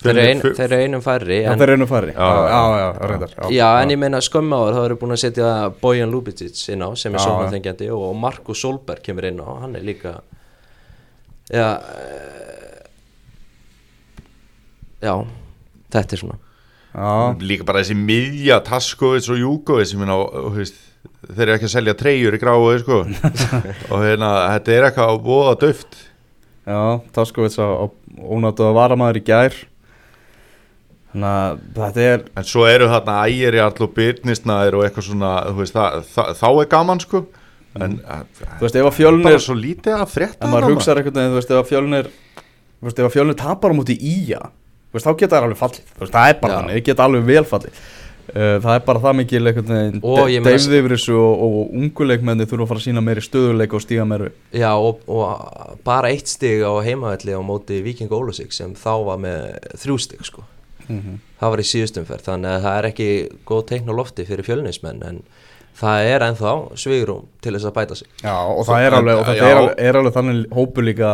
Þeir 0.06 0.12
eru 0.12 0.22
ein- 0.30 0.42
Fjölnir- 0.42 0.56
þeir 0.60 0.66
eru 0.76 0.84
einum 0.86 1.02
færri 1.02 1.36
Já, 1.42 1.52
en, 1.52 1.60
þeir 1.60 1.64
eru 1.70 1.76
einu 1.80 1.86
færri. 1.90 2.12
Já, 2.14 2.26
já, 2.30 2.50
já, 2.52 2.62
já, 2.78 2.88
já, 3.00 3.08
reyndar, 3.10 3.30
já, 3.36 3.50
já, 3.56 3.70
en 3.82 3.90
ég 3.90 3.98
meina 4.00 4.18
skömmu 4.22 4.56
áður 4.60 4.76
þá 4.76 4.86
eru 4.86 4.96
búin 5.02 5.12
að 5.16 5.22
setja 5.24 5.52
Bojan 5.82 6.12
Lubicic 6.12 6.70
inn 6.70 6.84
á 6.86 6.90
sem 6.96 7.16
er 7.16 7.20
sóknarþengjandi 7.24 7.88
og 7.96 8.16
Markus 8.16 8.60
Solberg 8.62 9.02
kemur 9.02 9.26
inn 9.26 9.40
á 9.40 9.50
hann 9.64 9.76
er 9.76 9.82
líka 9.82 10.20
já 11.52 11.68
eh, 11.78 12.26
já, 15.06 15.14
þetta 15.94 16.16
er 16.16 16.22
svona. 16.24 16.42
Já, 16.96 17.36
líka 17.44 17.68
bara 17.68 17.84
þessi 17.84 17.98
miðja 18.00 18.62
Taskovits 18.64 19.28
og 19.34 19.40
Júkovits 19.42 19.92
og, 20.00 20.36
og, 20.48 20.60
þeir 21.26 21.44
eru 21.50 21.56
ekki 21.58 21.68
að 21.68 21.74
selja 21.74 21.96
treyjur 22.00 22.38
í 22.38 22.40
gráu 22.40 22.72
sko. 22.80 23.02
og 23.92 24.04
hérna, 24.06 24.32
þetta 24.56 24.76
er 24.76 24.88
eitthvað 24.88 25.12
að 25.12 25.24
bóða 25.26 25.56
döft 25.66 25.98
já, 26.64 26.80
Taskovits 27.16 27.60
á, 27.60 27.92
ónáttu 28.16 28.68
að 28.70 28.78
varamæður 28.80 29.20
í 29.20 29.26
gær. 29.28 29.58
Þannig 31.12 31.32
að 31.32 31.60
þetta 31.80 32.06
er 32.12 32.24
en 32.36 32.48
svo 32.48 32.66
eru 32.68 32.88
þarna 32.92 33.18
ægir 33.28 33.56
í 33.56 33.64
allu 33.64 33.90
byrnisnæðir 33.96 34.80
og 34.80 34.88
eitthvað 34.88 35.10
svona 35.10 35.34
veist, 35.56 35.76
það, 35.76 36.00
það, 36.12 36.32
þá 36.40 36.48
er 36.50 36.72
gaman 36.74 37.04
sko 37.04 37.22
en 37.82 37.98
Þú 38.00 38.62
veist, 38.64 38.76
ef 38.76 38.80
að 38.80 38.86
bara 38.86 38.96
fjölnir 39.00 39.42
svo 39.44 39.56
lítið 39.60 39.98
að 40.00 40.08
frétta 40.14 40.46
En 40.48 40.54
maður 40.54 40.76
hugsaður 40.76 41.02
einhvern 41.02 41.20
veginn, 41.20 41.34
þú 41.34 41.40
veist, 41.42 41.52
ef 41.52 41.60
að 41.62 41.70
fjölnir 41.74 42.10
Þú 42.80 42.88
veist, 42.88 43.00
ef 43.02 43.10
að 43.10 43.14
fjölnir 43.18 43.38
tapar 43.42 43.72
á 43.72 43.76
múti 43.76 43.98
íja 44.00 44.42
Þú 44.46 44.98
veist, 45.00 45.06
þá 45.10 45.14
geta 45.20 45.36
það 45.36 45.46
alveg 45.50 45.60
fallið. 45.60 45.86
Þú 45.92 46.04
veist, 46.06 46.16
það 46.16 46.30
er 46.32 46.38
bara 46.42 46.58
þannig, 46.62 46.76
það 46.80 46.86
geta 46.90 47.06
alveg 47.10 47.26
vel 47.28 47.46
fallið. 47.50 47.80
Uh, 48.26 48.56
Það 48.58 48.72
er 48.74 48.84
bara 48.88 49.02
það 49.04 49.14
mikil 49.20 49.40
einhvern 49.46 49.68
veginn 49.70 50.00
Og 50.02 50.30
ég 50.34 50.42
meina- 50.42 50.56
Deyfði 50.58 50.78
yfir 50.82 50.94
þessu 50.96 51.14
og, 51.20 51.44
og 51.46 51.76
unguleikmenni 51.78 52.48
þurfa 52.50 52.64
að 52.66 52.70
fara 52.72 52.82
að 52.82 52.86
sína 52.88 53.04
meiri 53.06 53.22
stöðuleik 53.22 53.76
og 53.78 53.84
stíga 53.84 54.06
meiri 54.10 54.30
Já 54.56 54.72
og, 54.74 55.04
og 55.06 55.76
bara 55.86 56.10
eitt 56.10 56.32
stig 56.32 56.64
á 56.66 56.74
heimavelli 56.82 57.36
á 57.38 57.42
móti 57.46 57.84
Viking 57.86 58.10
Ólusík 58.10 58.50
sem 58.56 58.74
þá 58.74 58.90
var 59.06 59.22
með 59.22 59.60
þrjú 59.78 59.98
stig 60.02 60.26
sko. 60.26 60.42
Það 60.90 61.54
var 61.54 61.62
í 61.62 61.68
síðustumferð 61.70 62.26
þannig 62.32 62.50
að 62.56 62.66
það 62.66 62.80
er 62.80 62.88
ekki 62.90 63.10
góð 63.46 63.64
teikn 63.72 63.94
á 63.94 64.00
lofti 64.02 64.26
fyrir 64.26 64.48
fjölnismenn 64.50 65.06
en 65.06 65.22
það 65.76 66.10
er 66.10 66.24
ennþá 66.30 66.52
svigrum 66.80 67.24
til 67.44 67.52
þess 67.54 67.68
að 67.68 67.74
bæta 67.76 67.96
sig. 68.00 68.08
Já, 68.24 68.34
og 68.34 68.62
það 68.66 68.84
er 68.86 68.96
alveg, 68.98 69.20
Já. 69.20 69.34
er 69.36 69.58
alveg, 69.60 69.74
er 69.86 69.98
alveg 70.00 70.14
þannig 70.16 70.54
hópu 70.56 70.84
líka 70.88 71.10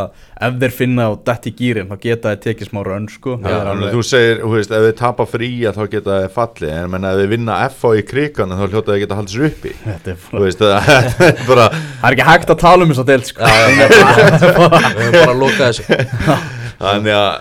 ef 0.47 0.60
þeir 0.62 0.76
finna 0.78 1.08
á 1.10 1.12
dett 1.28 1.47
í 1.50 1.54
gýrin 1.58 1.89
þá 1.89 1.95
geta 2.06 2.32
þeir 2.32 2.41
tekið 2.45 2.69
smá 2.69 2.80
rönn 2.88 3.08
sko. 3.12 3.36
Það 3.41 3.52
Já, 3.52 3.58
er 3.58 3.71
alveg, 3.74 3.95
þú 3.95 4.04
segir, 4.12 4.38
þú 4.43 4.52
veist, 4.54 4.76
ef 4.78 4.86
við 4.86 4.93
tapa 5.02 5.28
fría 5.32 5.74
þá 5.76 5.82
geta 5.95 6.13
það 6.13 6.28
fallið, 6.38 6.74
en 6.78 6.93
menn 6.93 7.10
ef 7.10 7.19
við 7.24 7.32
vinna 7.34 7.58
FA 7.74 7.93
í 7.97 8.06
krigan 8.12 8.56
þá 8.56 8.63
hljóta 8.67 8.93
það 8.93 9.02
geta 9.04 9.19
haldið 9.19 9.36
sér 9.36 9.47
uppi. 9.50 9.74
Þetta 9.82 10.13
er 10.13 10.21
þú 10.21 10.32
bara, 10.38 10.43
veist, 10.47 10.63
það 10.63 11.28
er 11.32 11.45
bara 11.50 11.67
það 11.74 12.08
er 12.12 12.17
ekki 12.17 12.30
hægt 12.32 12.56
að 12.56 12.62
tala 12.67 12.86
um 12.88 12.93
þess 12.93 13.04
að 13.06 13.12
del 13.12 13.28
sko. 13.28 13.52
Við 13.71 15.04
höfum 15.04 15.19
bara 15.19 15.36
að 15.36 15.41
loka 15.41 15.71
þessu. 15.71 16.39
Þannig 16.82 17.13
að, 17.17 17.32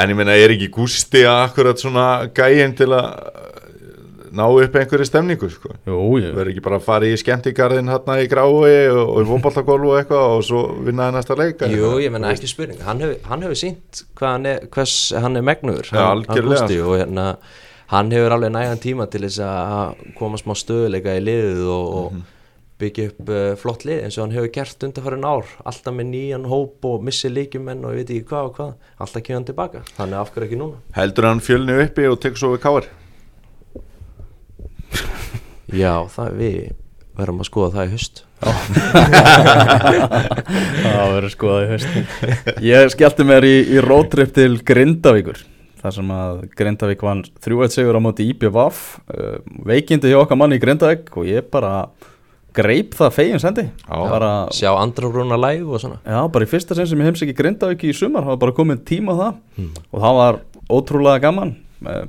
en 0.00 0.12
ég 0.14 0.16
meina, 0.20 0.36
er 0.40 0.54
ekki 0.54 0.70
gústi 0.72 1.24
að 1.28 1.42
akkurat 1.48 1.82
svona 1.82 2.06
gæin 2.36 2.76
til 2.78 2.92
að 2.96 3.10
ná 4.36 4.44
upp 4.46 4.76
einhverju 4.78 5.06
stemningu, 5.08 5.48
sko. 5.52 5.72
Verður 5.86 6.50
ekki 6.52 6.62
bara 6.64 6.78
að 6.78 6.86
fara 6.86 7.08
í 7.08 7.16
skemmtigarðin 7.18 7.90
hérna 7.90 8.18
í 8.22 8.28
grái 8.30 8.46
og, 8.46 9.00
og 9.02 9.22
í 9.22 9.28
fótballtakólu 9.28 9.92
og 9.92 10.00
eitthvað 10.00 10.34
og 10.36 10.44
svo 10.46 10.62
vinna 10.86 11.08
það 11.08 11.16
næsta 11.18 11.38
leik 11.40 11.64
Jú, 11.74 11.90
ég 12.02 12.14
menna 12.14 12.34
ekki 12.34 12.50
spurning. 12.50 12.82
Hann 12.86 13.02
hefur, 13.04 13.16
hann 13.30 13.46
hefur 13.46 13.58
sínt 13.58 14.04
hvað 14.18 14.36
hann 14.36 14.50
er, 14.52 14.68
hvers 14.74 14.98
hann 15.24 15.40
er 15.40 15.46
megnuður 15.46 15.90
Já, 15.90 16.02
hann, 16.02 16.24
algjörlega. 16.26 16.66
Gústi, 16.66 16.82
og 16.84 17.00
hérna 17.00 17.30
hann 17.94 18.12
hefur 18.14 18.36
alveg 18.36 18.54
nægan 18.54 18.84
tíma 18.84 19.08
til 19.10 19.24
þess 19.26 19.40
að 19.46 20.04
koma 20.18 20.38
smá 20.40 20.54
stöðuleika 20.58 21.16
í 21.18 21.24
liðið 21.26 21.64
og, 21.74 21.96
og 22.04 22.38
byggja 22.80 23.10
upp 23.10 23.34
uh, 23.34 23.40
flott 23.60 23.82
lið 23.84 24.06
eins 24.06 24.16
og 24.16 24.24
hann 24.24 24.36
hefur 24.38 24.54
gert 24.54 24.86
undanfærin 24.86 25.26
ár. 25.28 25.50
Alltaf 25.68 25.92
með 25.92 26.06
nýjan 26.14 26.46
hóp 26.48 26.86
og 26.88 27.02
missi 27.04 27.28
líkjumenn 27.28 27.82
og 27.84 27.92
ég 27.92 28.04
veit 28.06 28.14
ekki 28.14 28.30
hvað 28.30 28.46
og 28.48 28.54
hvað. 28.56 28.70
Alltaf 29.04 29.26
kemur 29.26 29.40
hann 29.40 29.50
tilbaka, 29.50 29.82
þannig 29.98 30.22
af 30.22 30.32
hverju 30.32 30.48
ekki 30.48 30.60
núna? 30.62 30.80
Heldur 30.96 31.28
hann 31.28 31.44
fjölni 31.44 31.76
uppi 31.84 32.08
og 32.08 32.16
tekur 32.22 32.40
svo 32.40 32.54
við 32.54 32.64
káir 32.64 32.88
Já, 35.80 35.94
það 36.10 36.36
við 36.40 36.58
verðum 37.20 37.42
að 37.42 37.48
skoða 37.50 37.72
það 37.76 37.86
í 37.86 37.94
haust. 37.94 38.24
Það 40.80 41.10
verður 41.12 41.32
skoðað 41.34 41.62
í 41.62 41.70
haust. 41.74 41.88
Ég 42.64 42.92
skellti 42.94 43.26
mér 43.28 43.44
í, 43.44 43.56
í 43.68 43.82
roadtrip 43.84 44.30
til 44.36 44.54
Grindavíkur 44.66 45.42
þar 45.80 45.94
sem 45.96 46.10
að 46.12 46.40
Grindavík 46.58 47.02
vann 47.04 47.22
3-1 47.40 47.72
sigur 47.72 47.96
á 47.96 48.00
móti 48.04 48.26
IPVAF 48.34 48.80
uh, 49.08 49.36
veikindi 49.68 50.10
hjá 50.12 50.18
okkar 50.20 50.36
manni 50.40 50.58
í 50.58 50.62
Grindavík 50.62 51.08
og 51.16 51.28
ég 51.28 51.46
bara 51.52 51.86
greip 52.56 52.96
það 52.98 53.14
fegin 53.14 53.40
sendi. 53.42 53.64
Bara, 53.86 54.32
sjá 54.54 54.72
andra 54.74 55.08
brúna 55.12 55.38
live 55.38 55.70
og 55.70 55.82
svona. 55.82 56.00
Já, 56.02 56.20
bara 56.32 56.46
í 56.46 56.50
fyrsta 56.50 56.76
sinn 56.76 56.88
sem 56.90 57.00
ég 57.00 57.10
heimsæki 57.10 57.36
Grindavík 57.38 57.84
í 57.86 57.94
sumar, 57.96 58.26
það 58.26 58.34
var 58.34 58.40
bara 58.44 58.56
komið 58.56 58.82
tíma 58.90 59.16
það. 59.18 59.38
Og 59.92 60.04
það 60.04 60.18
var 60.18 60.40
ótrúlega 60.70 61.22
gaman. 61.28 61.54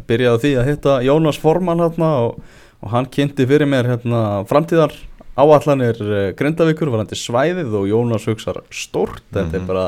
Byrjaði 0.09 0.41
því 0.43 0.51
að 0.59 0.67
hitta 0.71 0.97
Jónas 1.05 1.39
Forman 1.39 1.79
hérna 1.79 2.09
og, 2.25 2.41
og 2.81 2.89
hann 2.93 3.07
kynnti 3.13 3.45
fyrir 3.49 3.69
mér 3.69 3.89
hérna 3.93 4.21
framtíðar 4.49 4.93
áallanir 5.39 5.99
uh, 6.01 6.31
Grindavíkur 6.37 6.91
varandi 6.91 7.17
svæðið 7.17 7.75
og 7.77 7.87
Jónas 7.89 8.27
hugsar 8.29 8.61
stórt, 8.73 9.23
þetta 9.31 9.59
er 9.61 9.67
bara 9.69 9.85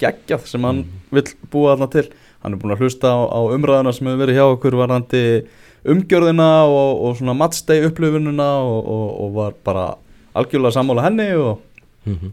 geggjað 0.00 0.46
sem 0.48 0.64
hann 0.64 0.84
vill 1.12 1.26
búa 1.52 1.74
þarna 1.76 1.90
til. 1.92 2.06
Hann 2.40 2.56
er 2.56 2.60
búin 2.62 2.72
að 2.72 2.84
hlusta 2.86 3.10
á, 3.12 3.20
á 3.28 3.40
umræðuna 3.52 3.92
sem 3.92 4.08
hefur 4.08 4.22
verið 4.24 4.38
hjá 4.38 4.46
okkur 4.48 4.76
varandi 4.80 5.24
umgjörðina 5.90 6.48
og, 6.68 7.02
og 7.04 7.18
svona 7.18 7.34
matsteg 7.36 7.84
upplifununa 7.88 8.48
og, 8.64 8.78
og, 8.80 9.08
og 9.24 9.34
var 9.36 9.58
bara 9.64 9.84
algjörlega 10.36 10.76
sammála 10.78 11.04
henni 11.08 11.30
og, 11.36 11.58
Mhm. 12.08 12.30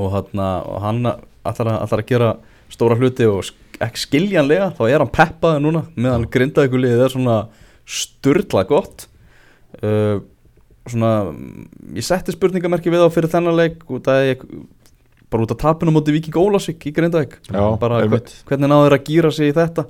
og, 0.00 0.06
þarna, 0.14 0.44
og 0.64 0.78
hann 0.80 1.04
ætlar 1.44 1.68
að, 1.68 1.82
að 1.92 2.06
gera 2.08 2.28
stóra 2.72 2.96
hluti 2.96 3.26
og 3.28 3.50
ekki 3.84 4.00
skiljanlega 4.00 4.70
þá 4.78 4.80
er 4.88 5.02
hann 5.02 5.12
peppaði 5.12 5.60
núna 5.60 5.82
meðan 5.92 6.24
liðið 6.80 7.04
er 7.04 7.12
svona 7.12 7.34
sturla 7.84 8.64
gott 8.64 9.09
uh, 9.82 10.20
svona 10.90 11.14
ég 11.94 12.06
setti 12.06 12.34
spurningamerki 12.34 12.92
við 12.92 13.06
á 13.06 13.08
fyrir 13.12 13.32
þennan 13.32 13.58
leik 13.58 13.82
út 13.90 14.08
að 14.10 14.26
ég 14.32 14.46
bara 15.30 15.46
út 15.46 15.52
af 15.54 15.60
tapinu 15.62 15.94
móti 15.94 16.14
Víking 16.14 16.36
Ólasvík 16.36 16.88
í 16.90 16.94
Grindavík. 16.94 17.36
Bara 17.50 18.02
hvernig 18.02 18.70
náður 18.70 18.96
að 18.96 19.04
gýra 19.06 19.30
sig 19.34 19.52
í 19.52 19.56
þetta? 19.56 19.86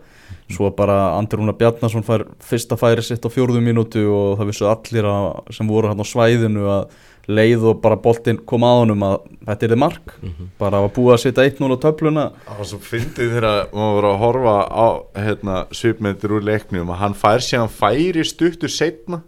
Svo 0.51 0.69
bara 0.75 1.15
Andri 1.17 1.39
Rúnar 1.39 1.57
Bjarnason 1.59 2.05
fær 2.05 2.27
fyrsta 2.45 2.77
færi 2.79 3.05
sitt 3.07 3.25
á 3.25 3.31
fjórðu 3.31 3.63
mínútu 3.65 4.03
og 4.11 4.41
það 4.41 4.51
vissu 4.51 4.67
allir 4.69 5.07
að, 5.09 5.29
sem 5.55 5.71
voru 5.71 5.91
hann 5.91 6.03
á 6.03 6.07
svæðinu 6.11 6.67
að 6.75 6.99
leið 7.31 7.67
og 7.71 7.81
bara 7.85 7.99
boltinn 8.01 8.41
kom 8.49 8.65
að 8.67 8.79
honum 8.81 9.05
að 9.07 9.17
þetta 9.47 9.67
er 9.67 9.73
þið 9.73 9.81
mark 9.81 10.15
bara 10.59 10.81
að 10.83 10.89
búa 10.97 11.15
að 11.15 11.23
setja 11.23 11.47
1-0 11.47 11.71
á 11.71 11.79
töfluna. 11.85 12.25
Það 12.47 12.61
var 12.61 12.71
svo 12.73 12.81
fyndið 12.83 13.35
þegar 13.37 13.49
maður 13.73 13.95
voru 13.97 14.11
að 14.11 14.21
horfa 14.25 14.57
á 14.67 14.87
hérna, 15.15 15.59
svipmyndir 15.71 16.35
úr 16.37 16.47
leiknum 16.51 16.91
að 16.91 17.01
hann 17.05 17.15
fær 17.15 17.47
hann 17.55 17.71
færi 17.71 18.25
stuttur 18.27 18.73
setna 18.73 19.23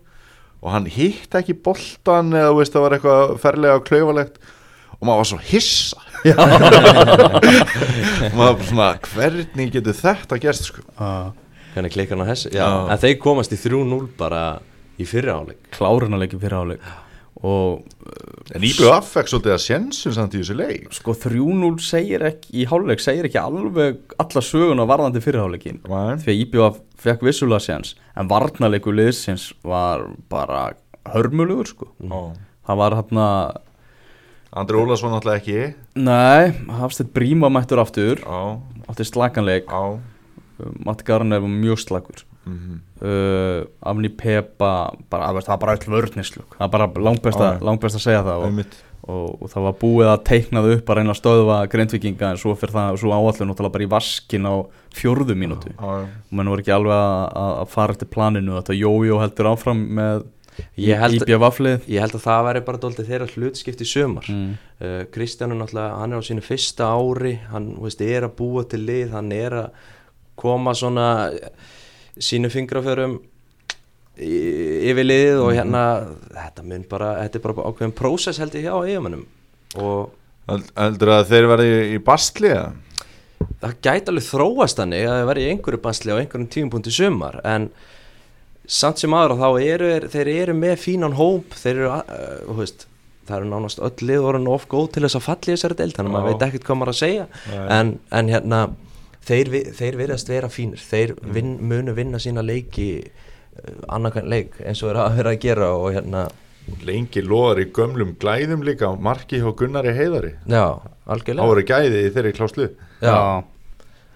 og 0.63 0.71
hann 0.71 0.87
hitt 0.87 1.35
ekki 1.39 1.57
boltan 1.59 2.33
eða 2.39 2.53
þú 2.53 2.59
veist 2.61 2.75
það 2.77 2.85
var 2.87 2.97
eitthvað 2.97 3.37
ferlega 3.43 3.79
og 3.81 3.87
klaufalegt. 3.89 4.37
Og 5.01 5.07
maður 5.09 5.21
var 5.23 5.29
svo 5.33 5.41
hissa. 5.51 5.99
Og 8.23 8.35
maður 8.39 8.53
var 8.53 8.67
svona 8.69 8.91
hvernig 9.11 9.73
getur 9.75 9.97
þetta 9.99 10.39
gerst 10.43 10.69
sko? 10.71 10.85
Að 11.03 11.33
hvernig 11.73 11.95
klikkar 11.95 12.19
hann 12.19 12.29
á 12.29 12.33
hessu 12.33 12.53
en 12.53 13.01
þeir 13.01 13.17
komast 13.23 13.55
í 13.55 13.59
3-0 13.61 14.05
bara 14.19 14.43
í 15.01 15.07
fyrri 15.09 15.33
áleik 15.33 15.71
kláruna 15.73 16.19
leikin 16.21 16.41
fyrir 16.43 16.59
áleik 16.61 16.83
og 16.85 17.02
en 17.43 18.63
Íbjöð 18.67 18.93
affekk 18.95 19.31
svolítið 19.31 19.55
að 19.55 19.63
sjensun 19.65 20.15
samt 20.15 20.37
í 20.37 20.43
þessu 20.43 20.57
leik. 20.59 20.87
Sko 20.95 21.15
3-0 21.19 21.73
segir 21.83 22.23
ekki 22.29 22.55
í 22.63 22.67
háluleik 22.71 23.03
segir 23.03 23.27
ekki 23.27 23.41
alveg 23.41 24.15
alla 24.23 24.45
söguna 24.47 24.87
varðandi 24.87 25.23
fyrir 25.25 25.43
háluleikin 25.43 25.81
Nei. 25.91 26.15
því 26.23 26.37
IBF 26.45 26.79
fekk 27.03 27.27
vissulega 27.27 27.65
séns 27.65 27.97
en 28.15 28.31
varnarleiku 28.31 28.95
liðsins 28.95 29.51
var 29.67 30.07
bara 30.31 30.73
hörmulugur 31.13 31.71
sko. 31.73 31.91
Það 32.63 32.83
var 32.85 32.99
hérna 33.01 33.29
Andri 34.53 34.77
Ólason 34.77 35.15
náttúrulega 35.15 35.41
ekki. 35.41 35.61
Nei, 35.97 36.53
Hafstedt 36.79 37.15
Bríma 37.17 37.49
mættur 37.51 37.81
aftur. 37.81 38.21
Á, 38.29 38.61
átti 38.93 39.07
slaganleik 39.09 39.71
Matti 40.85 41.07
Garner 41.09 41.41
var 41.43 41.51
mjög 41.51 41.81
slagur 41.83 42.23
mm 42.47 42.81
uh, 43.03 43.65
Afni 43.91 44.09
Pepa 44.09 44.71
bara, 45.11 45.33
það 45.43 45.49
var 45.53 45.61
bara 45.65 45.77
öll 45.77 45.93
vörnislug 45.97 46.57
það 46.59 46.67
er 46.67 46.73
bara 46.77 46.89
langbest 47.09 47.41
að, 47.41 47.55
Já. 47.59 47.65
langbest 47.69 47.99
að 47.99 48.05
segja 48.05 48.25
það 48.27 48.45
og, 48.47 48.61
og, 49.03 49.25
og 49.43 49.51
það 49.53 49.67
var 49.67 49.79
búið 49.81 50.11
að 50.13 50.25
teikna 50.29 50.63
það 50.63 50.75
upp 50.77 50.93
að 50.93 50.99
reyna 51.01 51.15
að 51.15 51.21
stöðva 51.21 51.57
grindvikinga 51.73 52.31
en 52.31 52.39
svo 52.43 52.55
fyrir 52.59 52.77
það, 52.77 53.01
svo 53.03 53.15
áallur 53.17 53.49
náttúrulega 53.51 53.77
bara 53.79 53.87
í 53.89 53.91
vaskin 53.97 54.47
á 54.47 54.55
fjórðu 54.95 55.37
mínútu. 55.39 55.73
Á, 55.81 56.07
og 56.07 56.31
mann 56.37 56.53
voru 56.53 56.63
ekki 56.63 56.75
alveg 56.77 56.95
að, 56.95 57.65
fara 57.73 57.97
eftir 57.97 58.11
planinu 58.13 58.55
þetta 58.61 58.79
Jójó 58.79 59.19
heldur 59.23 59.51
áfram 59.55 59.83
með 59.99 60.25
Ég 60.77 60.99
held- 61.01 61.23
IBF 61.25 61.41
vaflið. 61.41 61.87
Ég 61.89 62.03
held 62.05 62.15
að 62.19 62.25
það 62.27 62.43
væri 62.47 62.61
bara 62.67 62.81
dóltið 62.83 63.07
þeirra 63.09 63.29
hlutskipt 63.33 63.81
í 63.81 63.87
sumar. 63.89 64.27
Mm. 64.29 64.51
uh, 64.85 64.99
Kristjánu 65.15 65.57
náttúrulega, 65.57 65.97
hann 65.97 66.13
er 66.13 66.21
á 66.21 66.29
sínu 66.29 66.45
fyrsta 66.45 66.91
ári 66.93 67.39
hann 67.49 67.71
þú 67.79 67.87
veist, 67.87 68.05
er 68.05 68.27
að 68.29 68.35
búa 68.37 68.65
til 68.69 68.83
lið 68.85 69.15
hann 69.17 69.33
er 69.33 69.57
að 69.63 69.71
koma 70.43 70.75
svona 70.77 71.07
eh, 71.33 71.49
sínu 72.21 72.51
fingraförum 72.53 73.19
yfir 74.23 75.07
liðið 75.07 75.39
og 75.41 75.53
hérna 75.57 75.83
þetta 76.35 76.65
mun 76.69 76.83
bara, 76.91 77.13
þetta 77.25 77.39
er 77.39 77.45
bara 77.47 77.69
ákveðin 77.71 77.95
prósess 77.97 78.41
held 78.43 78.57
ég 78.59 78.67
hjá 78.69 78.75
eigamennum 78.85 79.25
og 79.81 80.11
Held- 80.51 80.73
heldur 80.77 81.13
að 81.15 81.29
þeir 81.31 81.47
verði 81.53 81.75
í 81.95 81.99
bastli 82.03 82.51
eða? 82.51 82.73
það 83.63 83.75
gæti 83.87 84.11
alveg 84.13 84.27
þróast 84.27 84.79
þannig 84.81 85.05
að 85.07 85.17
það 85.17 85.29
verði 85.31 85.45
í 85.47 85.51
einhverju 85.53 85.81
basli 85.87 86.13
á 86.13 86.19
einhverjum 86.19 86.49
tímapunkti 86.53 86.93
sumar 86.95 87.39
en 87.47 87.69
samt 88.67 89.01
sem 89.03 89.15
aðra 89.17 89.37
þá 89.39 89.49
eru 89.63 89.89
þeir, 89.93 90.07
þeir 90.13 90.31
eru 90.35 90.57
með 90.59 90.77
fínan 90.83 91.17
hóp 91.19 91.57
þeir 91.59 91.73
eru, 91.81 91.89
uh, 91.95 92.53
veist 92.59 92.87
það 93.27 93.37
eru 93.39 93.51
nánast 93.55 93.81
öll 93.87 94.07
lið 94.11 94.27
orðin 94.29 94.51
of 94.53 94.67
góð 94.71 94.89
til 94.97 95.05
þess 95.07 95.19
að 95.19 95.27
falla 95.31 95.47
í 95.49 95.55
þessari 95.57 95.79
deild 95.79 95.97
þannig 95.97 96.11
að 96.13 96.17
maður 96.19 96.33
veit 96.35 96.45
ekkert 96.49 96.65
hvað 96.69 96.79
maður 96.83 96.93
að 96.93 96.99
segja. 97.01 97.27
En, 97.79 97.93
en 98.19 98.31
hérna 98.35 98.61
þeir, 99.27 99.51
þeir 99.79 99.99
verðast 100.01 100.29
vera 100.33 100.49
fínir. 100.53 100.81
Þeir 100.83 101.15
vin, 101.35 101.57
munu 101.61 101.95
vinna 101.97 102.19
sína 102.23 102.43
leiki 102.45 102.89
annarkan 103.93 104.29
leik 104.33 104.55
eins 104.65 104.81
og 104.83 104.95
er 104.95 105.01
að 105.03 105.17
vera 105.19 105.33
að 105.35 105.43
gera 105.45 105.67
og 105.77 105.91
hérna 105.97 106.23
lengi 106.87 107.21
loðar 107.27 107.59
í 107.65 107.67
gömlum 107.75 108.15
glæðum 108.23 108.63
líka 108.65 108.93
marki 109.03 109.41
hjá 109.43 109.51
Gunnari 109.59 109.93
Heiðari. 109.97 110.31
Já, 110.49 110.79
algjörlega. 111.11 111.47
Voru 111.51 111.65
gæði 111.67 112.05
í 112.07 112.13
þeirri 112.15 112.33
kláslu 112.37 112.69
já. 113.03 113.17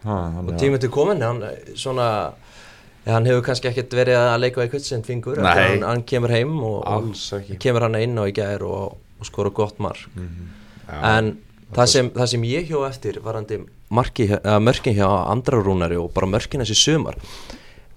ha, 0.07 0.17
og 0.41 0.53
tíminn 0.61 0.81
til 0.81 0.91
komin 0.95 1.21
hann 1.27 1.43
eh, 1.43 1.73
svona 1.75 2.07
hann 3.07 3.27
hefur 3.27 3.43
kannski 3.49 3.69
ekkert 3.73 3.93
verið 3.99 4.19
að 4.21 4.41
leika 4.45 4.65
í 4.67 4.71
kvöldsend 4.71 5.07
fingur 5.07 5.39
Nei. 5.43 5.53
hann, 5.59 5.83
hann 5.87 6.05
kemur 6.07 6.33
heim 6.35 6.55
og, 6.67 6.87
og 6.87 7.59
kemur 7.63 7.87
hann 7.89 7.99
inn 8.01 8.17
á 8.19 8.25
í 8.31 8.35
gær 8.35 8.63
og, 8.67 8.97
og 9.21 9.27
skora 9.29 9.51
gott 9.55 9.79
mark. 9.83 10.07
Já, 10.87 10.97
en 11.19 11.35
það 11.75 11.91
sem, 11.93 12.11
það 12.15 12.31
sem 12.33 12.47
ég 12.47 12.71
hjó 12.71 12.87
eftir 12.89 13.19
varandi 13.27 13.59
marki, 13.59 13.67
hjá- 13.67 13.67
eða 13.67 13.76
mörkin 13.91 14.97
hjá 14.97 15.07
andra 15.07 15.61
rúnari 15.63 15.99
og 16.01 16.13
bara 16.15 16.27
mörkin 16.27 16.65
þessi 16.65 16.79
sumar 16.79 17.19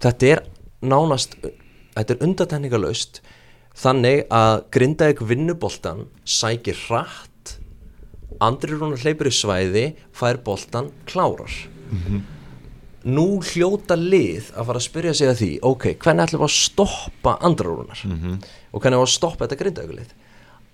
þetta 0.02 0.32
er 0.34 0.44
nánast 0.82 1.36
þetta 1.96 2.16
er 2.16 2.24
undatenningalaust 2.28 3.22
þannig 3.80 4.26
að 4.34 4.64
Grindavík 4.76 5.24
vinnuboltan 5.26 6.06
sækir 6.24 6.78
hratt 6.88 7.56
andri 8.44 8.76
rúnar 8.76 9.02
hleypur 9.04 9.30
í 9.30 9.34
svæði 9.36 9.86
fær 10.16 10.40
boltan, 10.44 10.92
klárar. 11.10 11.52
Nú 13.10 13.40
hljóta 13.40 13.96
lið 13.96 14.52
að 14.54 14.66
fara 14.68 14.80
að 14.80 14.86
spyrja 14.86 15.14
sig 15.16 15.30
að 15.32 15.38
því 15.40 15.52
ok, 15.64 15.86
hvernig 16.04 16.26
ætlum 16.28 16.42
við 16.44 16.50
að 16.50 16.56
stoppa 16.56 17.38
andra 17.48 17.72
rúnar? 17.72 18.02
Og 18.72 18.82
hvernig 18.82 19.00
ætlum 19.00 19.04
við 19.04 19.08
að 19.08 19.16
stoppa 19.16 19.46
þetta 19.46 19.60
Grindavíkulið 19.64 20.16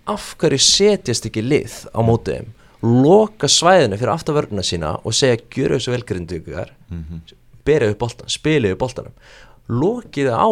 af 0.05 0.35
hverju 0.37 0.61
setjast 0.61 1.25
ekki 1.25 1.41
lið 1.41 1.75
á 1.89 1.99
mótiðum 2.05 2.51
loka 2.81 3.47
svæðinu 3.51 3.99
fyrir 3.99 4.13
aftavörnuna 4.13 4.65
sína 4.65 4.95
og 5.03 5.15
segja 5.15 5.41
gjöru 5.51 5.79
þessu 5.79 5.91
velgrindugar 5.95 6.73
mm 6.89 7.03
-hmm. 7.03 7.35
berið 7.65 7.95
upp 7.95 7.99
boltan, 7.99 8.29
spilið 8.29 8.71
upp 8.75 8.79
boltanum. 8.79 9.13
Lokið 9.69 10.29
á 10.29 10.47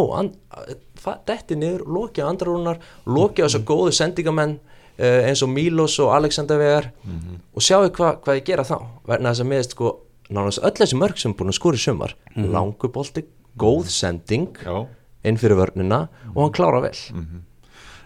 detti 1.25 1.55
niður, 1.55 1.83
lokið 1.85 2.23
á 2.25 2.31
andrarúnar 2.31 2.79
lokið 3.05 3.45
á 3.45 3.47
þessu 3.47 3.65
góðu 3.65 3.91
sendingamenn 3.91 4.59
uh, 4.99 5.27
eins 5.27 5.43
og 5.43 5.49
Mílos 5.49 5.99
og 5.99 6.15
Alexander 6.15 6.57
Vegar 6.57 6.91
og 7.53 7.61
sjáu 7.61 7.89
hva, 7.89 8.17
hvað 8.17 8.35
ég 8.39 8.45
gera 8.45 8.63
þá. 8.63 8.77
Verðin 9.05 9.29
þess 9.29 9.43
að 9.43 9.51
meðist 9.51 9.71
sko 9.71 9.99
nánast 10.33 10.63
öll 10.63 10.73
þessi 10.79 10.99
mörg 10.99 11.17
sem 11.19 11.31
er 11.31 11.37
búin 11.37 11.51
að 11.51 11.59
skora 11.59 11.79
í 11.79 11.83
sumar 11.83 12.15
langu 12.35 12.89
bolti, 12.93 13.25
góð 13.59 13.89
sending 13.93 14.57
já. 14.63 14.87
inn 15.23 15.37
fyrir 15.37 15.59
vörnina 15.59 16.07
og 16.33 16.39
hann 16.43 16.55
klára 16.55 16.81
vel 16.81 16.95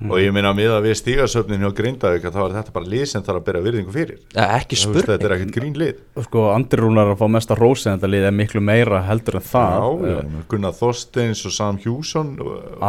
og 0.06 0.20
ég 0.22 0.34
minna 0.36 0.52
að 0.54 0.60
miða 0.60 0.78
við 0.86 0.96
stígasöfnin 1.00 1.64
hjá 1.64 1.72
Grindavík 1.78 2.28
að 2.28 2.36
þá 2.36 2.42
er 2.44 2.56
þetta 2.58 2.74
bara 2.76 2.90
lið 2.92 3.06
sem 3.12 3.24
þarf 3.26 3.40
að 3.42 3.48
bera 3.48 3.62
virðingu 3.66 3.94
fyrir. 3.96 4.20
Eh, 4.36 4.54
ekki 4.58 4.78
veist, 4.78 4.86
þetta 4.86 5.02
spurning 5.02 5.26
er 5.28 5.36
ekkert 5.38 5.56
grín 5.56 5.80
lið. 5.82 6.04
Sko, 6.28 6.44
Andri 6.54 6.82
Rúnar 6.84 7.12
að 7.14 7.22
fá 7.22 7.26
mesta 7.34 7.58
rósi 7.58 7.90
en 7.90 7.98
þetta 7.98 8.12
lið 8.14 8.28
er 8.30 8.36
miklu 8.38 8.62
meira 8.68 9.02
heldur 9.08 9.40
en 9.40 9.48
það. 9.48 9.88
Já, 9.88 10.14
já, 10.14 10.46
Gunnar 10.54 10.78
Þorsteins 10.78 11.44
og 11.50 11.56
Sam 11.58 11.82
Hjússon 11.82 12.32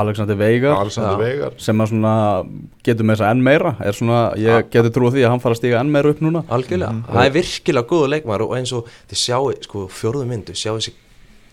Alexander 0.03 0.39
Veigar. 0.39 0.77
Alexander. 0.77 1.19
Veigar. 1.23 1.59
Sem 1.63 1.81
að 1.81 1.93
svona 1.95 2.15
getur 2.85 3.09
með 3.09 3.19
þess 3.19 3.27
að 3.27 3.35
enn 3.35 3.45
meira. 3.49 3.75
Er 3.81 3.99
svona, 3.99 4.23
ég 4.39 4.71
getur 4.75 4.95
trúið 4.95 5.19
því 5.19 5.27
að 5.27 5.35
hann 5.35 5.45
fara 5.45 5.57
að 5.57 5.63
stíga 5.63 5.83
enn 5.83 5.93
meira 5.97 6.13
upp 6.13 6.25
núna. 6.25 6.45
Algjörlega, 6.53 7.03
það 7.09 7.25
er 7.25 7.37
virkilega 7.41 7.89
góðu 7.89 8.15
leikmar 8.15 8.45
og 8.45 8.57
eins 8.59 8.75
og 8.77 8.89
þið 9.11 9.23
sjáu, 9.25 9.53
sko, 9.65 9.89
fjórðu 9.93 10.29
myndu 10.29 10.57
sjáu 10.59 10.77
þessi 10.79 10.97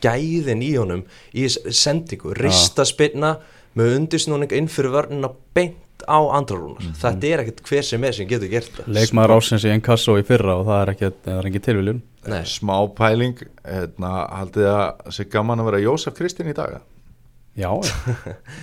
gæðin 0.04 0.64
í 0.66 0.72
honum 0.78 1.04
í 1.36 1.48
sendingu, 1.50 2.34
rista 2.38 2.86
spilna 2.88 3.36
með 3.76 3.98
undirsnúning 4.00 4.56
inn 4.56 4.72
fyrir 4.72 4.94
vörnina 4.96 5.32
beint 5.56 6.06
á 6.06 6.20
andrarúnar 6.38 6.90
þetta 7.00 7.30
er 7.30 7.44
ekkert 7.44 7.62
hver 7.70 7.86
sem 7.88 8.04
er 8.08 8.16
sem 8.18 8.28
getur 8.30 8.52
gert 8.52 8.74
það. 8.76 8.90
Leikmaður 8.98 9.36
ásins 9.38 9.66
í 9.68 9.72
Enkasso 9.74 10.18
í 10.20 10.26
fyrra 10.28 10.58
og 10.60 10.68
það 10.68 10.82
er 10.82 10.92
er 11.36 11.50
ekki 11.50 11.64
tilviljun. 11.70 12.02
Smá 12.50 12.76
pæling 12.98 13.38
hérna, 13.62 14.12
haldið 14.34 14.68
að 14.72 14.84
það 15.06 15.16
sé 15.20 15.28
gaman 15.36 15.62
að 15.62 15.72
vera 15.72 15.86
Jósef 15.86 16.18
Kristinn 16.18 16.52
í 16.52 16.58
dag 16.58 16.80
Já, 17.56 17.70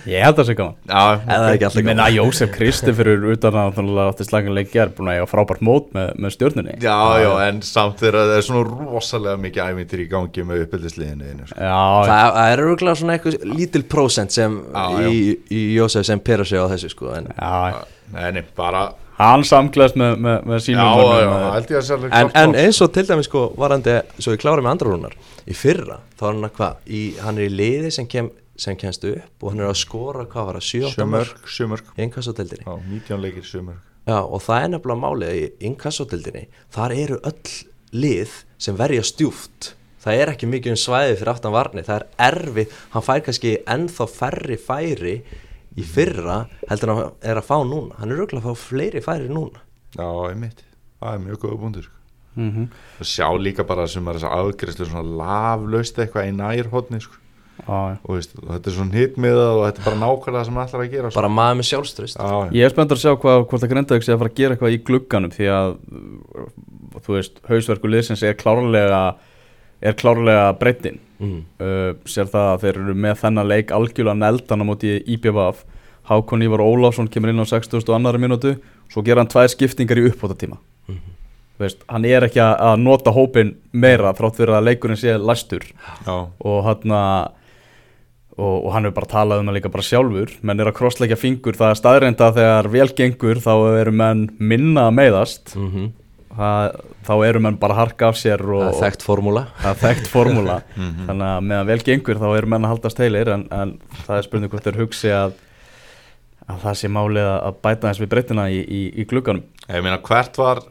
ég 0.05 0.21
held 0.21 0.37
það 0.37 0.45
sé 0.45 0.53
gaman. 0.57 0.75
Já, 0.85 1.01
Eða 1.25 1.47
ekki 1.55 1.65
alltaf 1.65 1.79
Ég 1.79 1.85
meina 1.87 2.03
að 2.05 2.17
Jósef 2.19 2.51
Kristi 2.53 2.93
fyrir 2.93 3.23
utan 3.33 3.55
að 3.57 3.71
þannig 3.79 3.97
að 4.03 4.09
átti 4.11 4.27
slagan 4.27 4.53
leikja 4.53 4.83
er 4.83 4.91
búin 4.93 5.09
að 5.09 5.17
eiga 5.17 5.29
frábært 5.31 5.63
mót 5.65 5.87
með, 5.97 6.11
með 6.21 6.33
stjórnunni 6.35 6.75
já, 6.83 6.97
já, 7.23 7.29
en 7.47 7.61
samt 7.65 8.03
þegar 8.03 8.19
það 8.19 8.33
er 8.37 8.45
svona 8.45 8.83
rosalega 8.93 9.41
mikið 9.47 9.71
ævintir 9.73 10.03
í 10.03 10.07
gangi 10.11 10.45
með 10.45 10.61
uppbyldisliðinu 10.67 11.47
sko. 11.49 11.57
Já, 11.57 11.79
það, 12.11 12.25
það 12.37 12.51
er 12.53 12.63
örgulega 12.67 12.99
svona 13.01 13.15
eitthvað 13.17 13.47
lítil 13.55 13.83
prósent 13.95 14.35
sem 14.37 14.59
Já, 14.61 14.85
í, 15.09 15.23
í 15.49 15.63
Jósef 15.79 16.05
sem 16.11 16.21
pera 16.29 16.45
sig 16.45 16.61
á 16.61 16.65
þessu 16.75 16.93
sko 16.93 17.15
en, 17.17 17.31
já, 17.33 17.81
nei, 18.13 18.27
nei, 18.37 18.43
bara 18.61 18.91
hann 19.17 19.43
samklaðist 19.45 19.97
með, 19.97 20.15
með, 20.25 20.37
með 20.53 20.63
sínum 20.67 20.85
já, 20.85 20.93
mönnum, 20.99 21.17
já, 21.17 21.27
með- 21.33 21.49
held 21.57 21.73
ég 21.73 21.77
að 21.81 21.83
sé 21.89 21.93
alveg 21.97 22.15
en, 22.21 22.31
en 22.43 22.55
eins 22.61 22.79
og 22.85 22.93
til 22.95 23.03
dæmis 23.09 23.27
sko 23.29 23.43
varandi, 23.61 23.97
svo 24.21 24.33
ég 24.37 24.41
klára 24.41 24.61
með 24.65 24.71
andrarúnar 24.75 25.17
í 25.49 25.57
fyrra, 25.57 25.99
þá 26.17 26.23
er 26.25 26.31
hann 26.31 26.47
að 26.49 26.55
hvað? 26.57 26.79
Í, 26.89 27.03
hann 27.25 27.37
er 27.41 27.45
í 27.45 27.51
liði 27.53 27.91
sem, 27.93 28.07
kem, 28.09 28.31
sem 28.63 28.77
kemst 28.79 29.03
upp 29.09 29.43
og 29.43 29.53
hann 29.53 29.63
er 29.63 29.71
að 29.71 29.79
skora, 29.83 30.25
hvað 30.31 30.49
var 30.49 30.59
það, 30.59 30.67
7-8 30.71 31.07
mörg 31.13 31.33
sjömörk, 31.43 31.49
sjömörk 31.57 31.91
í 31.97 32.05
inkassodeldinni 32.07 32.65
já, 32.67 32.73
19 32.93 33.23
leikir 33.25 33.49
sjömörk 33.49 33.89
Já, 34.03 34.17
og 34.19 34.41
það 34.43 34.63
er 34.65 34.71
nefnilega 34.73 34.99
málið 34.99 35.37
í 35.39 35.43
inkassodeldinni 35.69 36.41
þar 36.75 36.93
eru 36.97 37.19
öll 37.23 37.53
lið 37.93 38.33
sem 38.59 38.75
verja 38.75 39.03
stjúft. 39.07 39.69
Það 40.03 40.19
er 40.19 40.31
ekki 40.33 40.49
mikið 40.51 40.73
um 40.73 40.79
svæði 40.81 41.15
fyrir 41.21 41.31
aftan 41.31 41.53
varni 41.55 41.85
það 41.87 42.01
er 42.01 42.05
erfið, 42.27 42.73
hann 42.91 43.05
fær 43.07 43.23
kannski 43.23 43.53
ennþá 43.75 44.07
færri 44.11 44.57
færi 44.59 45.15
í 45.79 45.85
fyrra 45.87 46.41
heldur 46.67 46.91
hann 46.91 47.01
er 47.23 47.39
að 47.39 47.47
fá 47.47 47.55
núna. 47.63 47.95
Hann 48.01 48.11
er 48.11 48.19
auðvitað 48.19 48.41
að 48.41 48.49
fá 48.49 48.65
fleiri 48.65 49.03
færi 49.07 49.31
núna. 49.31 49.63
Já, 49.95 50.09
einmitt, 50.27 50.65
það 50.99 51.15
er 51.15 51.23
mjög 51.29 51.43
góða 51.45 51.59
búndur 51.63 51.87
sko. 51.87 51.99
Mhm. 52.33 52.63
og 52.99 53.05
sjá 53.05 53.27
líka 53.37 53.63
bara 53.63 53.85
sem 53.87 54.07
er 54.09 54.17
þess 54.17 54.25
að 54.25 54.39
afgriðslu 54.41 54.85
svona 54.89 55.17
laflaust 55.19 55.99
eitthvað 56.01 56.27
í 56.27 56.31
nærhóttni 56.33 56.99
sko. 56.99 57.22
Já. 57.63 57.95
og 58.01 58.17
veist, 58.17 58.33
og 58.41 58.47
þetta 58.49 58.69
er 58.69 58.75
svona 58.75 58.97
hitmiða 58.97 59.43
og 59.53 59.61
þetta 59.63 59.81
er 59.81 59.85
bara 59.85 59.99
nákvæmlega 60.01 60.47
sem 60.47 60.55
það 60.57 60.63
ætlar 60.65 60.81
að 60.83 60.93
gera 60.93 61.11
sko. 61.11 61.19
bara 61.19 61.29
maður 61.31 61.59
með 61.59 61.67
sjálfströst 61.69 62.17
já, 62.17 62.25
já. 62.33 62.49
Ég 62.57 62.65
er 62.65 62.73
spenntur 62.73 62.99
að 62.99 63.03
sjá 63.03 63.13
hvað, 63.23 63.43
hvort 63.51 63.65
að 63.65 63.71
Grindavík 63.73 64.05
sé 64.05 64.13
að 64.13 64.19
fara 64.23 64.31
að 64.33 64.39
gera 64.39 64.55
eitthvað 64.55 64.73
í 64.73 64.79
glugganum 64.89 65.33
því 65.33 65.49
að 65.53 65.69
þú 67.05 67.15
veist, 67.15 67.39
hausverku 67.47 67.93
liðsins 67.93 68.25
er 68.25 68.35
klárlega 68.41 69.03
er 69.83 69.97
klárlega 69.99 70.49
breytin 70.59 70.99
mm. 71.21 71.39
uh, 71.63 71.87
sér 72.09 72.33
það 72.33 72.49
að 72.49 72.65
þeir 72.65 72.81
eru 72.81 72.97
með 73.05 73.17
þennan 73.23 73.51
leik 73.53 73.73
algjörlega 73.77 74.19
neldan 74.25 74.65
á 74.65 74.69
móti 74.73 74.97
IPVF 75.15 75.63
Hákon 76.09 76.43
Ívar 76.43 76.65
Ólafsson 76.65 77.07
kemur 77.07 77.31
inn 77.31 77.39
á 77.39 77.47
60. 77.47 77.85
og 77.85 77.95
annari 77.95 78.19
mínútu 78.19 78.57
svo 78.91 79.05
gera 79.05 79.23
hann 79.23 79.31
tvær 79.31 79.47
skiptingar 79.53 80.01
í 80.01 80.09
uppbótatíma 80.09 80.59
mm 80.89 81.13
veist, 81.61 81.83
hann 81.89 82.05
er 82.07 82.25
ekki 82.27 82.41
að, 82.43 82.53
að 82.67 82.81
nota 82.83 83.13
hópin 83.13 83.53
meira 83.75 84.13
þrátt 84.17 84.39
fyrir 84.39 84.57
að 84.57 84.67
leikurinn 84.69 84.99
sé 84.99 85.15
læstur 85.19 85.65
já, 85.69 86.13
og 86.13 86.59
hann 86.67 86.95
og, 88.37 88.65
og 88.65 88.69
hann 88.73 88.85
er 88.89 88.93
bara 88.95 89.05
að 89.09 89.13
tala 89.15 89.39
um 89.41 89.49
það 89.51 89.57
líka 89.59 89.71
bara 89.73 89.85
sjálfur. 89.87 90.31
Menn 90.41 90.59
er 90.63 90.69
að 90.71 90.77
krossleikja 90.79 91.17
fingur. 91.21 91.57
Það 91.59 91.73
er 91.75 91.79
staðreinda 91.81 92.29
að 92.31 92.39
þegar 92.41 92.71
vel 92.73 92.87
gengur 92.97 93.41
þá 93.43 93.51
eru 93.81 93.93
menn 93.93 94.23
minna 94.39 94.87
að 94.89 94.97
meiðast. 95.01 95.53
Mm 95.59 95.91
það, 96.33 96.77
þá 97.05 97.11
eru 97.27 97.39
menn 97.45 97.57
bara 97.61 97.75
harka 97.77 98.07
af 98.09 98.15
sér 98.17 98.41
og, 98.41 98.63
það 98.63 98.71
er 98.73 98.79
þekkt 98.87 99.03
formúla. 99.05 99.41
Það 99.61 99.67
er 99.69 99.81
þekkt 99.83 100.07
formúla. 100.09 100.55
Þannig 101.07 101.25
að 101.27 101.43
meðan 101.45 101.67
vel 101.69 101.75
gengur 101.85 102.17
þá 102.23 102.25
eru 102.39 102.49
menn 102.49 102.65
að 102.65 102.71
haldast 102.73 103.01
heilir. 103.03 103.29
En, 103.35 103.43
en 103.53 103.73
það 104.07 104.15
er 104.17 104.25
spurning 104.25 104.49
hvort 104.49 104.65
þeir 104.65 104.79
hugsi 104.81 105.11
að, 105.13 105.35
að 106.49 106.63
það 106.65 106.79
sé 106.81 106.89
málið 106.95 107.29
að- 107.35 107.43
að 107.51 107.59
bæta 107.67 107.91
þess 107.91 108.01
við 108.01 108.09
breytina 108.15 108.47
í, 108.49 108.63
í, 108.65 108.81
í 108.97 109.05
glugganum. 109.13 109.45
Ég 109.69 109.85
meina 109.85 109.99
hvert 110.09 110.41
var 110.41 110.63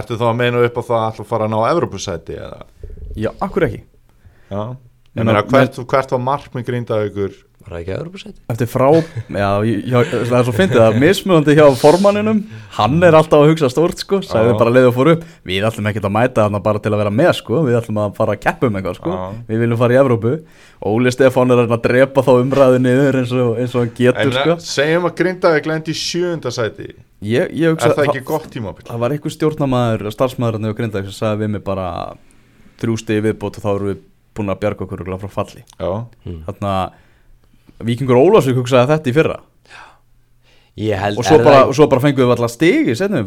ertu 0.00 0.16
þá 0.20 0.24
að 0.30 0.38
meina 0.40 0.64
upp 0.64 0.80
á 0.80 0.82
það 0.88 1.04
að 1.20 1.28
fara 1.28 1.44
að 1.44 1.52
ná 1.52 1.60
Evropasæti 1.74 2.38
eða? 2.40 2.62
Já, 3.20 3.30
akkur 3.44 3.68
ekki? 3.68 3.82
Já, 4.48 4.62
ég 5.18 5.28
Meina, 5.28 5.44
hvert, 5.52 5.82
hvert 5.92 6.16
var 6.16 6.24
markmið 6.30 6.68
grindaðugur 6.70 7.36
var 7.68 7.74
það 7.74 7.82
ekki 7.82 7.92
að 7.92 7.98
Europasæti? 8.02 8.38
eftir 8.52 8.68
frá, 8.70 8.86
já, 9.28 9.48
já, 9.84 9.98
það 10.08 10.36
er 10.38 10.46
svo 10.46 10.54
fyndið 10.56 10.82
að 10.84 10.98
mismunandi 11.02 11.56
hjá 11.58 11.64
formanninum. 11.78 12.40
Hann 12.78 12.96
er 13.04 13.16
alltaf 13.18 13.42
að 13.42 13.50
hugsa 13.52 13.70
stórt 13.72 14.00
sko 14.00 14.20
sagði 14.24 14.54
Já. 14.54 14.58
bara 14.60 14.72
leiði 14.72 14.90
og 14.90 14.94
fór 14.96 15.10
upp, 15.14 15.26
við 15.48 15.66
ætlum 15.68 15.90
ekki 15.90 16.02
að 16.02 16.14
mæta 16.14 16.46
þarna 16.46 16.62
bara 16.64 16.82
til 16.84 16.92
að 16.92 17.02
vera 17.02 17.12
með 17.18 17.32
sko, 17.40 17.62
við 17.66 17.78
ætlum 17.80 18.00
að 18.04 18.14
fara 18.18 18.36
að 18.36 18.42
keppa 18.46 18.70
um 18.70 18.78
eitthvað 18.78 18.98
sko, 19.00 19.16
Já. 19.16 19.26
við 19.50 19.62
viljum 19.64 19.82
fara 19.82 19.96
í 19.96 20.00
Evrópu. 20.02 20.34
Óli 20.88 21.12
Stefán 21.12 21.54
er 21.54 21.64
að 21.66 21.82
drepa 21.84 22.24
þá 22.24 22.32
umræðu 22.38 22.80
niður 22.84 23.20
eins 23.20 23.34
og, 23.34 23.58
eins 23.58 23.74
og 23.74 23.82
hann 23.82 23.90
en 23.90 23.96
getur 23.98 24.36
sko 24.38 24.56
segjum 24.62 25.08
að 25.10 25.16
grindaðug 25.18 25.68
lendi 25.72 25.92
í 25.92 25.98
sjöunda 25.98 26.54
sæti. 26.54 26.92
Ég, 27.18 27.50
ég 27.50 27.66
er 27.66 27.74
hugsa, 27.74 27.90
það 27.98 28.12
ekki 28.12 28.24
gott 28.28 28.46
tímabil? 28.54 28.86
það 28.86 29.02
var 29.02 29.14
einhver 29.16 29.34
stjórnamaður, 29.34 30.12
starfsmaður 30.14 30.68
og 30.70 30.78
grindag 30.78 31.08
sem 31.08 31.16
sagði 31.16 31.42
við 31.42 31.56
mig 31.56 31.64
bara 31.66 31.88
þrjú 32.78 32.94
stegi 33.02 33.24
viðbót 33.26 33.58
og 33.58 33.64
þá 33.64 33.70
erum 33.72 33.90
við 33.90 34.04
búin 34.38 34.54
að 34.54 34.62
bjarga 34.62 34.86
okkur 34.86 35.04
frá 35.24 35.30
falli. 35.40 35.66
Já, 35.76 35.90
þarna 36.48 36.72
Víkingur 37.84 38.18
Ólafsvík 38.18 38.58
hugsaði 38.58 38.90
þetta 38.94 39.10
í 39.10 39.14
fyrra. 39.14 39.38
Ég 40.78 41.00
held 41.02 41.18
og 41.18 41.26
svo 41.26 41.38
bara, 41.42 41.56
það- 41.56 41.68
og 41.68 41.74
svo 41.74 41.86
bara 41.90 42.00
fengum 42.00 42.22
við 42.22 42.32
alltaf 42.36 42.50
stigi 42.52 42.92
í 42.92 42.96
setnum. 42.96 43.26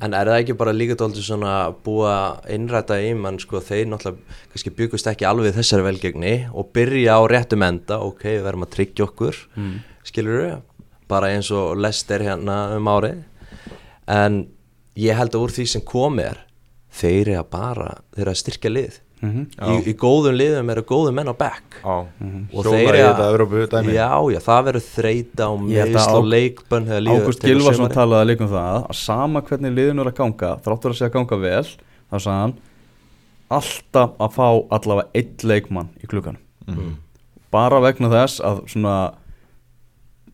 En 0.00 0.14
er 0.14 0.26
það 0.26 0.38
ekki 0.38 0.56
bara 0.56 0.72
líka 0.72 0.94
dóldi 0.94 1.22
svona 1.22 1.74
búa 1.82 2.40
innræta 2.48 3.00
í 3.02 3.16
mann 3.18 3.38
sko 3.38 3.58
þeir 3.58 3.88
náttúrulega 3.90 4.18
kannski 4.52 4.70
byggust 4.70 5.06
ekki 5.10 5.26
alveg 5.26 5.54
þessari 5.54 5.82
velgegni 5.82 6.48
og 6.54 6.72
byrja 6.72 7.18
á 7.18 7.22
réttum 7.26 7.66
enda 7.66 7.98
ok, 7.98 8.22
við 8.22 8.44
verðum 8.46 8.62
að 8.62 8.74
tryggja 8.76 9.08
okkur 9.08 9.34
mm. 9.56 9.80
skilur 10.04 10.38
við, 10.38 10.62
bara 11.08 11.26
eins 11.34 11.50
og 11.50 11.76
Lester 11.76 12.20
hérna 12.20 12.76
um 12.76 12.86
árið. 12.86 13.24
En 14.06 14.46
ég 14.94 15.16
held 15.18 15.34
að 15.34 15.42
úr 15.42 15.50
því 15.50 15.66
sem 15.66 15.82
komið 15.82 16.30
er 16.30 16.38
þeir 16.94 17.28
eru 17.28 17.38
að 17.40 17.50
bara 17.50 17.90
þeir 18.14 18.22
eru 18.22 18.30
að 18.30 18.42
styrkja 18.44 18.70
lið 18.70 19.00
Mhm. 19.24 19.44
í, 19.56 19.74
í 19.88 19.94
góðum 19.96 20.36
liðum 20.36 20.70
eru 20.74 20.82
góðum 20.88 21.14
menn 21.16 21.30
á 21.32 21.36
back. 21.38 21.78
Já, 21.80 21.94
og 22.04 22.60
hjóla 22.64 22.74
þeir 22.74 22.84
í 22.84 22.88
eru 22.88 23.08
þetta 23.08 23.28
Evrópu 23.32 23.62
dæmi. 23.72 23.94
Já, 23.96 24.10
já, 24.34 24.40
það 24.44 24.64
verður 24.68 24.84
þreita 24.90 25.48
og 25.48 25.60
meðsl 25.64 26.14
og 26.18 26.24
Á- 26.28 26.32
leikbönn 26.34 26.88
Ágúst 27.14 27.46
Gilvarsson 27.48 27.90
talaði 27.94 28.28
líka 28.32 28.44
um 28.44 28.52
það 28.52 28.78
að 28.90 28.94
sama 29.00 29.40
hvernig 29.42 29.74
liðinu 29.78 30.04
er 30.04 30.10
að 30.12 30.16
ganga 30.20 30.52
þráttur 30.64 30.90
að 30.92 30.98
segja 31.00 31.10
að 31.10 31.16
ganga 31.18 31.40
vel 31.40 31.64
þá 31.64 32.16
sagði 32.20 32.40
hann 32.42 32.54
alltaf 33.54 34.14
að 34.18 34.32
fá 34.34 34.46
allavega 34.78 35.08
eitt 35.14 35.44
leikmann 35.44 35.88
í 36.02 36.06
klukkanum 36.10 36.40
Mm. 36.66 36.94
bara 37.52 37.78
vegna 37.80 38.08
þess 38.08 38.40
að 38.40 38.62
svona 38.72 38.94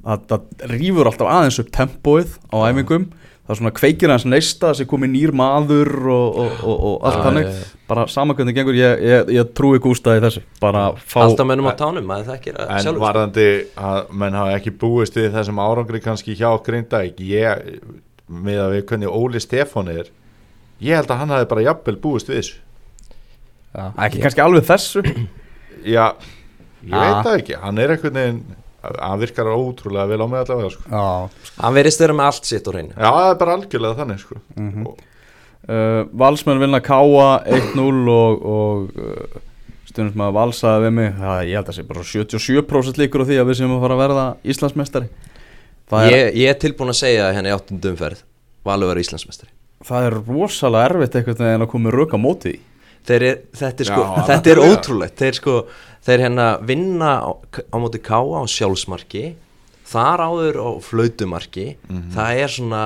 að 0.07 0.23
það 0.31 0.69
rýfur 0.71 1.09
alltaf 1.11 1.29
aðeins 1.29 1.59
upp 1.61 1.71
tempóið 1.75 2.37
á 2.55 2.57
æfingum 2.71 3.09
það 3.51 3.57
er 3.57 3.59
svona 3.61 3.73
kveikir 3.75 4.13
hans 4.15 4.25
neista 4.31 4.69
þessi 4.71 4.85
komið 4.87 5.11
nýr 5.17 5.33
maður 5.35 5.91
og, 6.15 6.37
og, 6.45 6.53
og, 6.63 6.77
og 6.91 7.07
allt 7.09 7.17
Já, 7.19 7.23
þannig 7.27 7.49
já, 7.49 7.55
já. 7.57 7.81
bara 7.91 8.05
sama 8.13 8.37
hvernig 8.39 8.55
gengur 8.55 8.77
ég, 8.79 9.03
ég, 9.03 9.33
ég 9.35 9.51
trúi 9.59 9.81
Gústa 9.83 10.15
í 10.15 10.23
þessu 10.23 10.45
bara 10.63 10.85
fá 11.03 11.19
alltaf 11.25 11.49
mennum 11.51 11.67
á 11.67 11.75
tánum, 11.75 12.07
maður 12.07 12.29
þekkir 12.31 12.61
það 12.61 12.71
En 12.77 12.85
sjálfur 12.87 13.01
sko. 13.01 13.07
varðandi 13.09 13.47
að 13.91 14.15
menn 14.23 14.39
hafa 14.39 14.55
ekki 14.61 14.75
búist 14.85 15.19
við 15.19 15.29
þessum 15.35 15.59
árangri 15.67 16.03
kannski 16.05 16.37
hjá 16.39 16.49
Grindavík 16.69 17.19
ég, 17.27 17.67
með 18.31 18.63
að 18.69 18.75
við 18.77 18.85
hvernig 18.93 19.17
Óli 19.19 19.43
Stefán 19.43 19.91
er 19.97 20.13
ég 20.81 20.97
held 21.01 21.11
að 21.11 21.21
hann 21.25 21.35
hafi 21.35 21.51
bara 21.51 21.67
jafnvel 21.67 21.99
búist 22.07 22.31
við 22.31 22.39
þessu 22.45 22.61
Já, 23.75 23.85
ekki 24.07 24.23
kannski 24.23 24.47
alveg 24.47 24.65
þessu 24.71 25.03
Já, 25.91 26.07
ég 26.87 26.95
Ah. 26.97 27.03
veit 27.03 27.27
það 27.27 27.35
ekki 27.43 27.59
hann 27.61 27.79
er 27.83 27.91
einhvern 27.93 28.15
veginn, 28.17 28.39
hann 28.83 29.21
virkar 29.21 29.51
ótrúlega 29.53 30.09
vel 30.09 30.23
á 30.25 30.27
mig 30.31 30.41
allavega 30.45 30.71
sko. 30.73 30.83
Já, 30.89 31.53
hann 31.61 31.75
verðist 31.77 32.01
vera 32.01 32.17
með 32.17 32.31
allt 32.31 32.49
sitt 32.49 32.67
úr 32.71 32.79
hreinu 32.79 32.95
Já, 32.97 33.11
það 33.11 33.31
er 33.31 33.39
bara 33.45 33.57
algjörlega 33.59 33.99
þannig 34.03 34.21
sko. 34.27 34.41
Mhm. 34.57 34.87
Og- 34.87 35.07
Uh, 35.71 36.07
Valsmenn 36.17 36.59
vinna 36.59 36.79
Káa 36.81 37.45
1-0 37.45 38.09
og, 38.09 38.45
og 38.49 38.95
uh, 38.97 39.41
stundum 39.85 40.15
sem 40.15 40.23
að 40.25 40.33
valsaði 40.35 40.87
við 40.87 40.95
mig 40.97 41.11
það, 41.19 41.41
ég 41.51 41.59
held 41.59 41.69
að 41.69 41.77
sé 41.77 41.85
bara 41.87 42.05
77% 42.09 42.97
líkur 43.03 43.23
á 43.23 43.29
því 43.29 43.37
að 43.43 43.51
við 43.51 43.59
séum 43.61 43.75
að 43.77 43.83
fara 43.85 43.95
að 43.99 44.01
verða 44.01 44.25
Íslandsmeistari 44.55 45.11
það 45.93 46.07
er, 46.09 46.17
ég, 46.17 46.31
ég 46.41 46.49
er 46.55 46.59
tilbúin 46.65 46.91
að 46.95 46.99
segja 47.03 47.29
henni 47.37 47.53
áttundum 47.53 47.93
umferð 47.93 48.25
Valur 48.67 48.91
var 48.95 49.03
Íslandsmestari 49.05 49.53
það 49.85 50.09
er 50.09 50.17
rosalega 50.33 50.89
erfitt 50.95 51.21
einhvern 51.21 51.45
veginn 51.45 51.67
að 51.69 51.73
koma 51.77 51.93
röka 51.95 52.19
móti 52.25 52.55
því 52.57 52.57
þeir 52.57 52.70
er, 53.09 53.27
þetta 53.57 53.85
er 53.85 53.89
sko, 53.89 54.03
Já, 54.03 54.25
þetta 54.31 54.51
er 54.53 54.63
ótrúlegt. 54.65 55.17
Þeir 55.21 55.39
sko, 55.41 55.55
þeir 56.07 56.25
hérna 56.27 56.49
vinna 56.67 57.13
á, 57.25 57.31
á 57.33 57.77
móti 57.81 58.03
káa 58.03 58.41
á 58.41 58.45
sjálfsmarki 58.51 59.25
þar 59.91 60.25
áður 60.29 60.61
á 60.63 60.69
flautumarki. 60.87 61.67
Það 62.15 62.43
er 62.45 62.55
svona 62.55 62.85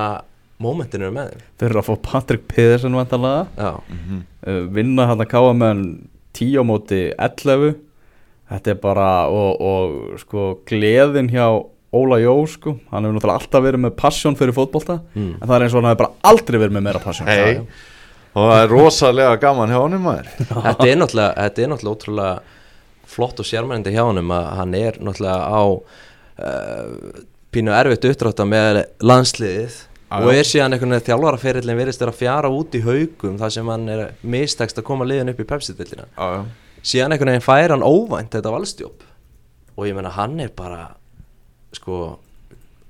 momentinu 0.61 1.11
með 1.13 1.33
þeim. 1.33 1.45
Þeir 1.59 1.69
eru 1.69 1.81
að 1.81 1.89
fá 1.89 1.95
Patrik 2.09 2.45
Pedersen 2.51 2.95
vantarlega 2.95 3.47
já, 3.59 3.71
uh, 3.75 4.61
vinna 4.71 5.07
hann 5.09 5.23
að 5.23 5.31
Káa 5.33 5.53
með 5.57 5.81
10 6.35 6.59
á 6.59 6.63
móti 6.67 7.01
11 7.11 7.75
þetta 8.51 8.73
er 8.73 8.79
bara 8.81 9.09
og, 9.31 9.61
og 9.61 10.19
sko 10.21 10.51
gleðin 10.69 11.31
hjá 11.33 11.47
Óla 11.95 12.17
Jó 12.19 12.33
sko, 12.51 12.75
hann 12.91 13.05
hefur 13.07 13.15
náttúrulega 13.15 13.39
alltaf 13.39 13.63
verið 13.63 13.83
með 13.85 13.93
passion 13.99 14.35
fyrir 14.35 14.55
fótbolta. 14.55 14.97
Mm. 15.15 15.35
en 15.39 15.45
það 15.45 15.55
er 15.55 15.65
eins 15.65 15.75
og 15.75 15.79
hann 15.79 15.89
hefur 15.91 16.01
bara 16.03 16.31
aldrei 16.31 16.57
verið 16.59 16.75
með 16.75 16.87
meira 16.89 17.03
passion. 17.03 17.29
Hey. 17.29 17.61
Og 18.35 18.49
það 18.51 18.61
er 18.61 18.73
rosalega 18.73 19.39
gaman 19.41 19.71
hjá 19.71 19.79
honum 19.79 20.05
maður. 20.05 20.29
Þetta 20.67 20.89
er 20.89 20.99
náttúrulega 20.99 21.33
þetta 21.39 21.63
er 21.63 21.71
náttúrulega 21.71 21.95
ótrúlega 21.95 22.35
flott 23.15 23.39
og 23.39 23.47
sérmærindi 23.47 23.95
hjá 23.95 24.03
honum 24.03 24.33
að 24.35 24.51
hann 24.59 24.77
er 24.79 24.99
náttúrulega 24.99 25.39
á 25.47 25.63
uh, 25.71 27.23
pínu 27.55 27.75
erfitt 27.75 28.07
uppdrátta 28.11 28.47
með 28.49 28.81
landsliðið 29.05 29.77
og 30.15 30.29
er 30.31 30.47
síðan 30.47 30.75
einhvern 30.75 30.95
veginn 30.95 31.07
þjálfaraferillin 31.09 31.79
verist 31.79 32.01
þeirra 32.01 32.13
að 32.13 32.19
fjara 32.19 32.51
út 32.53 32.75
í 32.77 32.81
haugum 32.85 33.39
þar 33.39 33.53
sem 33.55 33.71
hann 33.71 33.87
er 33.91 34.03
mistekst 34.21 34.79
að 34.79 34.87
koma 34.89 35.07
liðin 35.07 35.31
upp 35.31 35.41
í 35.41 35.47
já. 35.47 36.45
síðan 36.81 37.15
einhvern 37.15 37.33
veginn 37.33 37.45
fær 37.45 37.73
hann 37.73 37.85
óvænt 37.85 38.35
þetta 38.35 38.53
valstjóp 38.53 39.07
og 39.75 39.87
ég 39.87 39.97
menna 39.97 40.13
hann 40.15 40.37
er 40.39 40.51
bara 40.55 40.95
sko 41.75 42.19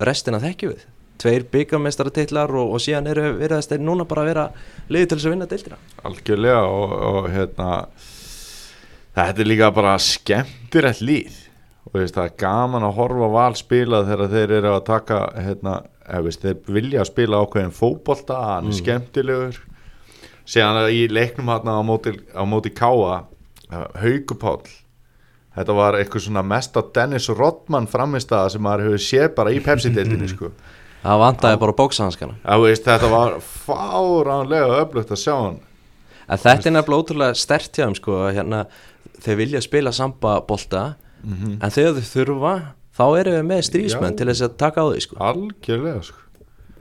restina 0.02 0.42
þekkju 0.44 0.74
við 0.74 0.84
tveir 1.22 1.46
byggamestaratitlar 1.52 2.52
og, 2.56 2.76
og 2.76 2.84
síðan 2.84 3.10
eru 3.12 3.32
verðast 3.40 3.72
þeir 3.72 3.84
núna 3.86 4.08
bara 4.10 4.26
að 4.26 4.30
vera 4.32 4.46
liðið 4.90 5.10
til 5.10 5.18
þess 5.18 5.28
að 5.30 5.36
vinna 5.36 5.50
deildina. 5.52 5.80
Algjörlega 6.10 6.62
og, 6.70 6.96
og 7.10 7.30
hérna 7.34 7.70
þetta 9.16 9.44
er 9.44 9.52
líka 9.52 9.72
bara 9.76 9.98
skemmtilegt 10.02 11.04
líð 11.06 11.42
og 11.86 12.00
veist, 12.00 12.16
það 12.16 12.26
er 12.26 12.40
gaman 12.42 12.88
að 12.88 12.98
horfa 12.98 13.30
á 13.30 13.36
val 13.36 13.54
spila 13.60 14.02
þegar 14.08 14.34
þeir 14.34 14.56
eru 14.58 14.74
að 14.74 14.88
taka 14.88 15.20
hérna, 15.38 15.76
eða, 16.08 16.24
veist, 16.26 16.42
þeir 16.44 16.76
vilja 16.80 17.06
spila 17.08 17.44
ákveðin 17.46 17.76
fótbolta, 17.78 18.40
hann 18.56 18.72
er 18.72 18.80
skemmtilegur. 18.80 19.62
Síðan 20.50 20.82
að 20.82 20.96
í 20.98 21.06
leiknum 21.14 21.52
hérna 21.54 21.78
á 21.78 21.82
móti, 21.86 22.16
á 22.34 22.44
móti 22.46 22.74
Káa 22.74 23.24
Haugupáll 23.72 24.66
þetta 25.56 25.76
var 25.76 25.98
eitthvað 25.98 26.26
svona 26.28 26.44
mesta 26.46 26.84
Dennis 26.96 27.28
Rodman 27.32 27.88
framistæða 27.90 28.52
sem 28.54 28.64
maður 28.64 28.90
hefur 28.90 29.06
séð 29.06 29.30
bara 29.38 29.54
í 29.56 29.62
Pepsi-deildinni 29.64 30.30
sko 30.34 30.52
það 31.06 31.22
vantaði 31.22 31.60
bara 31.62 31.76
bóksahanskana 31.78 32.36
þetta 32.82 33.10
var 33.12 33.38
fáránlega 33.46 34.82
öflugt 34.82 35.14
að 35.14 35.22
sjá 35.22 35.34
hann 35.38 35.60
en 36.26 36.42
þetta 36.42 36.70
er 36.72 36.76
nefnilega 36.80 37.02
ótrúlega 37.04 37.38
stert 37.38 37.72
hjá 37.78 37.86
þeim 37.86 37.96
sko 38.00 38.20
hérna, 38.34 38.66
þeir 39.22 39.38
vilja 39.44 39.62
spila 39.66 39.92
samba 39.94 40.40
bolta 40.48 40.96
Mhm. 41.26 41.56
en 41.64 41.72
þegar 41.74 41.96
þau 41.98 42.06
þurfa 42.14 42.52
þá 42.96 43.04
eru 43.20 43.32
við 43.34 43.46
með 43.50 43.62
strísmenn 43.66 44.12
Já. 44.14 44.18
til 44.18 44.28
þess 44.30 44.44
að 44.46 44.58
taka 44.62 44.82
á 44.82 44.86
því 44.92 45.00
sko 45.02 45.16
algjörlega 45.26 46.04
sko. 46.06 46.20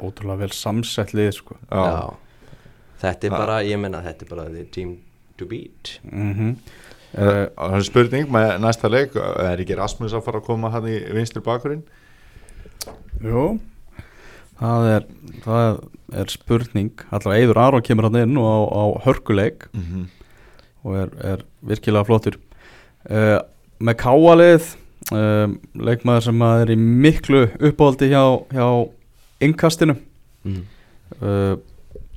ótrúlega 0.05 0.39
vel 0.39 0.51
samsett 0.53 1.15
lið 1.15 1.31
sko. 1.39 1.57
Já. 1.73 2.13
þetta 3.01 3.25
er 3.25 3.31
Já. 3.31 3.39
bara, 3.39 3.57
ég 3.65 3.79
menna 3.81 4.03
þetta 4.03 4.23
er 4.27 4.29
bara 4.29 4.45
the 4.51 4.65
team 4.65 4.99
to 5.39 5.47
beat 5.47 5.99
mm 6.05 6.57
Uh, 7.15 7.47
það 7.55 7.75
er 7.79 7.83
spurning 7.87 8.25
með 8.29 8.57
næsta 8.59 8.89
leik 8.91 9.13
er 9.15 9.61
ekki 9.63 9.77
Rasmus 9.79 10.13
að 10.13 10.25
fara 10.27 10.41
að 10.41 10.47
koma 10.49 10.71
hann 10.75 10.83
í 10.91 10.97
vinstri 11.15 11.41
bakurinn 11.47 11.85
Jú 13.23 13.61
það 14.61 14.89
er, 14.91 15.07
það 15.45 15.81
er 16.15 16.33
spurning. 16.33 16.93
Allavega 17.11 17.43
Eidur 17.43 17.61
Aron 17.63 17.85
kemur 17.85 18.09
hann 18.09 18.21
inn 18.23 18.39
og 18.41 18.47
á, 18.47 18.59
á 18.71 18.85
hörkuleik 19.07 19.69
mm 19.73 19.83
-hmm. 19.83 20.07
og 20.85 20.97
er, 20.97 21.09
er 21.33 21.45
virkilega 21.63 22.05
flottur. 22.05 22.39
Uh, 23.11 23.41
með 23.81 23.95
káalið 24.01 24.77
um, 25.13 25.61
leikmaður 25.75 26.23
sem 26.29 26.43
að 26.43 26.61
er 26.63 26.71
í 26.71 26.77
miklu 26.77 27.49
uppáldi 27.61 28.09
hjá, 28.09 28.25
hjá 28.53 28.89
innkastinu. 29.41 29.97
Mm. 30.45 30.65
uh, 31.21 31.57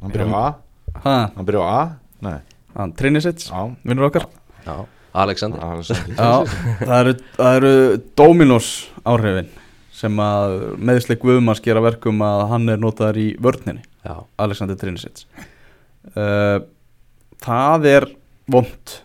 hann 0.01 0.11
byrja 0.11 0.27
á 0.31 0.39
A? 0.39 0.55
Ha, 1.03 1.31
hann 1.35 1.45
byrja 1.45 1.59
á 1.59 1.67
A? 1.67 1.83
Nei. 2.21 2.39
Hann 2.77 2.93
Trinisits, 2.93 3.49
já. 3.49 3.75
vinnur 3.83 4.05
okkar. 4.05 4.27
Já, 4.65 4.85
Alexander. 5.13 5.59
Já, 5.59 6.45
það 6.79 6.99
eru, 6.99 7.13
það 7.37 7.55
eru 7.55 8.01
Dominos 8.15 8.91
áhrifin 9.03 9.49
sem 9.97 10.19
að 10.21 10.55
meðsleik 10.77 11.23
Guðmanns 11.23 11.63
gera 11.65 11.81
verkum 11.83 12.21
að 12.25 12.43
hann 12.51 12.69
er 12.73 12.81
notaður 12.81 13.21
í 13.23 13.27
vörninni 13.41 13.81
já, 14.05 14.13
Alexander 14.43 14.77
Trinisits 14.79 15.25
uh, 16.13 16.61
það 17.43 17.89
er 17.95 18.07
vond 18.51 18.97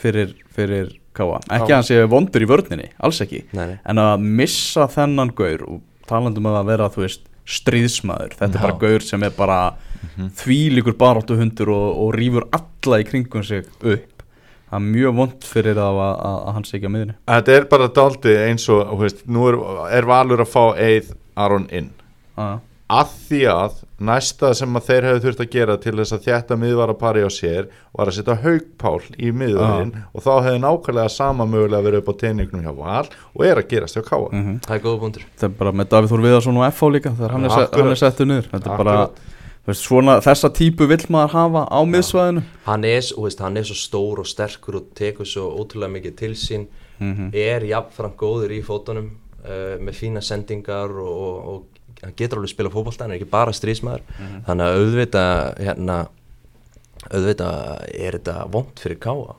fyrir, 0.00 0.34
fyrir 0.54 0.94
Káa 1.18 1.40
ekki 1.42 1.72
Já. 1.72 1.74
að 1.74 1.74
hann 1.74 1.86
sé 1.88 2.02
vondur 2.10 2.44
í 2.44 2.46
vörninni, 2.46 2.92
alls 3.02 3.18
ekki. 3.24 3.40
Nei, 3.56 3.64
nei. 3.72 3.78
En 3.90 3.98
að 3.98 4.22
missa 4.22 4.84
þennan 4.92 5.32
gaur 5.34 5.64
og 5.66 5.80
talandum 6.06 6.46
um 6.46 6.58
að 6.60 6.68
vera 6.70 6.86
þú 6.94 7.02
veist 7.02 7.24
stríðsmaður, 7.48 8.36
þetta 8.38 8.52
er 8.52 8.60
Já. 8.60 8.64
bara 8.66 8.78
gaur 8.84 9.06
sem 9.06 9.24
er 9.26 9.34
bara 9.34 9.58
þvílíkur 10.38 10.94
baráttu 11.00 11.38
hundur 11.40 11.72
og, 11.74 11.88
og 12.04 12.12
rýfur 12.14 12.46
alla 12.54 13.00
í 13.02 13.06
kringum 13.08 13.44
sig 13.46 13.66
upp 13.80 14.17
það 14.68 14.78
er 14.78 14.86
mjög 14.92 15.18
vond 15.22 15.48
fyrir 15.48 15.76
það 15.78 16.00
að, 16.04 16.14
að, 16.28 16.38
að 16.38 16.54
hann 16.58 16.68
sé 16.68 16.76
ekki 16.78 16.88
á 16.90 16.94
miðinu 16.94 17.18
þetta 17.32 17.56
er 17.58 17.68
bara 17.74 17.90
daldi 17.98 18.38
eins 18.44 18.68
og 18.72 18.80
þú 18.92 19.02
veist, 19.02 19.26
nú 19.26 19.50
er, 19.50 19.60
er 19.98 20.08
valur 20.08 20.44
að 20.44 20.50
fá 20.52 20.64
Eið 20.76 21.12
Aron 21.38 21.68
inn. 21.70 21.92
Að, 22.38 22.58
að 22.98 23.12
því 23.28 23.40
að 23.52 23.76
næsta 24.08 24.50
sem 24.54 24.78
að 24.78 24.86
þeir 24.88 25.06
hefðu 25.08 25.22
þurft 25.24 25.40
að 25.42 25.50
gera 25.52 25.76
til 25.82 25.94
þess 25.98 26.14
að 26.16 26.26
þetta 26.28 26.58
miðvara 26.58 26.94
pari 26.98 27.24
á 27.26 27.30
sér 27.34 27.66
var 27.98 28.10
að 28.10 28.16
setja 28.18 28.36
haugpál 28.44 29.00
í 29.18 29.32
miðvarinn 29.34 29.90
og 30.12 30.22
þá 30.22 30.30
hefði 30.46 30.60
nákvæmlega 30.62 31.12
sama 31.14 31.46
mögulega 31.50 31.86
verið 31.88 32.02
upp 32.02 32.12
á 32.14 32.20
teiningnum 32.22 32.62
hjá 32.66 32.72
val 32.78 33.08
og 33.34 33.42
er 33.46 33.62
að 33.62 33.70
gerast 33.72 33.98
hjá 33.98 34.04
Káa 34.06 34.28
mm 34.30 34.60
það 34.66 34.76
er 34.76 34.84
góða 34.84 35.00
punktur. 35.02 35.26
Þetta 35.34 35.50
er 35.50 35.56
bara 35.58 35.74
með 35.80 35.90
Davíð 35.94 36.14
Þór 36.14 36.24
Viðarsson 36.28 36.60
og 36.60 36.68
FH 36.68 36.92
líka 36.94 37.14
þegar 37.18 37.34
hann 37.36 37.48
er, 37.48 37.58
hann 37.74 37.92
er 37.92 38.00
settur 38.02 38.30
niður. 38.30 38.48
Þetta 38.54 38.70
er 38.72 38.82
bara, 38.84 38.96
veist, 39.68 39.84
svona, 39.84 40.18
þessa 40.24 40.50
típu 40.56 40.88
vill 40.90 41.04
maður 41.12 41.34
hafa 41.36 41.64
á 41.68 41.80
miðsvæðinu. 41.86 42.44
Hann 42.66 42.88
er, 42.88 43.00
veist, 43.22 43.40
hann 43.44 43.60
er 43.60 43.68
svo 43.68 43.78
stór 43.78 44.22
og 44.24 44.28
sterkur 44.28 44.80
og 44.80 44.92
tekur 44.98 45.28
svo 45.28 45.50
ótrúlega 45.60 45.94
mikið 45.98 46.20
til 46.24 46.34
sín. 46.38 46.68
Mhm. 46.98 47.30
er 47.30 47.62
jafnfram 47.62 48.14
góður 48.18 48.50
í 48.56 48.62
fótunum 48.66 49.12
uh, 49.46 49.76
með 49.78 49.98
fína 50.00 50.22
sendingar 50.24 50.90
og, 50.90 51.12
og, 51.14 51.36
og 51.52 51.78
hann 52.02 52.14
getur 52.18 52.40
alveg 52.40 52.52
spila 52.52 52.72
fótbolta 52.72 53.04
hann 53.04 53.14
er 53.14 53.20
ekki 53.20 53.30
bara 53.30 53.54
strísmaður 53.54 54.02
þannig 54.46 54.64
að 54.64 54.80
auðvita 54.80 55.22
hérna, 55.58 55.98
auðvita 57.08 57.50
er 57.92 58.18
þetta 58.18 58.36
vond 58.54 58.82
fyrir 58.82 59.00
káa 59.02 59.36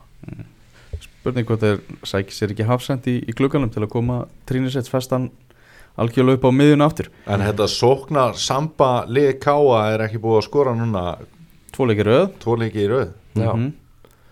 spurning 0.99 1.47
hvort 1.47 1.63
þeir 1.63 1.79
sækir 2.07 2.35
sér 2.35 2.55
ekki 2.55 2.67
hafsend 2.67 3.07
í, 3.11 3.19
í 3.23 3.35
glugganum 3.35 3.71
til 3.71 3.83
að 3.85 3.93
koma 3.93 4.21
Trinisets 4.49 4.91
festan 4.91 5.29
algjörlega 5.97 6.37
upp 6.39 6.45
á 6.47 6.51
miðjunu 6.59 6.85
aftur. 6.85 7.09
En 7.27 7.41
þetta 7.41 7.67
sóknar 7.71 8.37
samba 8.39 8.91
lið 9.07 9.33
Káa 9.43 9.81
er 9.95 10.05
ekki 10.07 10.21
búið 10.21 10.41
að 10.41 10.47
skora 10.49 10.75
núna? 10.77 11.05
Tvo 11.75 11.87
leikir 11.89 12.05
röð. 12.09 12.25
Tvo 12.43 12.55
leiki 12.59 12.83
í 12.85 12.89
röð? 12.91 13.13
Já. 13.39 13.53
Mhm. 13.53 13.69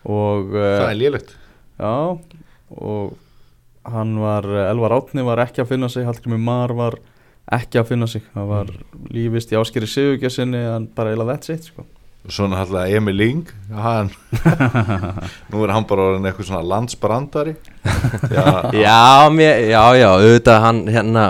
og 0.07 0.53
það 0.53 0.83
uh, 0.85 0.89
er 0.91 0.95
lélegt. 1.01 1.35
Já. 1.79 1.93
Og 2.77 3.13
hann 3.87 4.15
var, 4.19 4.43
Elvar 4.67 4.91
Átni 4.97 5.23
var 5.23 5.39
ekki 5.43 5.61
að 5.63 5.69
finna 5.73 5.89
sig 5.89 6.05
Hallgrimur 6.07 6.39
Mar 6.43 6.73
var 6.75 6.97
ekki 7.55 7.79
að 7.79 7.87
finna 7.93 8.07
sig. 8.07 8.23
Það 8.33 8.47
var 8.49 8.71
lífist 9.13 9.51
í 9.53 9.59
áskeri 9.59 9.87
sigurgjössinni 9.87 10.59
en 10.75 10.87
bara 10.95 11.13
eila 11.15 11.27
that's 11.29 11.49
it 11.53 11.63
sko. 11.69 11.85
svona 12.27 12.57
alltaf 12.59 12.89
Emil 12.91 13.15
Ling 13.15 13.47
hann, 13.71 14.09
nú 15.51 15.61
er 15.63 15.71
hann 15.71 15.85
bara 15.87 16.09
orðin 16.09 16.27
eitthvað 16.27 16.49
svona 16.49 16.65
landsbrandari. 16.67 17.53
Já, 18.35 18.47
Já, 18.75 19.29
mér, 19.31 19.61
já, 19.71 19.83
já, 19.95 20.09
auðvitað 20.11 20.59
hann 20.65 20.81
hérna 20.91 21.23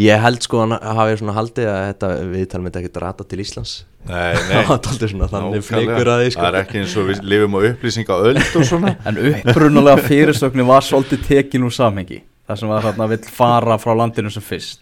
Ég 0.00 0.22
held 0.24 0.40
sko 0.40 0.62
hann 0.62 0.72
hafi 0.72 1.18
svona 1.20 1.34
haldið 1.36 1.66
að 1.68 1.82
þetta 1.90 2.10
viðtal 2.32 2.60
myndi 2.64 2.80
ekkert 2.80 3.00
rata 3.02 3.26
til 3.28 3.42
Íslands. 3.44 3.72
Nei, 4.08 4.34
Það 4.66 4.86
nei 4.88 5.10
svona 5.12 5.28
þannig 5.30 5.66
fleikur 5.66 6.08
að 6.10 6.22
því 6.22 6.30
sko. 6.32 6.40
Það 6.42 6.48
er 6.48 6.60
ekki 6.62 6.78
eins 6.80 6.94
og 6.96 7.10
við 7.10 7.20
lifum 7.32 7.56
á 7.56 7.60
upplýsinga 7.68 8.20
öld 8.30 8.40
og 8.56 8.64
svona. 8.70 8.94
En 9.10 9.18
upprunalega 9.32 10.06
fyrirsögnin 10.06 10.68
var 10.70 10.86
svolítið 10.86 11.26
tekin 11.28 11.66
úr 11.68 11.74
samhengi. 11.76 12.22
Þar 12.48 12.62
sem 12.62 12.72
var 12.72 12.88
hann 12.88 13.10
vill 13.12 13.28
fara 13.36 13.76
frá 13.82 13.92
landinu 14.00 14.32
sem 14.32 14.42
fyrst. 14.44 14.80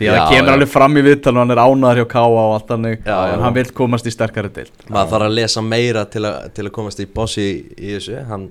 Því 0.00 0.08
að 0.08 0.14
Já, 0.16 0.20
það 0.24 0.30
kemur 0.32 0.48
já. 0.48 0.54
alveg 0.56 0.70
fram 0.72 0.94
í 0.96 1.00
viðtal 1.04 1.32
og 1.34 1.40
hann 1.42 1.52
er 1.54 1.60
ánæður 1.60 1.98
hjá 2.00 2.06
Káa 2.08 2.28
og 2.32 2.52
allt 2.56 2.70
hannig 2.72 2.94
Já, 3.04 3.10
já. 3.12 3.32
en 3.34 3.42
hann 3.44 3.56
vill 3.58 3.70
komast 3.76 4.06
í 4.08 4.12
sterkari 4.14 4.50
deild. 4.56 4.72
Maður 4.88 5.10
þarf 5.12 5.26
að 5.26 5.34
lesa 5.36 5.62
meira 5.64 6.04
til 6.08 6.22
að, 6.24 6.38
til 6.56 6.64
að 6.64 6.72
komast 6.78 7.02
í 7.04 7.06
bossi 7.18 7.44
í, 7.44 7.56
í 7.76 7.90
þessu. 7.98 8.16
Hann, 8.30 8.46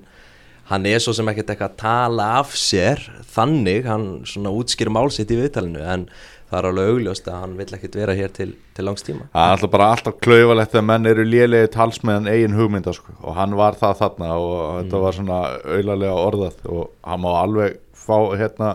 hann 0.70 0.86
er 0.86 1.02
svo 1.02 1.14
sem 1.16 1.28
ekkert 1.32 1.54
eitthvað 1.54 1.72
að 1.72 1.80
tala 1.84 2.28
af 2.40 2.54
sér 2.58 3.02
Þannig, 3.30 3.84
hann 3.86 4.06
svona 4.26 4.50
útskýr 4.58 4.90
málsitt 4.90 5.30
í 5.30 5.38
viðtalinu 5.38 5.84
En 5.86 6.08
það 6.50 6.58
er 6.58 6.68
alveg 6.70 6.90
augljóst 6.90 7.28
að 7.30 7.42
hann 7.44 7.56
vill 7.60 7.74
ekkert 7.76 7.96
vera 8.00 8.14
hér 8.18 8.32
til, 8.34 8.48
til 8.74 8.86
langs 8.86 9.04
tíma. 9.06 9.28
Það 9.30 9.44
er 9.44 9.54
alltaf 9.54 9.72
bara 9.74 9.88
alltaf 9.94 10.16
klaufalegt 10.24 10.74
að 10.74 10.86
menn 10.88 11.10
eru 11.10 11.26
lélegi 11.26 11.70
talsmeðan 11.76 12.30
eigin 12.30 12.56
hugmynda 12.58 12.94
sko. 12.96 13.14
og 13.22 13.36
hann 13.38 13.54
var 13.58 13.78
það 13.78 13.98
þarna 14.00 14.30
og 14.34 14.56
þetta 14.80 15.02
var 15.04 15.18
svona 15.18 15.40
auðlarlega 15.62 16.24
orðað 16.26 16.64
og 16.66 16.88
hann 17.06 17.22
má 17.22 17.30
alveg 17.36 17.78
fá 17.94 18.16
hérna 18.40 18.72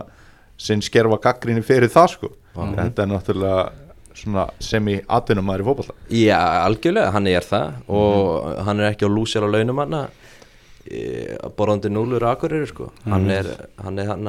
sinn 0.56 0.84
skerfa 0.84 1.20
gaggrinni 1.28 1.64
fyrir 1.66 1.92
það 1.92 2.14
sko. 2.14 2.32
þetta 2.56 3.04
er 3.04 3.12
náttúrulega 3.12 3.66
sem 4.64 4.86
í 4.88 4.94
atvinnum 5.12 5.44
maður 5.44 5.62
í 5.62 5.66
fótballa 5.66 5.94
Já, 6.08 6.40
algjörlega, 6.64 7.10
hann 7.12 7.26
er 7.28 7.44
það. 7.44 7.74
Og 7.92 8.62
hann 8.64 8.80
er 8.80 8.94
ekki 8.94 9.04
á 9.04 9.12
lúsjar 9.12 9.44
á 9.44 9.52
launum 9.52 9.84
hann 9.84 9.98
Borðandi 11.56 11.90
núlur 11.92 12.22
akkurir 12.30 12.66
sko. 12.70 12.90
Hann 13.04 13.30
er 13.30 13.48
hann 13.82 13.98
er 13.98 14.06
hann 14.12 14.28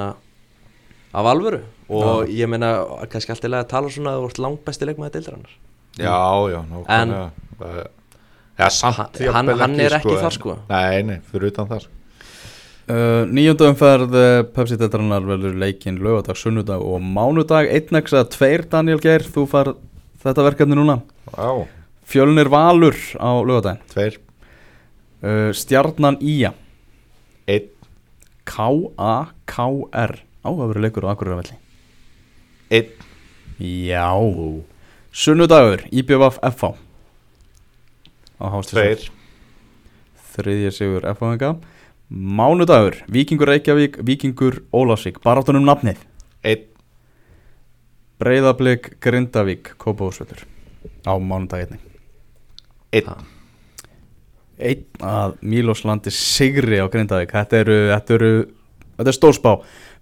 af 1.18 1.26
alvöru. 1.34 1.62
Og 1.90 2.28
ég 2.30 2.50
meina, 2.52 2.72
kannski 3.10 3.32
alltaf 3.34 3.52
að 3.54 3.68
tala 3.72 3.90
svona 3.94 4.16
að 4.18 4.24
þú 4.26 4.30
ert 4.32 4.42
langt 4.44 4.66
besti 4.68 4.86
leikmaði 4.90 5.14
deildarinnar. 5.18 5.54
Já, 5.98 6.18
já, 6.52 6.60
nákvæmlega. 6.72 7.30
Það- 7.58 7.88
já, 8.60 8.68
samt 8.70 8.98
Hann- 8.98 9.34
hann- 9.34 9.60
hann 9.60 9.80
er 9.80 9.92
ekki 9.98 10.12
en- 10.18 10.24
þar, 10.24 10.32
sko. 10.34 10.58
nei, 10.70 11.02
nei, 11.04 11.20
fyrir 11.32 11.48
utan 11.52 11.68
það 11.68 11.82
sko. 11.82 11.92
Uh, 12.90 13.26
Níundu 13.28 13.66
umferð 13.68 14.14
uh, 14.16 14.44
Pepsi 14.44 14.78
Detranar 14.80 15.20
velur 15.28 15.52
leikinn 15.60 15.98
lögadag, 16.00 16.38
sunnudag 16.40 16.80
og 16.82 17.02
mánudag. 17.02 17.68
1x 17.68 18.14
að 18.16 18.30
2 18.32 18.70
Daniel 18.70 19.00
Geir, 19.04 19.20
þú 19.28 19.44
far 19.48 19.74
þetta 20.24 20.46
verkefni 20.46 20.76
núna. 20.78 21.02
Já, 21.36 21.68
Fjölnir 22.08 22.48
Valur 22.48 22.96
á 23.20 23.28
lögadaginn 23.44 23.82
tveir, 23.92 24.18
uh, 25.24 25.52
Stjarnan 25.54 26.18
Ía 26.22 26.54
einn. 27.48 27.70
K-A-K-R 28.48 30.14
áhafur 30.48 30.80
leikur 30.80 31.06
á 31.06 31.12
Akureyravelli 31.12 31.58
einn, 32.72 32.92
Já. 33.60 34.14
Sunnudagur, 35.12 35.84
á 38.38 38.46
Hástísar 38.54 38.84
tveir. 38.84 39.12
Þriðja 40.38 40.72
sigur 40.72 41.08
FH 41.10 41.58
Mánudagur, 42.10 43.02
Víkingur 43.12 43.50
Reykjavík 43.50 43.98
Víkingur 44.06 44.62
Ólafsvík, 44.72 45.20
baráttunum 45.24 45.66
nafnið. 45.68 45.98
Einn, 46.46 46.68
Breiðablик 48.18 48.96
Grindavík 49.04 49.76
Kópavósvöldur 49.78 50.46
á 51.06 51.14
mánudaginni 51.22 51.78
einn 52.92 53.37
Einn 54.58 55.06
að 55.06 55.36
Míloslandi 55.46 56.14
sigri 56.14 56.82
á 56.82 56.90
Grindavík. 56.90 57.34
Þetta 57.36 57.64
eru, 57.64 57.82
þetta 57.94 58.18
eru 58.20 58.32
Þetta 58.98 59.12
er 59.12 59.14
stórspá 59.14 59.52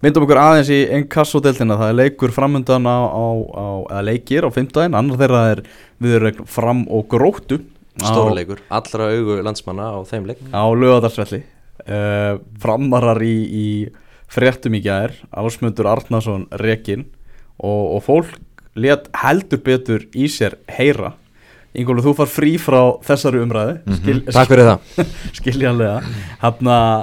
Vindum 0.00 0.24
okkur 0.24 0.38
aðeins 0.40 0.70
í 0.72 0.78
inkassodeltina 0.96 1.76
Það 1.76 1.90
er 1.90 1.96
leikur 1.98 2.32
framundan 2.32 2.88
á, 2.88 2.96
á, 3.04 3.26
á 3.52 3.66
eða 3.92 4.04
leikir 4.08 4.46
á 4.48 4.50
15 4.52 4.96
Annar 4.96 5.20
þeirra 5.20 5.42
er 5.52 5.60
viðurregn 6.00 6.48
fram 6.48 6.86
og 6.88 7.04
gróttu 7.12 7.58
Stórleikur, 7.96 8.60
allra 8.68 9.08
augu 9.08 9.38
landsmanna 9.40 9.88
á 9.96 9.98
þeim 10.04 10.26
leik. 10.28 10.40
Á 10.52 10.64
lögadarsvelli 10.68 11.40
uh, 11.88 12.36
framarar 12.60 13.22
í, 13.24 13.36
í 13.48 13.66
fréttum 14.28 14.76
í 14.76 14.82
gær. 14.84 15.14
Ásmundur 15.32 15.88
Arnason 15.88 16.44
rekin 16.60 17.06
og, 17.56 17.96
og 17.96 18.02
fólk 18.04 18.36
let 18.76 19.08
heldur 19.22 19.62
betur 19.64 20.04
í 20.12 20.28
sér 20.28 20.58
heyra 20.68 21.14
Ingólu, 21.76 22.00
þú 22.04 22.12
far 22.16 22.28
frí 22.30 22.52
frá 22.60 22.80
þessari 23.04 23.42
umræðu. 23.44 23.74
Skil, 23.98 24.18
Takk 24.30 24.48
fyrir 24.52 24.66
það. 24.70 24.78
Skiljanlega. 25.38 25.98
Hann 26.40 26.70
uh, 26.72 27.02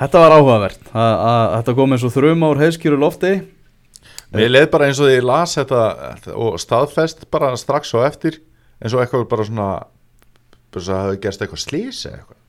þetta 0.00 0.16
var 0.24 0.32
áhugavert. 0.38 0.82
Að, 0.90 1.14
að, 1.14 1.44
þetta 1.58 1.72
kom 1.78 1.90
eins 1.94 2.06
og 2.06 2.14
þrjum 2.16 2.46
ár 2.48 2.62
heiðskýru 2.64 2.98
lofti. 3.00 3.32
Mér 4.34 4.50
leið 4.50 4.68
bara 4.72 4.84
eins 4.90 4.98
og 4.98 5.06
því 5.06 5.14
ég 5.18 5.28
las 5.28 5.50
þetta 5.54 5.80
og 6.34 6.52
staðfest 6.58 7.18
bara 7.30 7.54
strax 7.60 7.94
á 7.94 8.02
eftir 8.08 8.34
eins 8.82 8.94
og 8.96 9.00
eitthvað 9.04 9.30
bara 9.30 9.46
svona 9.46 9.68
svo 10.74 10.82
að 10.82 10.88
það 10.88 11.04
hefði 11.04 11.22
gerst 11.22 11.40
eitthvað 11.44 11.62
slís 11.62 11.98
eða 12.08 12.16
eitthvað. 12.18 12.40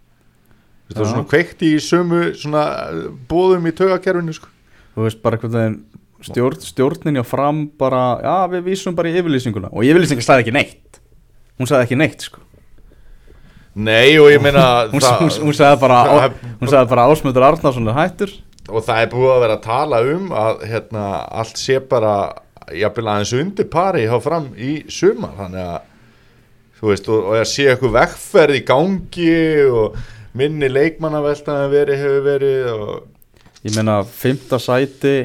Þetta 0.86 1.02
var 1.02 1.10
svona 1.12 1.30
kveikt 1.30 1.60
í 1.66 1.72
sömu 1.82 2.22
svona 2.38 2.64
eh, 2.90 3.06
bóðum 3.30 3.70
í 3.70 3.74
taugakerfinu 3.78 4.34
sko. 4.38 4.50
þú 4.96 5.00
veist 5.06 5.22
bara 5.22 5.38
veginn 5.42 5.78
stjórn, 6.24 6.62
stjórnin 6.64 7.20
já 7.20 7.24
fram 7.28 7.66
bara, 7.80 8.04
já 8.24 8.36
við 8.56 8.64
vísum 8.72 8.96
bara 8.96 9.12
í 9.12 9.18
yfirlýsinguna. 9.20 9.70
Og 9.76 9.84
yfirlýsingar 9.84 10.24
sagði 10.26 10.46
ekki 10.46 10.56
neitt. 10.56 11.00
Hún 11.60 11.68
sagði 11.70 11.88
ekki 11.90 12.00
neitt 12.00 12.26
sko. 12.30 12.42
Nei 13.76 14.16
og 14.22 14.30
ég 14.32 14.40
meina 14.44 14.64
hún, 14.94 15.02
það- 15.04 15.22
hún, 15.26 15.34
hún 15.50 15.58
sagði 15.58 15.82
bara, 15.84 16.30
bara 16.90 17.08
Ásmundur 17.12 17.44
Arnarsson 17.50 17.92
er 17.92 17.98
hættur. 18.00 18.32
Og 18.72 18.82
það 18.82 19.02
er 19.04 19.12
búið 19.12 19.32
að 19.36 19.42
vera 19.44 19.58
að 19.60 19.66
tala 19.68 20.00
um 20.16 20.32
að 20.34 20.64
hérna, 20.72 21.04
allt 21.38 21.60
sé 21.62 21.78
bara 21.86 22.14
jafnvel 22.74 23.10
aðeins 23.12 23.34
undir 23.38 23.68
pari 23.70 24.08
hjá 24.08 24.16
fram 24.24 24.48
í 24.58 24.72
sumar. 24.90 25.36
Þannig 25.38 25.68
að 25.70 25.92
þú 26.80 26.90
veist 26.90 27.10
og, 27.14 27.20
og 27.30 27.36
að 27.38 27.50
sé 27.52 27.68
eitthvað 27.72 27.94
vekkferð 28.00 28.58
í 28.58 28.64
gangi 28.68 29.36
og 29.70 30.00
minni 30.36 30.68
leikmannaveltaði 30.72 31.70
verið 31.72 32.02
hefur 32.02 32.26
verið 32.26 32.72
og 32.74 32.96
ég 33.66 33.76
meina 33.76 34.00
fymta 34.06 34.60
sæti 34.62 35.16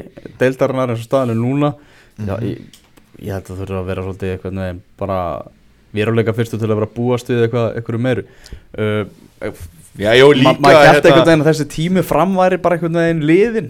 deildarinnar 0.41 0.93
eins 0.93 1.03
og 1.03 1.09
staðinu 1.09 1.37
núna. 1.39 1.73
Já, 2.21 2.35
ég, 2.45 2.61
ég 3.21 3.33
held 3.35 3.45
að 3.45 3.51
það 3.51 3.59
þurfa 3.63 3.81
að 3.81 3.91
vera 3.91 4.05
svolítið 4.07 4.33
eitthvað 4.35 4.57
neginn 4.57 4.81
bara 5.01 5.19
veruleika 5.91 6.33
fyrstu 6.35 6.57
til 6.59 6.69
að 6.69 6.79
vera 6.81 6.89
búast 6.95 7.29
við 7.31 7.45
eitthvað, 7.45 7.69
eitthvað 7.77 8.03
meiru. 8.07 8.25
Uh, 8.77 9.53
Já, 9.99 10.13
jó, 10.15 10.29
líka 10.31 10.53
Ma- 10.53 10.59
maður 10.63 10.77
gæti 10.77 10.87
hérna- 10.87 11.09
einhvern 11.11 11.27
veginn 11.27 11.41
að 11.43 11.47
þessi 11.49 11.65
tími 11.73 12.01
framværi 12.07 12.57
bara 12.63 12.77
einhvern 12.77 12.93
veginn 12.95 13.25
liðin 13.27 13.65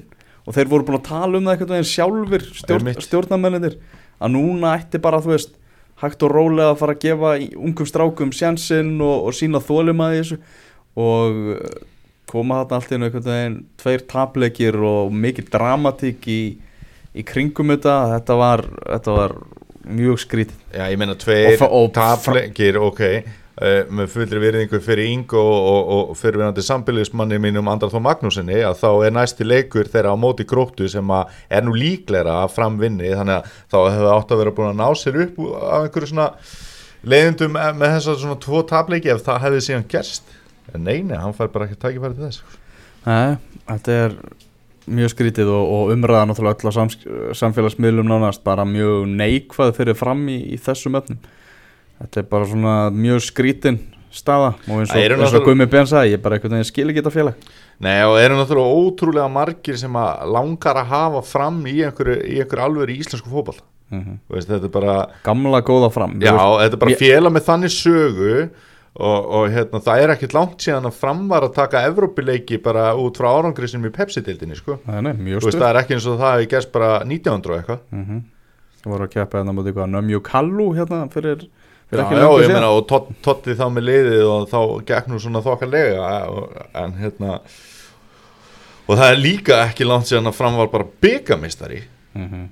og 0.46 0.54
þeir 0.54 0.68
voru 0.70 0.86
búin 0.86 1.00
að 1.00 1.08
tala 1.08 1.40
um 1.40 1.48
það 1.48 1.56
einhvern 1.56 1.72
veginn 1.74 1.90
sjálfur 1.90 2.44
stjórn, 2.60 2.90
stjórnarmenninir 3.08 3.78
að 4.22 4.34
núna 4.36 4.76
ætti 4.78 5.02
bara 5.02 5.18
þú 5.24 5.32
veist 5.34 5.56
hægt 6.04 6.22
og 6.28 6.34
rólega 6.36 6.76
að 6.76 6.78
fara 6.78 6.94
að 6.94 7.02
gefa 7.08 7.32
ungum 7.58 7.90
strákum 7.90 8.32
sjansinn 8.38 8.94
og, 9.02 9.26
og 9.32 9.34
sína 9.38 9.62
þólum 9.66 10.04
að 10.06 10.14
þessu. 10.20 10.38
Og 11.02 11.42
koma 12.32 12.62
þarna 12.62 12.80
allt 12.80 12.92
í 12.92 12.98
einu 12.98 13.08
einhvern 13.10 13.28
veginn 13.28 13.58
tveir 13.82 14.06
tapleikir 14.12 14.80
og 14.92 15.12
mikið 15.26 15.52
dramatík 15.54 16.32
í, 16.32 16.42
í 17.14 17.28
kringum 17.28 17.76
þetta. 17.76 17.98
Þetta 18.16 18.40
var, 18.40 18.66
þetta 18.88 19.20
var 19.20 19.38
mjög 19.82 20.24
skrítið. 20.24 20.66
Já, 20.72 20.88
ég 20.88 21.00
meina 21.02 21.18
tveir 21.20 21.56
Og 21.58 21.78
og 21.82 21.94
tapleikir, 21.98 22.80
ok 22.80 23.06
uh, 23.62 23.92
með 23.94 24.10
fullri 24.16 24.42
virðingu 24.42 24.82
fyrir 24.84 25.12
Ingo 25.12 25.42
og, 25.42 25.70
og, 25.72 25.92
og 26.12 26.20
fyrirverandi 26.20 26.64
sambiliðismanni 26.66 27.40
mínum 27.42 27.70
Andrar 27.72 27.94
Þó 27.94 28.02
Magnúsinni 28.06 28.60
að 28.66 28.80
þá 28.82 28.90
er 29.08 29.16
næsti 29.16 29.48
leikur 29.48 29.90
þeirra 29.92 30.16
á 30.16 30.18
móti 30.20 30.48
gróttu 30.48 30.90
sem 30.92 31.14
að 31.14 31.38
er 31.50 31.66
nú 31.66 31.76
líklegra 31.78 32.42
að 32.46 32.54
framvinni 32.58 33.14
þannig 33.14 33.40
að 33.40 33.56
þá 33.74 33.80
hefur 33.80 34.12
átt 34.16 34.36
að 34.36 34.44
vera 34.44 34.56
búin 34.58 34.72
að 34.74 34.82
ná 34.82 35.00
sér 35.00 35.24
upp 35.26 35.42
af 35.48 35.88
einhverju 35.88 36.12
svona 36.14 36.30
leiðindum 37.02 37.58
með 37.58 37.88
þess 37.96 38.12
að 38.14 38.22
svona 38.24 38.42
tvo 38.46 38.64
tapleiki 38.70 39.12
ef 39.12 39.26
það 39.26 39.44
hefði 39.48 39.66
síðan 39.68 39.90
gerst 39.92 40.38
en 40.74 40.84
neini, 40.88 41.18
hann 41.18 41.34
fær 41.38 41.52
bara 41.54 41.66
ekki 41.68 41.80
tækifæri 41.82 42.16
til 42.18 42.28
þess. 42.30 42.42
Nei, 43.06 43.38
þetta 43.68 43.96
er 44.06 44.16
mjög 44.92 45.12
skrítið 45.14 45.50
og, 45.54 45.72
og 45.76 45.94
umræða 45.96 46.26
náttúrulega 46.30 46.58
öll 46.62 46.70
á 46.70 46.74
sams, 46.74 46.98
samfélagsmiðlum 47.38 48.08
nánast 48.10 48.44
bara 48.46 48.66
mjög 48.66 49.08
neikvað 49.10 49.76
fyrir 49.78 49.98
fram 49.98 50.24
í, 50.30 50.40
í 50.54 50.58
þessum 50.62 50.98
öfnum 51.00 51.20
þetta 52.02 52.22
er 52.24 52.30
bara 52.32 52.48
svona 52.50 52.76
mjög 52.94 53.22
skrítin 53.28 53.78
staða 54.12 54.56
og 54.68 54.80
eins 54.82 54.92
og, 54.92 54.98
eru 55.00 55.16
eins 55.16 55.22
og 55.22 55.28
náttúrulega- 55.28 55.46
Gumi 55.46 55.66
Ben 55.72 55.86
sagði, 55.88 56.16
ég 56.16 56.22
bara 56.22 56.36
einhvern 56.36 56.56
veginn 56.58 56.68
skil 56.68 56.88
ekki 56.90 57.00
þetta 57.04 57.14
félag. 57.14 57.46
Nei 57.80 58.00
og 58.04 58.18
eru 58.20 58.36
náttúrulega 58.40 58.80
ótrúlega 58.82 59.30
margir 59.32 59.78
sem 59.78 59.94
að 60.02 60.26
langar 60.34 60.76
að 60.82 60.90
hafa 60.92 61.22
fram 61.30 61.62
í 61.70 61.78
einhverju, 61.86 62.18
í 62.26 62.42
einhverju 62.42 62.66
alvöru 62.66 62.96
í 62.96 63.00
íslensku 63.06 63.56
Mhm. 63.92 64.20
Þú 64.30 64.36
veist, 64.38 64.48
þetta 64.48 64.64
er 64.64 64.70
bara 64.70 65.08
Gamla 65.24 65.60
góða 65.62 65.92
fram 65.92 66.14
Já, 66.22 66.32
þetta 66.32 66.74
er 66.74 66.78
bara 66.80 66.96
félag 66.96 67.34
með 67.36 67.44
þannig 67.44 67.74
sögu 67.76 68.50
og, 68.96 69.26
og 69.32 69.46
hérna, 69.54 69.80
það 69.86 70.02
er 70.04 70.12
ekkert 70.16 70.34
langt 70.36 70.58
síðan 70.66 70.90
að 70.90 70.98
fram 71.00 71.22
var 71.32 71.46
að 71.48 71.54
taka 71.56 71.86
Evrópileiki 71.88 72.58
bara 72.62 72.90
út 73.00 73.18
frá 73.18 73.30
árangri 73.38 73.70
sem 73.72 73.86
í 73.88 73.92
Pepsi-dildinni 73.96 74.56
sko. 74.60 74.80
Það 74.86 75.68
er 75.70 75.80
ekki 75.82 75.96
eins 75.96 76.08
og 76.12 76.20
það 76.20 76.34
hefði 76.36 76.50
gæst 76.56 76.72
bara 76.76 76.92
1900 77.06 77.52
og 77.52 77.58
eitthvað 77.62 78.22
Það 78.82 78.90
voru 78.96 79.06
að 79.06 79.12
keppa 79.14 79.38
hérna 79.38 79.54
mútið 79.54 79.68
eitthvað 79.72 79.92
Nömju 79.94 80.20
Kallu 80.26 80.64
hérna 80.74 81.00
fyrir, 81.14 81.44
fyrir 81.92 82.02
ekki 82.04 82.16
já, 82.18 82.22
löngu 82.24 82.40
ég 82.42 82.48
síðan. 82.48 82.56
meina 82.58 82.70
og 82.74 82.88
Todd- 82.90 83.12
Toddi 83.22 83.54
þá 83.60 83.66
með 83.76 83.86
liðið 83.92 84.24
og 84.26 84.48
þá 84.50 84.60
nú 85.12 85.20
svona 85.22 85.42
þokkalega 85.46 86.08
og- 86.34 86.56
en 86.82 86.96
hérna 86.98 87.36
og 88.90 88.98
það 88.98 89.12
er 89.12 89.22
líka 89.22 89.60
ekki 89.70 89.86
langt 89.86 90.10
síðan 90.10 90.28
að 90.32 90.34
fram 90.40 90.58
var 90.58 90.68
bara 90.74 90.88
byggamistari 91.02 91.84
Mhm. 92.16 92.50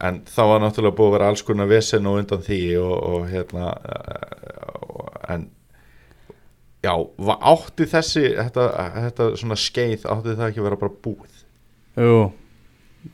en 0.00 0.20
það 0.24 0.46
var 0.48 0.60
náttúrulega 0.62 0.96
búið 0.96 1.08
að 1.08 1.12
vera 1.18 1.28
alls 1.28 1.42
konar 1.42 1.66
vesen 1.68 2.06
og 2.06 2.18
undan 2.22 2.38
því 2.46 2.60
og, 2.78 2.94
og 3.02 3.26
hérna 3.28 3.66
uh, 3.74 5.34
en 5.34 5.48
já, 6.84 6.92
átti 7.52 7.88
þessi 7.90 8.24
þetta, 8.36 8.68
þetta 9.08 9.28
svona 9.40 9.58
skeið 9.58 10.06
átti 10.06 10.36
það 10.38 10.46
ekki 10.48 10.62
að 10.62 10.68
vera 10.68 10.80
bara 10.80 10.96
búið? 11.06 11.44
Jú, 11.98 12.16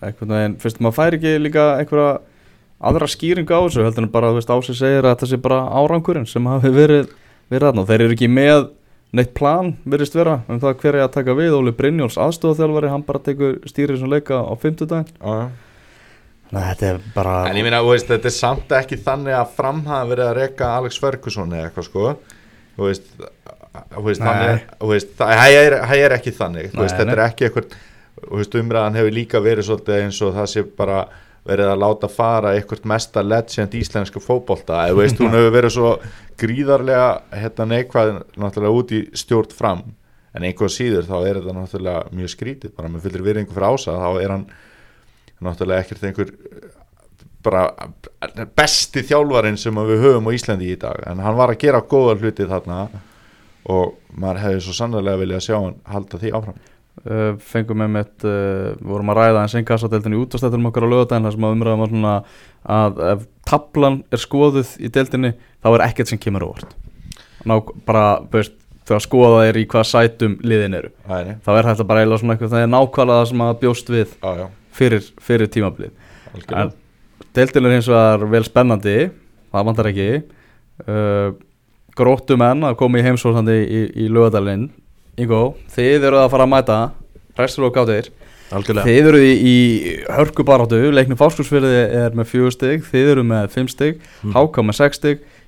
einhvern 0.00 0.36
veginn 0.36 0.56
Fyrst 0.62 0.80
maður 0.84 0.98
fær 0.98 1.18
ekki 1.18 1.34
líka 1.40 1.66
einhverja 1.80 2.14
aðra 2.84 3.08
skýring 3.08 3.48
á 3.48 3.58
þessu 3.64 3.84
heldur 3.86 4.06
en 4.06 4.12
bara, 4.12 4.32
þú 4.32 4.40
veist, 4.40 4.52
Ási 4.52 4.76
segir 4.76 5.04
að 5.04 5.14
þetta 5.14 5.30
sé 5.30 5.40
bara 5.44 5.60
árangurinn 5.80 6.28
sem 6.28 6.48
hafi 6.50 6.72
verið, 6.74 7.12
verið 7.52 7.80
og 7.80 7.88
þeir 7.88 8.06
eru 8.06 8.16
ekki 8.16 8.30
með 8.30 8.66
neitt 9.14 9.34
plan 9.36 9.74
virðist 9.86 10.16
vera 10.18 10.40
um 10.50 10.58
það 10.62 10.80
hver 10.82 10.98
er 10.98 11.04
að 11.06 11.12
taka 11.14 11.36
við. 11.38 11.54
Óli 11.54 11.74
Brynjóls 11.76 12.18
aðstofaþjálfari, 12.20 12.90
hann 12.90 13.06
bara 13.06 13.22
tekur 13.22 13.60
stýrið 13.70 14.02
sem 14.02 14.10
leika 14.10 14.40
á 14.42 14.52
fimmtudaginn. 14.58 15.12
Já. 15.20 15.52
Nei, 16.54 16.62
þetta 16.70 16.88
er 16.90 16.98
bara 17.14 17.34
En 17.48 17.58
ég 17.58 17.66
veist, 17.88 18.10
þetta 18.10 18.30
er 18.30 18.34
samt 18.34 18.72
ekki 18.76 18.98
þannig 19.00 19.34
að 19.38 19.54
fram 19.56 19.80
hafa 19.88 20.10
verið 20.10 20.28
að 20.28 20.36
reyka 20.38 20.72
Alex 20.76 20.98
Ferguson 21.02 21.54
eða 21.54 21.70
eitthvað 21.70 21.88
sko 21.88 22.10
Þú 22.74 22.88
veist, 22.88 23.10
þú 23.94 24.04
veist, 24.08 24.22
Nei. 24.22 24.28
þannig, 24.28 24.64
þú 24.80 24.88
veist 24.90 25.12
það 25.18 25.58
er, 25.58 25.76
er 26.04 26.16
ekki 26.16 26.32
þannig 26.34 26.72
Þú 26.72 26.80
veist, 26.82 26.94
Nei, 26.94 27.00
þetta 27.02 27.14
er 27.14 27.22
ekki 27.28 27.48
eitthvað 27.48 27.76
Þú 28.24 28.40
veist, 28.40 28.56
umræðan 28.60 28.98
hefur 28.98 29.14
líka 29.14 29.42
verið 29.44 29.68
svolítið 29.68 30.00
eins 30.00 30.20
og 30.24 30.34
það 30.34 30.50
sé 30.52 30.64
bara 30.78 30.98
verið 31.44 31.70
að 31.74 31.82
láta 31.82 32.08
fara 32.08 32.54
eitthvað 32.56 32.86
mesta 32.88 33.24
legend 33.24 33.74
Þú 33.74 35.00
veist, 35.00 35.20
hún 35.20 35.34
hefur 35.38 35.54
verið 35.58 35.74
svo 35.74 35.90
gríðarlega 36.40 37.08
hérna 37.42 37.68
neikvæð 37.74 38.14
náttúrulega 38.40 38.78
út 38.80 38.94
í 38.96 39.02
stjórn 39.18 39.54
fram 39.54 39.84
En 40.34 40.42
einhver 40.42 40.72
síður 40.72 41.06
þá 41.06 41.16
er 41.20 41.38
þetta 41.38 41.52
náttúrulega 41.54 42.14
mjög 42.16 42.32
skrítið 42.32 42.72
bara 42.74 42.88
með 42.90 43.04
fyllir 43.06 43.22
virðingu 43.28 43.54
fyrir 43.54 43.68
ása 43.70 43.92
þá 44.00 44.08
er 44.18 44.32
hann 44.34 44.46
náttúrulega 45.44 45.84
ekkert 45.84 46.08
einhver 46.08 46.32
bara 47.44 47.64
besti 48.56 49.02
þjálfarinn 49.04 49.58
sem 49.60 49.80
við 49.88 50.04
höfum 50.04 50.30
á 50.30 50.34
Íslandi 50.36 50.70
í 50.72 50.78
dag. 50.80 51.00
En 51.08 51.20
hann 51.22 51.36
var 51.38 51.52
að 51.52 51.60
gera 51.64 51.82
góða 51.84 52.16
hluti 52.20 52.46
þarna 52.48 52.86
og 53.70 53.96
maður 54.20 54.42
hefði 54.44 54.62
svo 54.64 54.76
sannlega 54.76 55.20
viljað 55.20 55.44
sjá 55.46 55.56
hann 55.58 55.76
halda 55.88 56.20
því 56.20 56.32
áfram. 56.38 56.62
Uh, 57.04 57.32
fengum 57.42 57.80
með 57.82 57.88
mitt 57.90 58.24
uh, 58.28 58.74
vorum 58.86 59.10
að 59.10 59.18
ræða 59.18 59.40
eins 59.42 59.54
einn 59.58 59.66
kassadeldin 59.66 60.14
í 60.14 60.20
útastættunum 60.22 60.68
okkar 60.70 60.86
á 60.86 60.92
lögadaginn 60.92 61.26
þar 61.26 61.34
sem 61.34 61.46
að 61.46 61.54
umræðum 61.56 61.82
var 61.82 61.90
svona 61.90 62.12
að 62.70 63.00
ef 63.08 63.24
tablan 63.50 63.96
er 64.14 64.22
skoðuð 64.22 64.76
í 64.78 64.90
deildinni 64.94 65.32
þá 65.34 65.68
er 65.72 65.84
ekkert 65.88 66.12
sem 66.12 66.20
kemur 66.22 66.46
á 66.46 66.50
óvart. 66.52 66.76
Ná, 67.50 67.56
bara, 67.88 68.04
veist, 68.30 68.54
þegar 68.86 69.04
skoða 69.08 69.42
er 69.48 69.58
í 69.58 69.66
hvað 69.74 69.88
sætum 69.90 70.38
liðin 70.46 70.78
eru. 70.78 70.92
Æ, 71.10 71.34
þá 71.42 71.50
er 71.56 71.70
þetta 71.72 71.88
bara 71.90 72.04
eiginlega 72.04 72.22
svona 72.22 72.36
eitthvað 72.36 72.54
það 72.54 72.64
er 72.68 72.72
nákvæmlega 72.76 73.18
það 73.18 73.28
sem 73.32 73.44
að 73.48 73.60
bjóst 73.64 73.92
við 73.96 74.14
já, 74.14 74.46
fyrir, 74.78 75.12
fyrir 75.26 75.52
tímablið 75.58 75.92
en 76.54 76.72
deildin 77.34 77.68
er 77.68 77.76
hins 77.76 77.90
vegar 77.90 78.24
vel 78.30 78.44
spennandi 78.46 78.96
það 79.54 79.68
vantar 79.68 79.90
ekki. 79.90 80.08
Uh, 80.84 81.34
gróttu 81.94 82.36
menn 82.40 82.66
að 82.66 82.78
koma 82.80 82.98
í 82.98 83.04
heimsóðandi 83.06 83.58
í, 83.62 83.82
í 84.04 84.08
lögadalinn 84.10 84.68
Ingo, 85.14 85.54
þið 85.70 86.08
eru 86.08 86.18
að 86.18 86.32
fara 86.32 86.46
að 86.48 86.50
mæta 86.50 86.78
restur 87.38 87.68
og 87.68 87.76
gáttir. 87.76 88.08
Algjörlega. 88.54 88.86
Þið 88.88 89.08
eru 89.12 89.20
í, 89.22 89.30
í 89.34 89.58
hörku 90.10 90.44
baráttu 90.46 90.80
leiknum 90.90 91.18
fáskursfyrði 91.18 91.84
er 92.00 92.16
með 92.18 92.32
fjögur 92.32 92.54
stig 92.54 92.82
þið 92.88 93.10
eru 93.12 93.24
með 93.30 93.46
fimm 93.54 93.70
stig, 93.70 94.02
Mm. 94.24 94.34
HK 94.34 94.66
með 94.66 94.78
sex 94.80 95.00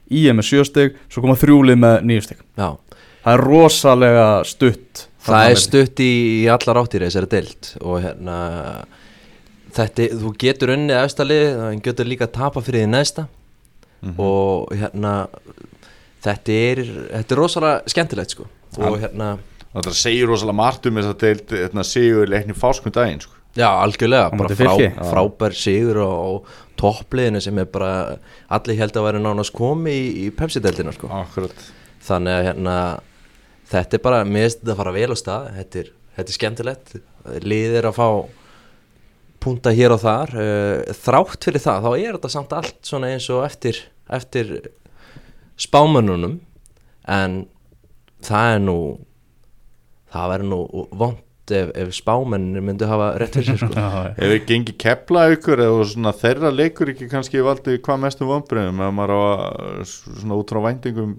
I 0.07 0.29
er 0.31 0.37
með 0.39 0.47
sjö 0.47 0.63
stig, 0.63 0.95
svo 1.11 1.23
koma 1.25 1.35
þrjúlið 1.35 1.79
með 1.83 1.97
níu 2.07 2.23
stig. 2.23 2.39
Já, 2.55 2.79
það 3.25 3.33
er 3.33 3.43
rosalega 3.43 4.27
stutt 4.47 5.09
það 5.27 5.33
þarna 5.35 5.51
er 5.51 5.61
stutt 5.61 6.03
í, 6.05 6.13
í 6.45 6.47
allar 6.53 6.81
áttir 6.83 7.03
þessari 7.03 7.31
deild 7.33 7.71
og 7.83 7.97
hérna 8.05 8.37
þetta, 9.77 10.07
þú 10.23 10.33
getur 10.41 10.73
unnið 10.77 10.99
efstalið, 11.05 11.45
það 11.61 11.81
getur 11.89 12.09
líka 12.11 12.29
tapa 12.33 12.63
fyrir 12.65 12.85
því 12.87 12.93
næsta 12.95 13.27
Mhm. 14.03 14.15
og 14.21 14.69
hérna 14.77 15.13
þetta 16.23 16.53
er, 16.53 16.81
þetta 17.17 17.33
er 17.33 17.39
rosalega 17.41 17.89
skemmtilegt 17.91 18.35
sko. 18.37 18.45
Og 18.79 18.99
hérna, 19.01 19.39
Það 19.77 19.93
segir 19.93 20.29
rosalega 20.29 20.57
margt 20.57 20.87
um 20.89 20.95
þess 20.97 21.11
að 21.11 21.19
deild 21.21 21.51
hérna, 21.53 21.83
sigur 21.85 22.29
leikni 22.29 22.55
fáskum 22.57 22.93
daginn 22.93 23.21
sko. 23.21 23.33
já 23.57 23.67
algjörlega 23.73 24.31
bara 24.37 24.55
frá, 24.55 24.73
frábær 25.11 25.53
sigur 25.57 25.97
og, 26.05 26.13
og 26.29 26.47
toppliðinu 26.77 27.41
sem 27.43 27.59
er 27.59 27.65
bara 27.65 28.19
allir 28.51 28.77
held 28.77 28.93
að 28.97 29.05
vera 29.09 29.19
nánast 29.19 29.53
komi 29.57 29.91
í, 29.91 30.27
í 30.27 30.31
Pepsi-deildina 30.31 30.93
sko. 30.93 31.09
Þannig 32.07 32.33
að 32.37 32.45
hérna 32.51 32.77
þetta 33.73 33.95
er 33.99 34.03
bara, 34.05 34.25
mér 34.25 34.45
finnst 34.47 34.61
þetta 34.61 34.73
að 34.77 34.81
fara 34.83 34.93
vel 34.93 35.09
á 35.09 35.17
stað. 35.17 35.47
Þetta 35.57 35.79
er, 35.81 35.89
þetta 36.19 36.29
er 36.29 36.37
skemmtilegt. 36.39 36.97
Liðir 37.43 37.89
að 37.91 37.97
fá 37.97 38.09
punta 39.43 39.73
hér 39.75 39.95
og 39.97 40.03
þar 40.03 40.33
uh, 40.37 40.95
þrátt 41.05 41.49
fyrir 41.49 41.63
það, 41.63 41.87
þá 41.87 41.91
er 41.97 42.17
þetta 42.17 42.33
samt 42.33 42.57
allt 42.57 42.79
svona 42.87 43.13
eins 43.15 43.29
og 43.33 43.45
eftir, 43.47 43.83
eftir 44.13 44.57
spámönnunum 45.61 46.41
en 47.11 47.45
það 48.25 48.57
er 48.57 48.65
nú 48.65 48.79
það 50.13 50.33
verður 50.33 50.51
nú 50.51 50.61
vond 50.97 51.55
ef, 51.55 51.71
ef 51.79 51.95
spámennir 51.95 52.65
myndu 52.65 52.89
hafa 52.91 53.13
rétt 53.21 53.39
fyrir 53.39 53.55
sér 53.55 53.63
sko. 53.63 53.87
Hefur 54.19 54.45
gengið 54.49 54.79
kepla 54.83 55.27
ykkur 55.37 55.63
eða 55.67 55.89
svona 55.93 56.13
þeirra 56.17 56.53
leikur 56.55 56.93
ekki 56.93 57.11
kannski 57.13 57.45
valdi 57.45 57.79
hvað 57.79 58.03
mestum 58.07 58.31
vombriðum 58.33 58.83
eða 58.83 58.95
maður 58.97 59.15
á 59.17 59.23
svona 59.91 60.39
út 60.41 60.53
frá 60.53 60.63
væntingum 60.67 61.19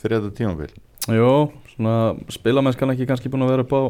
fyrir 0.00 0.20
þetta 0.20 0.38
tímabil 0.40 0.72
Jú, 1.10 1.32
svona 1.74 1.96
spilamennskan 2.32 2.92
ekki 2.94 3.08
kannski 3.08 3.30
búin 3.32 3.46
að 3.46 3.54
vera 3.54 3.66
upp 3.66 3.76
á 3.76 3.82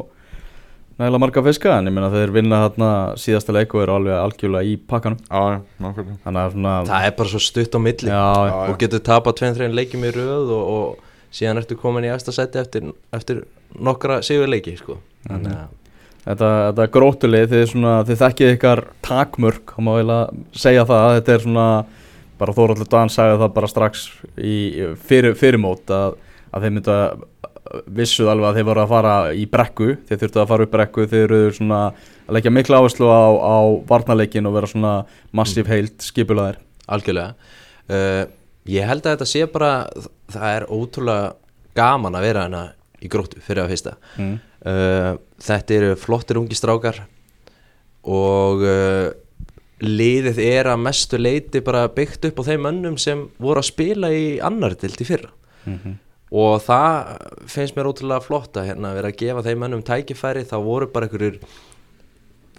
nægilega 1.01 1.21
marga 1.23 1.43
fiska 1.47 1.73
en 1.79 1.89
ég 1.89 1.95
meina 1.95 2.09
þeir 2.13 2.33
vinna 2.35 2.61
þarna 2.67 2.89
síðasta 3.19 3.55
leik 3.55 3.75
og 3.75 3.83
eru 3.83 3.95
alveg 3.97 4.17
algjörlega 4.19 4.69
í 4.69 4.77
pakkanum. 4.91 5.19
Já, 5.27 5.61
nákvæmlega. 5.81 6.17
Þannig 6.25 6.41
að 6.43 6.55
svona 6.55 6.75
það 6.91 7.07
er 7.09 7.15
bara 7.19 7.33
svo 7.33 7.43
stutt 7.43 7.77
á 7.77 7.79
milli. 7.81 8.09
Já, 8.11 8.23
Já, 8.51 8.55
og 8.69 8.79
getur 8.81 9.03
tapað 9.09 9.37
tveim, 9.41 9.57
þrein 9.57 9.77
leikjum 9.77 10.07
í 10.07 10.13
röð 10.15 10.55
og, 10.55 10.71
og 10.77 11.35
síðan 11.35 11.61
ertu 11.61 11.77
komin 11.79 12.07
í 12.07 12.11
eftir 12.13 12.35
sæti 12.35 12.61
eftir, 12.61 12.91
eftir 13.15 13.45
nokkra 13.79 14.21
sigurleiki 14.25 14.75
sko. 14.79 14.99
þannig. 15.27 15.55
Að 15.55 15.77
þetta, 16.25 16.51
þetta 16.69 16.87
grótulið 16.93 17.47
þið, 17.55 17.65
svona, 17.71 17.95
þið 18.07 18.21
þekkið 18.21 18.53
ykkar 18.57 18.83
takmörk 19.05 19.73
þá 19.75 19.81
má 19.87 19.91
eiginlega 19.95 20.61
segja 20.65 20.85
það. 20.89 21.07
Þetta 21.17 21.35
er 21.35 21.45
svona 21.47 21.67
bara 22.41 22.55
Þóraldur 22.57 22.89
Dan 22.89 23.11
sagði 23.13 23.41
það 23.41 23.53
bara 23.57 23.69
strax 23.69 24.07
í 24.37 24.55
fyrir, 25.07 25.35
fyrirmót 25.37 25.93
að, 25.93 26.17
að 26.51 26.65
þeir 26.65 26.75
myndu 26.77 26.93
að 26.95 27.27
vissuð 27.87 28.29
alveg 28.31 28.49
að 28.49 28.57
þeir 28.59 28.67
voru 28.67 28.83
að 28.83 28.91
fara 28.91 29.13
í 29.37 29.45
brekku 29.49 29.87
þeir 30.07 30.19
þurftu 30.23 30.41
að 30.41 30.49
fara 30.51 30.65
upp 30.65 30.73
brekku 30.73 31.05
þeir 31.11 31.23
eru 31.25 31.55
svona 31.55 31.79
að 31.91 32.35
leggja 32.37 32.53
mikla 32.53 32.81
áherslu 32.81 33.07
á, 33.07 33.23
á 33.37 33.57
varnarleikin 33.89 34.49
og 34.49 34.55
vera 34.57 34.69
svona 34.69 34.93
massíf 35.35 35.69
heilt 35.71 36.03
skipulaðir. 36.03 36.59
Algjörlega. 36.91 37.35
Uh, 37.91 38.23
ég 38.69 38.87
held 38.87 39.05
að 39.05 39.15
þetta 39.15 39.29
sé 39.29 39.47
bara 39.51 39.71
það 40.31 40.57
er 40.57 40.67
ótrúlega 40.67 41.33
gaman 41.77 42.19
að 42.19 42.27
vera 42.27 42.45
hana 42.47 42.63
í 43.01 43.09
gróttu 43.11 43.41
fyrir 43.43 43.65
að 43.65 43.73
fyrsta. 43.75 43.97
Mm. 44.19 44.37
uh, 44.67 45.11
þetta 45.41 45.77
eru 45.79 45.97
flottir 45.99 46.39
ungi 46.41 46.57
strákar 46.57 47.03
og 48.01 48.63
uh, 48.65 49.09
liðið 49.81 50.39
er 50.43 50.69
að 50.69 50.83
mestu 50.83 51.17
leiti 51.17 51.61
bara 51.65 51.87
byggt 51.91 52.29
upp 52.29 52.41
á 52.41 52.47
þeim 52.51 52.69
önnum 52.69 52.97
sem 53.01 53.27
voru 53.41 53.63
að 53.63 53.71
spila 53.71 54.11
í 54.13 54.25
annar 54.43 54.77
dild 54.79 55.01
í 55.01 55.07
fyrra. 55.07 55.31
Mm 55.65 55.99
og 56.31 56.61
það 56.63 57.09
finnst 57.51 57.75
mér 57.75 57.89
ótrúlega 57.91 58.23
flott 58.23 58.55
að 58.59 58.69
hérna, 58.71 58.93
vera 58.95 59.11
að 59.11 59.19
gefa 59.19 59.43
þeim 59.45 59.65
önnum 59.67 59.83
tækifæri. 59.87 60.45
Þá 60.47 60.57
voru 60.63 60.87
bara 60.91 61.07
einhverjur 61.09 61.41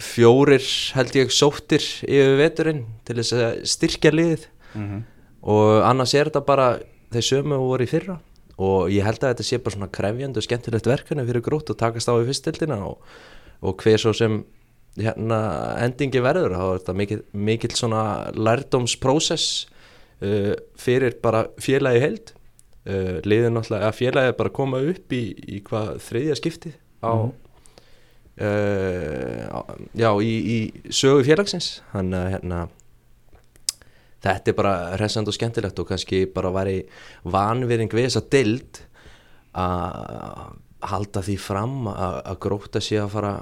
fjórir 0.02 0.66
held 0.96 1.16
ég 1.16 1.32
sóttir 1.32 1.84
yfir 2.04 2.36
veturinn 2.40 2.84
til 3.06 3.16
þess 3.20 3.36
að 3.36 3.62
styrkja 3.74 4.12
liðið. 4.14 4.48
Mhm. 4.72 5.02
og 5.42 5.82
annars 5.84 6.14
er 6.14 6.30
þetta 6.30 6.46
bara 6.46 6.66
þeir 7.12 7.24
sömu 7.26 7.56
og 7.58 7.66
voru 7.72 7.84
í 7.84 7.90
fyrra. 7.90 8.20
Og 8.62 8.90
ég 8.90 9.04
held 9.04 9.18
að 9.18 9.34
þetta 9.34 9.44
sé 9.44 9.58
bara 9.58 9.74
svona 9.74 9.90
krefjandi 9.90 10.38
og 10.38 10.44
skemmtilegt 10.46 10.86
verkefni 10.86 11.26
fyrir 11.26 11.42
grótt 11.42 11.72
að 11.72 11.80
takast 11.80 12.08
á 12.08 12.14
í 12.14 12.26
fyrstildina 12.28 12.78
og, 12.86 12.98
og 13.60 13.76
hver 13.82 13.98
svo 13.98 14.12
sem 14.14 14.44
hérna, 15.00 15.40
endingi 15.82 16.22
verður 16.22 16.56
þá 16.56 16.64
er 16.66 16.78
þetta 16.80 16.94
mikil, 17.00 17.20
mikil 17.32 17.72
svona 17.74 18.04
lærdómsprósess 18.36 19.66
uh, 20.22 20.54
fyrir 20.78 21.16
bara 21.24 21.46
félagi 21.62 22.02
held 22.04 22.32
uh, 22.86 23.20
liðin 23.24 23.54
náttúrulega 23.56 23.88
að 23.90 23.98
félagi 24.00 24.36
bara 24.38 24.50
koma 24.58 24.80
upp 24.92 25.12
í, 25.12 25.22
í 25.56 25.62
hvað 25.66 25.96
þriðja 26.08 26.38
skiptið 26.40 26.74
á 27.02 27.12
Mhm. 27.12 27.32
uh, 28.40 29.44
á- 29.52 29.76
já 29.94 30.10
í, 30.22 30.32
í 30.56 30.58
sögu 30.90 31.24
félagsins. 31.26 31.80
Að 31.92 32.12
hérna 32.32 32.68
þetta 34.22 34.48
er 34.52 34.54
bara 34.58 34.74
resand 35.00 35.28
og 35.28 35.34
skemmtilegt 35.34 35.78
og 35.82 35.88
kannski 35.90 36.24
bara 36.32 36.52
væri 36.54 36.84
vanvirðing 37.26 37.90
við 37.92 38.06
þessa 38.08 38.22
dild 38.30 38.82
að 39.58 40.52
halda 40.82 41.22
því 41.22 41.36
fram 41.38 41.88
að, 41.90 42.38
gróta 42.42 42.80
sé 42.82 42.98
að 43.02 43.10
fara 43.16 43.32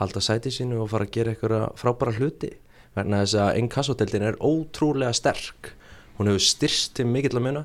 halda 0.00 0.20
sæti 0.24 0.50
sínu 0.52 0.80
og 0.82 0.88
fara 0.92 1.04
að 1.06 1.12
gera 1.14 1.34
eitthvað 1.34 1.66
frábæra 1.80 2.14
hluti. 2.16 2.50
Vegna 2.96 3.20
þess 3.22 3.36
að 3.38 3.58
innkassodeldin 3.60 4.24
er 4.26 4.38
ótrúlega 4.42 5.12
sterk. 5.14 5.74
Hún 6.18 6.26
hefur 6.32 6.42
styrst 6.42 6.94
til 6.98 7.06
mikill 7.06 7.36
að 7.38 7.44
muna 7.46 7.62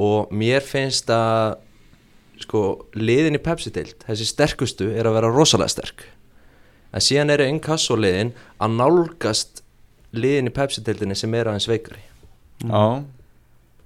og 0.00 0.32
mér 0.34 0.64
finnst 0.64 1.10
að 1.12 1.60
sko 2.42 2.62
liðin 2.98 3.38
í 3.38 3.42
Pepsi-deild 3.42 4.06
þessi 4.08 4.26
sterkustu 4.28 4.90
er 4.92 5.06
að 5.08 5.18
vera 5.20 5.32
rosalega 5.32 5.72
sterk. 5.72 6.06
En 6.94 7.02
síðan 7.02 7.32
eru 7.34 7.46
inkassoliðin 7.50 8.32
að 8.62 8.78
nálgast 8.78 9.62
liðin 10.14 10.50
í 10.50 10.54
Pepsi-deildinni 10.54 11.16
sem 11.18 11.34
er 11.34 11.50
aðeins 11.50 11.68
veikari. 11.70 12.02
Já, 12.64 13.04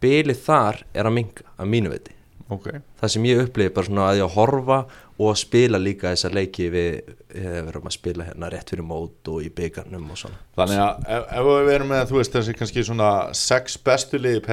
bilið 0.02 0.40
þar 0.44 0.82
er 0.94 1.09
að 1.09 1.16
minga 1.16 1.46
að 1.56 1.70
mínu 1.72 1.92
viti. 1.92 2.14
Ok. 2.48 2.68
Það 3.00 3.12
sem 3.12 3.26
ég 3.28 3.42
upplifi 3.42 3.72
bara 3.76 3.88
svona 3.88 4.04
að 4.09 4.18
ég 4.20 4.24
að 4.24 4.36
horfa 4.38 4.78
og 5.18 5.32
að 5.32 5.40
spila 5.42 5.80
líka 5.82 6.12
þessa 6.14 6.30
leiki 6.32 6.68
við 6.72 6.94
eh, 6.96 7.59
við 7.59 7.68
erum 7.72 7.88
að 7.90 7.96
spila 7.96 8.28
hérna 8.28 8.48
rétt 8.52 8.72
fyrir 8.72 8.86
mót 8.88 9.28
og 9.28 9.42
í 9.44 9.50
byggarnum 9.52 10.06
og 10.14 10.20
svona. 10.20 10.38
Þannig 10.56 10.80
að 10.84 11.11
ef, 11.16 11.26
ef 11.40 11.50
við 11.50 11.74
erum 11.74 11.92
með, 11.92 12.04
þú 12.09 12.20
veist, 12.20 12.38
þessi 12.38 12.56
kannski 12.56 12.84
svona 12.88 13.11
sex 13.36 13.76
bestu 13.84 14.20
liði 14.22 14.44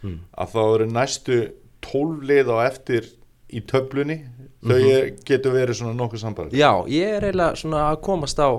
Pepsi 0.00 0.18
að 0.40 0.52
þá 0.54 0.60
eru 0.74 0.86
næstu 0.90 1.40
tólf 1.84 2.22
lið 2.28 2.50
á 2.52 2.56
eftir 2.66 3.08
í 3.50 3.60
töflunni. 3.66 4.20
Þau 4.60 4.76
er, 4.76 5.06
getur 5.24 5.54
verið 5.56 5.78
svona 5.78 5.94
nokkuð 5.96 6.20
sambæri 6.20 6.58
já, 6.60 6.68
ég 6.92 7.14
er 7.16 7.24
eiginlega 7.30 7.56
svona 7.56 7.86
að 7.90 8.00
komast 8.04 8.36
á 8.44 8.52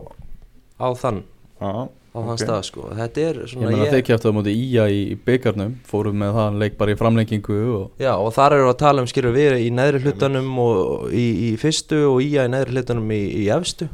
á 0.81 0.89
þann, 0.97 1.19
Já, 1.61 1.69
á 1.85 2.17
þann 2.17 2.31
ok. 2.33 2.39
stað 2.41 2.63
sko. 2.65 2.85
Þetta 2.97 3.21
er 3.21 3.35
Ég 3.43 3.51
svona 3.51 3.69
meina 3.69 3.89
þeir 3.91 4.01
kæftu 4.07 4.31
á 4.33 4.33
móti 4.33 4.55
Ía 4.57 4.87
í, 4.89 5.03
í 5.13 5.17
byggarnum 5.29 5.75
fórum 5.85 6.17
með 6.17 6.33
það 6.39 6.57
leik 6.63 6.79
bara 6.79 6.95
í 6.95 6.97
framlengingu 6.97 7.59
og 7.75 8.01
Já, 8.01 8.15
og 8.17 8.33
þar 8.33 8.55
eru 8.57 8.71
að 8.71 8.79
tala 8.81 9.05
um 9.05 9.11
skilur 9.11 9.35
við 9.37 9.59
í 9.61 9.69
neðri 9.77 10.01
hlutanum 10.07 10.49
og 10.65 11.13
í, 11.13 11.27
í 11.51 11.51
fyrstu 11.61 12.01
og 12.09 12.17
í 12.25 12.31
að 12.41 12.49
í 12.49 12.53
neðri 12.55 12.75
hlutanum 12.79 13.13
í, 13.13 13.21
í 13.43 13.45
efstu. 13.53 13.87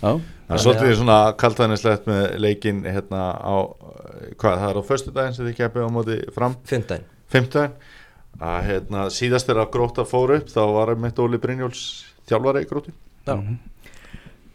Já, 0.00 0.14
Það 0.44 0.56
er 0.56 0.62
svolítið 0.64 0.94
svona 1.00 1.18
kaltæðnislegt 1.40 2.08
með 2.10 2.24
leikin 2.44 2.82
hérna 2.84 3.22
á, 3.32 3.56
hvað, 4.36 4.58
það 4.60 4.66
er 4.68 4.80
á 4.80 4.88
föstudaginn 4.90 5.36
sem 5.36 5.48
þið 5.48 5.58
keppið 5.60 5.86
á 5.88 5.90
móti 5.94 6.18
fram, 6.36 6.56
Fymtdæn 6.68 7.06
fimmtudaginn 7.32 8.42
að 8.44 8.58
hérna 8.68 9.06
síðast 9.14 9.48
er 9.52 9.62
að 9.62 9.70
gróta 9.76 10.04
fór 10.08 10.34
upp 10.36 10.50
þá 10.52 10.62
var 10.74 10.92
mitt 11.00 11.22
Óli 11.22 11.40
Brynjóls 11.40 11.84
þjálfari 12.28 12.64
í 12.64 12.68
gróti 12.68 12.92
Já 13.24 13.38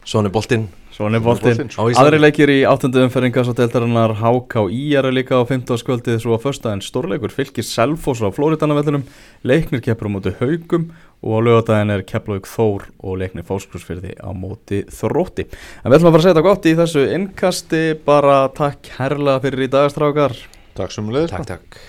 Svoni 0.10 0.32
boltinn 0.34 0.70
svona 1.00 1.20
er 1.20 1.24
boltinn. 1.24 1.70
Á. 1.80 1.84
Aðri 2.02 2.20
leikir 2.20 2.52
í 2.52 2.58
áttundu 2.68 3.00
umferðingas 3.06 3.50
og 3.52 3.56
deltarinnar 3.56 4.16
HK 4.20 4.66
Íjar 4.74 5.08
er 5.08 5.16
líka 5.16 5.40
á 5.40 5.44
15. 5.48 5.80
skvöldið 5.80 6.18
svo 6.24 6.36
að 6.36 6.44
föstudaginn 6.48 6.84
stórleikur 6.84 7.32
fylgir 7.32 7.68
Selfoss 7.68 8.24
á 8.26 8.28
Flóriðanavellinum 8.36 9.06
leiknir 9.48 9.84
keppur 9.86 10.12
á 10.12 10.16
móti 10.16 10.34
Haugum 10.42 10.90
og 11.20 11.36
á 11.36 11.40
lögadaginn 11.46 11.94
er 11.94 12.06
Keflavík 12.08 12.48
Þór 12.48 12.88
og 13.04 13.20
leiknir 13.20 13.48
Fáskursfyrði 13.48 14.16
á 14.24 14.30
móti 14.32 14.86
Þrótti. 14.88 15.50
En 15.84 15.92
við 15.92 16.00
ætlum 16.00 16.12
að 16.12 16.16
fara 16.16 16.22
að 16.22 16.28
segja 16.28 16.36
þetta 16.38 16.48
gott 16.48 16.70
í 16.70 16.76
þessu 16.80 17.06
innkasti. 17.18 17.84
Bara 18.08 18.40
takk 18.56 18.94
herrlega 19.00 19.44
fyrir 19.44 19.68
í 19.68 19.72
dagastrákar 19.74 20.38
Takk 20.80 20.94
sem 20.96 21.10
leðis 21.12 21.34
Takk, 21.34 21.50
takk 21.50 21.80